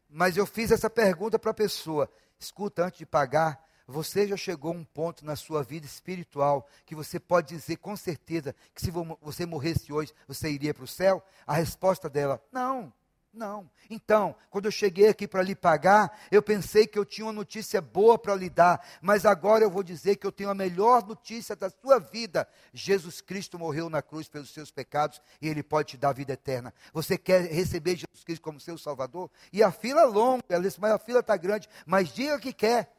Mas 0.09 0.37
eu 0.37 0.45
fiz 0.45 0.73
essa 0.73 0.91
pergunta 0.91 1.39
para 1.39 1.53
a 1.53 1.55
pessoa: 1.55 2.11
escuta, 2.37 2.85
antes 2.85 2.99
de 2.99 3.07
pagar, 3.07 3.65
você 3.87 4.27
já 4.27 4.37
chegou 4.37 4.73
a 4.73 4.77
um 4.77 4.85
ponto 4.85 5.25
na 5.25 5.37
sua 5.37 5.63
vida 5.63 5.87
espiritual 5.87 6.67
que 6.85 6.97
você 6.97 7.21
pode 7.21 7.55
dizer 7.55 7.77
com 7.77 7.97
certeza 7.97 8.57
que 8.75 8.81
se 8.81 8.91
você 8.91 9.47
morresse 9.47 9.93
hoje, 9.93 10.13
você 10.27 10.51
iria 10.51 10.75
para 10.75 10.85
o 10.85 10.89
céu? 10.89 11.23
A 11.47 11.55
resposta 11.55 12.11
dela: 12.11 12.43
não. 12.51 12.93
Não. 13.33 13.71
Então, 13.89 14.35
quando 14.51 14.65
eu 14.65 14.73
cheguei 14.73 15.09
aqui 15.09 15.27
para 15.27 15.43
lhe 15.43 15.55
pagar, 15.55 16.19
eu 16.33 16.43
pensei 16.43 16.85
que 16.85 16.99
eu 16.99 17.05
tinha 17.05 17.25
uma 17.27 17.33
notícia 17.33 17.81
boa 17.81 18.19
para 18.19 18.35
lhe 18.35 18.51
dar, 18.51 18.85
mas 19.01 19.25
agora 19.25 19.63
eu 19.63 19.71
vou 19.71 19.85
dizer 19.85 20.17
que 20.17 20.27
eu 20.27 20.33
tenho 20.33 20.51
a 20.51 20.55
melhor 20.55 21.07
notícia 21.07 21.55
da 21.55 21.71
sua 21.71 22.01
vida. 22.01 22.49
Jesus 22.73 23.21
Cristo 23.21 23.57
morreu 23.57 23.89
na 23.89 24.03
cruz 24.03 24.29
pelos 24.29 24.51
seus 24.51 24.73
pecados 24.73 25.23
e 25.41 25.49
ele 25.49 25.63
pode 25.63 25.91
te 25.91 25.97
dar 25.97 26.13
vida 26.13 26.33
eterna. 26.33 26.75
Você 26.93 27.17
quer 27.17 27.43
receber 27.43 27.97
Jesus 27.97 28.25
Cristo 28.25 28.43
como 28.43 28.59
seu 28.59 28.77
Salvador? 28.77 29.31
E 29.53 29.63
a 29.63 29.71
fila 29.71 30.01
é 30.01 30.07
longa, 30.07 30.43
ela 30.49 30.63
disse, 30.65 30.81
mas 30.81 30.91
a 30.91 30.99
fila 30.99 31.21
está 31.21 31.37
grande, 31.37 31.69
mas 31.87 32.09
diga 32.09 32.39
que 32.39 32.53
quer. 32.53 32.93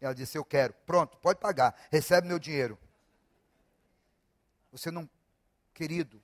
Ela 0.00 0.12
disse, 0.12 0.36
eu 0.36 0.44
quero. 0.44 0.74
Pronto, 0.84 1.16
pode 1.18 1.38
pagar, 1.38 1.72
recebe 1.88 2.26
meu 2.26 2.40
dinheiro. 2.40 2.76
Você 4.72 4.90
não, 4.90 5.08
querido, 5.72 6.20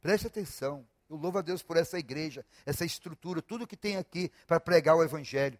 preste 0.00 0.26
atenção. 0.26 0.84
Eu 1.12 1.18
louvo 1.18 1.36
a 1.36 1.42
Deus 1.42 1.62
por 1.62 1.76
essa 1.76 1.98
igreja, 1.98 2.42
essa 2.64 2.86
estrutura, 2.86 3.42
tudo 3.42 3.66
que 3.66 3.76
tem 3.76 3.98
aqui 3.98 4.32
para 4.46 4.58
pregar 4.58 4.96
o 4.96 5.04
Evangelho. 5.04 5.58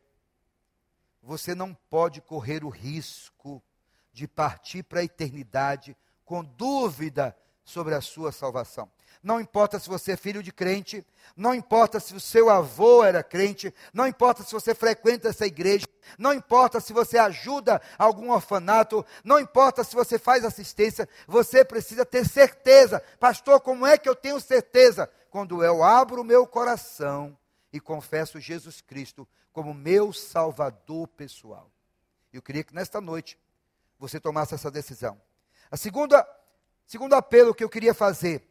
Você 1.23 1.55
não 1.55 1.75
pode 1.91 2.23
correr 2.23 2.65
o 2.65 2.71
risco 2.71 3.63
de 4.15 4.27
partir 4.27 4.83
para 4.83 5.01
a 5.01 5.05
eternidade 5.05 5.95
com 6.25 6.43
dúvida 6.43 7.37
sobre 7.63 7.95
a 7.95 8.01
sua 8.01 8.33
salvação. 8.33 8.91
Não 9.23 9.39
importa 9.39 9.79
se 9.79 9.91
você 9.91 10.13
é 10.13 10.17
filho 10.17 10.43
de 10.43 10.51
crente, 10.51 11.07
não 11.37 11.55
importa 11.55 12.01
se 12.01 12.15
o 12.15 12.21
seu 12.21 12.49
avô 12.49 13.05
era 13.05 13.23
crente, 13.23 13.75
não 13.93 14.07
importa 14.07 14.43
se 14.43 14.53
você 14.53 14.75
frequenta 14.75 15.29
essa 15.29 15.47
igreja, 15.47 15.87
não 16.19 16.33
importa 16.33 16.81
se 16.81 16.95
você 16.95 17.19
ajuda 17.19 17.81
algum 17.99 18.31
orfanato, 18.31 19.05
não 19.23 19.39
importa 19.39 19.85
se 19.85 19.95
você 19.95 20.19
faz 20.19 20.47
assistência, 20.47 21.07
você 21.27 21.63
precisa 21.63 22.07
ter 22.07 22.27
certeza. 22.27 23.01
Pastor, 23.21 23.61
como 23.61 23.87
é 23.87 23.99
que 23.99 24.09
eu 24.09 24.17
tenho 24.17 24.41
certeza? 24.41 25.11
Quando 25.33 25.65
eu 25.65 25.83
abro 25.83 26.21
o 26.21 26.25
meu 26.25 26.47
coração 26.47 27.37
e 27.73 27.81
confesso 27.81 28.39
Jesus 28.39 28.83
Cristo 28.83 29.27
como 29.51 29.73
meu 29.73 30.13
Salvador 30.13 31.09
pessoal. 31.09 31.73
Eu 32.31 32.43
queria 32.43 32.63
que 32.63 32.75
nesta 32.75 33.01
noite 33.01 33.39
você 33.99 34.21
tomasse 34.21 34.55
essa 34.55 34.71
decisão. 34.71 35.19
A 35.71 35.77
segunda, 35.79 36.29
segundo 36.85 37.15
apelo 37.15 37.55
que 37.55 37.65
eu 37.65 37.69
queria 37.71 37.95
fazer, 37.95 38.47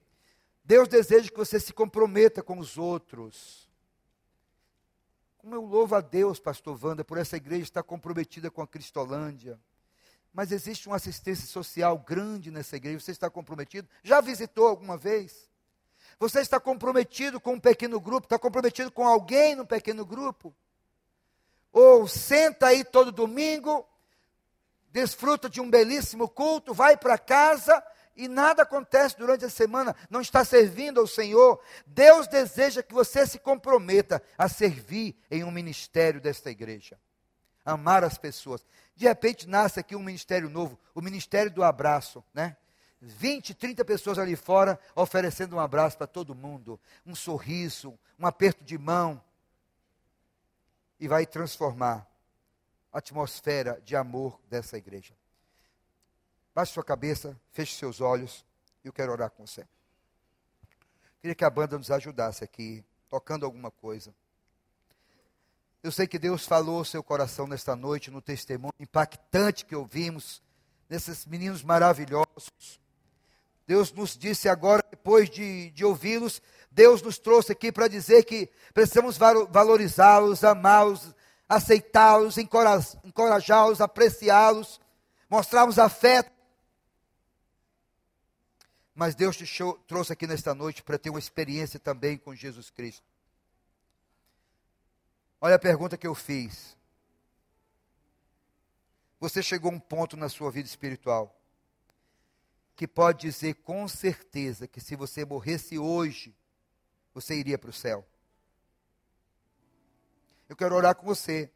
Deus 0.63 0.87
deseja 0.87 1.29
que 1.29 1.37
você 1.37 1.59
se 1.59 1.71
comprometa 1.71 2.41
com 2.41 2.57
os 2.57 2.79
outros. 2.79 3.69
Como 5.37 5.53
eu 5.53 5.61
louvo 5.61 5.93
a 5.93 6.01
Deus, 6.01 6.39
pastor 6.39 6.83
Wanda, 6.83 7.05
por 7.05 7.19
essa 7.19 7.37
igreja 7.37 7.61
estar 7.61 7.83
comprometida 7.83 8.49
com 8.49 8.63
a 8.63 8.67
Cristolândia. 8.67 9.59
Mas 10.33 10.51
existe 10.51 10.87
uma 10.87 10.95
assistência 10.95 11.45
social 11.45 11.99
grande 11.99 12.49
nessa 12.49 12.75
igreja. 12.75 12.99
Você 12.99 13.11
está 13.11 13.29
comprometido? 13.29 13.87
Já 14.01 14.19
visitou 14.19 14.67
alguma 14.67 14.97
vez? 14.97 15.50
Você 16.21 16.39
está 16.39 16.59
comprometido 16.59 17.41
com 17.41 17.53
um 17.53 17.59
pequeno 17.59 17.99
grupo? 17.99 18.27
Está 18.27 18.37
comprometido 18.37 18.91
com 18.91 19.07
alguém 19.07 19.55
no 19.55 19.65
pequeno 19.65 20.05
grupo? 20.05 20.53
Ou 21.73 22.07
senta 22.07 22.67
aí 22.67 22.83
todo 22.83 23.11
domingo, 23.11 23.83
desfruta 24.91 25.49
de 25.49 25.59
um 25.59 25.67
belíssimo 25.67 26.29
culto, 26.29 26.75
vai 26.75 26.95
para 26.95 27.17
casa 27.17 27.83
e 28.15 28.27
nada 28.27 28.61
acontece 28.61 29.17
durante 29.17 29.45
a 29.45 29.49
semana, 29.49 29.95
não 30.11 30.21
está 30.21 30.45
servindo 30.45 30.99
ao 30.99 31.07
Senhor. 31.07 31.59
Deus 31.87 32.27
deseja 32.27 32.83
que 32.83 32.93
você 32.93 33.25
se 33.25 33.39
comprometa 33.39 34.21
a 34.37 34.47
servir 34.47 35.17
em 35.31 35.43
um 35.43 35.49
ministério 35.49 36.21
desta 36.21 36.51
igreja. 36.51 36.99
Amar 37.65 38.03
as 38.03 38.19
pessoas. 38.19 38.63
De 38.95 39.07
repente 39.07 39.49
nasce 39.49 39.79
aqui 39.79 39.95
um 39.95 40.03
ministério 40.03 40.51
novo, 40.51 40.77
o 40.93 41.01
ministério 41.01 41.49
do 41.49 41.63
abraço, 41.63 42.23
né? 42.31 42.57
20, 43.01 43.55
30 43.55 43.83
pessoas 43.83 44.19
ali 44.19 44.35
fora 44.35 44.79
oferecendo 44.95 45.55
um 45.55 45.59
abraço 45.59 45.97
para 45.97 46.05
todo 46.05 46.35
mundo, 46.35 46.79
um 47.05 47.15
sorriso, 47.15 47.97
um 48.19 48.27
aperto 48.27 48.63
de 48.63 48.77
mão. 48.77 49.21
E 50.99 51.07
vai 51.07 51.25
transformar 51.25 52.07
a 52.93 52.99
atmosfera 52.99 53.81
de 53.83 53.95
amor 53.95 54.39
dessa 54.47 54.77
igreja. 54.77 55.15
Baixe 56.53 56.73
sua 56.73 56.83
cabeça, 56.83 57.39
feche 57.51 57.75
seus 57.75 58.01
olhos, 58.01 58.45
e 58.83 58.87
eu 58.87 58.93
quero 58.93 59.11
orar 59.11 59.31
com 59.31 59.47
você. 59.47 59.65
Queria 61.21 61.33
que 61.33 61.45
a 61.45 61.49
banda 61.49 61.77
nos 61.77 61.89
ajudasse 61.89 62.43
aqui, 62.43 62.83
tocando 63.09 63.45
alguma 63.45 63.71
coisa. 63.71 64.13
Eu 65.81 65.91
sei 65.91 66.05
que 66.05 66.19
Deus 66.19 66.45
falou 66.45 66.79
ao 66.79 66.85
seu 66.85 67.01
coração 67.01 67.47
nesta 67.47 67.75
noite, 67.75 68.11
no 68.11 68.21
testemunho 68.21 68.73
impactante 68.79 69.65
que 69.65 69.75
ouvimos, 69.75 70.41
nesses 70.87 71.25
meninos 71.25 71.63
maravilhosos. 71.63 72.79
Deus 73.71 73.89
nos 73.93 74.17
disse 74.17 74.49
agora, 74.49 74.83
depois 74.91 75.29
de, 75.29 75.71
de 75.71 75.85
ouvi-los, 75.85 76.41
Deus 76.69 77.01
nos 77.01 77.17
trouxe 77.17 77.53
aqui 77.53 77.71
para 77.71 77.87
dizer 77.87 78.25
que 78.25 78.51
precisamos 78.73 79.17
valorizá-los, 79.17 80.43
amá-los, 80.43 81.15
aceitá-los, 81.47 82.37
encorajá-los, 82.37 83.79
apreciá-los, 83.79 84.81
mostrarmos 85.29 85.79
afeto. 85.79 86.29
mas 88.93 89.15
Deus 89.15 89.37
te 89.37 89.45
show, 89.45 89.79
trouxe 89.87 90.11
aqui 90.11 90.27
nesta 90.27 90.53
noite 90.53 90.83
para 90.83 90.99
ter 90.99 91.09
uma 91.09 91.17
experiência 91.17 91.79
também 91.79 92.17
com 92.17 92.35
Jesus 92.35 92.69
Cristo. 92.69 93.07
Olha 95.39 95.55
a 95.55 95.59
pergunta 95.59 95.97
que 95.97 96.05
eu 96.05 96.13
fiz. 96.13 96.75
Você 99.17 99.41
chegou 99.41 99.71
a 99.71 99.75
um 99.75 99.79
ponto 99.79 100.17
na 100.17 100.27
sua 100.27 100.51
vida 100.51 100.67
espiritual 100.67 101.40
que 102.75 102.87
pode 102.87 103.21
dizer 103.21 103.55
com 103.55 103.87
certeza 103.87 104.67
que 104.67 104.81
se 104.81 104.95
você 104.95 105.25
morresse 105.25 105.77
hoje, 105.77 106.35
você 107.13 107.35
iria 107.35 107.57
para 107.57 107.69
o 107.69 107.73
céu. 107.73 108.05
Eu 110.47 110.55
quero 110.55 110.75
orar 110.75 110.95
com 110.95 111.05
você. 111.05 111.49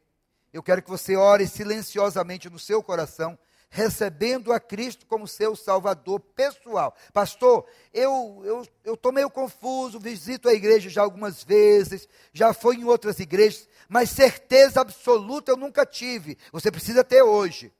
Eu 0.52 0.62
quero 0.62 0.82
que 0.82 0.88
você 0.88 1.16
ore 1.16 1.46
silenciosamente 1.46 2.48
no 2.48 2.58
seu 2.58 2.82
coração, 2.82 3.38
recebendo 3.68 4.52
a 4.52 4.60
Cristo 4.60 5.04
como 5.04 5.28
seu 5.28 5.54
Salvador 5.54 6.20
pessoal. 6.20 6.96
Pastor, 7.12 7.66
eu 7.92 8.66
estou 8.84 9.12
meio 9.12 9.28
confuso, 9.28 10.00
visito 10.00 10.48
a 10.48 10.54
igreja 10.54 10.88
já 10.88 11.02
algumas 11.02 11.44
vezes, 11.44 12.08
já 12.32 12.54
fui 12.54 12.76
em 12.76 12.84
outras 12.84 13.18
igrejas, 13.18 13.68
mas 13.86 14.08
certeza 14.10 14.80
absoluta 14.80 15.50
eu 15.50 15.56
nunca 15.56 15.84
tive. 15.84 16.38
Você 16.52 16.70
precisa 16.70 17.04
ter 17.04 17.20
hoje. 17.20 17.70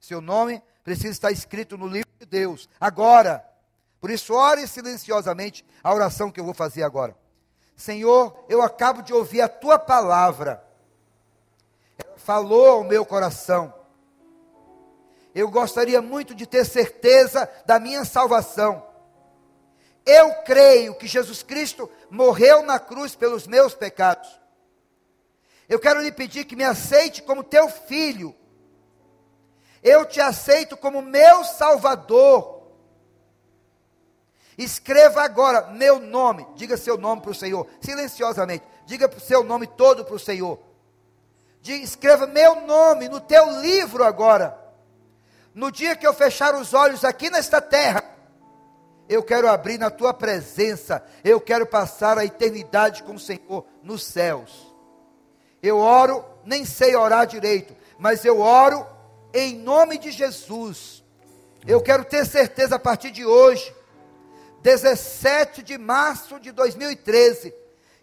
Seu 0.00 0.20
nome 0.20 0.60
precisa 0.82 1.10
estar 1.10 1.30
escrito 1.30 1.78
no 1.78 1.86
livro 1.86 2.07
de 2.18 2.26
Deus, 2.26 2.68
agora. 2.80 3.44
Por 4.00 4.10
isso, 4.10 4.34
ore 4.34 4.66
silenciosamente 4.66 5.64
a 5.82 5.94
oração 5.94 6.30
que 6.30 6.40
eu 6.40 6.44
vou 6.44 6.54
fazer 6.54 6.82
agora. 6.82 7.16
Senhor, 7.76 8.44
eu 8.48 8.60
acabo 8.60 9.02
de 9.02 9.12
ouvir 9.12 9.40
a 9.40 9.48
tua 9.48 9.78
palavra. 9.78 10.64
Ela 11.96 12.16
falou 12.16 12.68
ao 12.68 12.84
meu 12.84 13.06
coração. 13.06 13.72
Eu 15.34 15.48
gostaria 15.48 16.02
muito 16.02 16.34
de 16.34 16.46
ter 16.46 16.64
certeza 16.64 17.48
da 17.64 17.78
minha 17.78 18.04
salvação. 18.04 18.84
Eu 20.04 20.34
creio 20.42 20.94
que 20.96 21.06
Jesus 21.06 21.42
Cristo 21.42 21.88
morreu 22.10 22.62
na 22.62 22.80
cruz 22.80 23.14
pelos 23.14 23.46
meus 23.46 23.74
pecados. 23.74 24.28
Eu 25.68 25.78
quero 25.78 26.00
lhe 26.00 26.10
pedir 26.10 26.46
que 26.46 26.56
me 26.56 26.64
aceite 26.64 27.22
como 27.22 27.44
teu 27.44 27.68
filho. 27.68 28.34
Eu 29.82 30.04
te 30.04 30.20
aceito 30.20 30.76
como 30.76 31.02
meu 31.02 31.44
salvador. 31.44 32.58
Escreva 34.56 35.22
agora 35.22 35.68
meu 35.70 36.00
nome. 36.00 36.46
Diga 36.56 36.76
seu 36.76 36.98
nome 36.98 37.22
para 37.22 37.30
o 37.30 37.34
Senhor, 37.34 37.66
silenciosamente. 37.80 38.64
Diga 38.86 39.08
seu 39.20 39.44
nome 39.44 39.66
todo 39.66 40.04
para 40.04 40.16
o 40.16 40.18
Senhor. 40.18 40.58
Diga, 41.60 41.84
escreva 41.84 42.26
meu 42.26 42.62
nome 42.62 43.08
no 43.08 43.20
teu 43.20 43.60
livro 43.60 44.02
agora. 44.02 44.58
No 45.54 45.70
dia 45.70 45.94
que 45.94 46.06
eu 46.06 46.14
fechar 46.14 46.54
os 46.54 46.74
olhos 46.74 47.04
aqui 47.04 47.30
nesta 47.30 47.60
terra, 47.60 48.02
eu 49.08 49.22
quero 49.22 49.48
abrir 49.48 49.78
na 49.78 49.90
tua 49.90 50.12
presença. 50.12 51.04
Eu 51.22 51.40
quero 51.40 51.66
passar 51.66 52.18
a 52.18 52.24
eternidade 52.24 53.02
com 53.04 53.14
o 53.14 53.18
Senhor 53.18 53.64
nos 53.82 54.02
céus. 54.04 54.74
Eu 55.62 55.78
oro, 55.78 56.24
nem 56.44 56.64
sei 56.64 56.94
orar 56.94 57.26
direito, 57.26 57.76
mas 57.98 58.24
eu 58.24 58.40
oro 58.40 58.86
em 59.32 59.56
nome 59.56 59.98
de 59.98 60.10
Jesus. 60.10 61.04
Eu 61.66 61.80
quero 61.80 62.04
ter 62.04 62.24
certeza 62.26 62.76
a 62.76 62.78
partir 62.78 63.10
de 63.10 63.24
hoje 63.24 63.74
17 64.62 65.62
de 65.62 65.78
março 65.78 66.40
de 66.40 66.50
2013, 66.52 67.54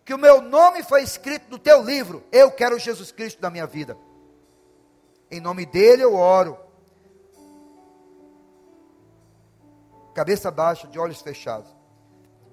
que 0.03 0.13
o 0.13 0.17
meu 0.17 0.41
nome 0.41 0.83
foi 0.83 1.03
escrito 1.03 1.49
no 1.49 1.59
teu 1.59 1.81
livro. 1.83 2.23
Eu 2.31 2.51
quero 2.51 2.79
Jesus 2.79 3.11
Cristo 3.11 3.41
na 3.41 3.49
minha 3.49 3.67
vida. 3.67 3.97
Em 5.29 5.41
nome 5.41 5.65
dele 5.65 6.03
eu 6.03 6.15
oro. 6.15 6.57
Cabeça 10.13 10.49
baixa, 10.49 10.87
de 10.87 10.97
olhos 10.97 11.21
fechados. 11.21 11.74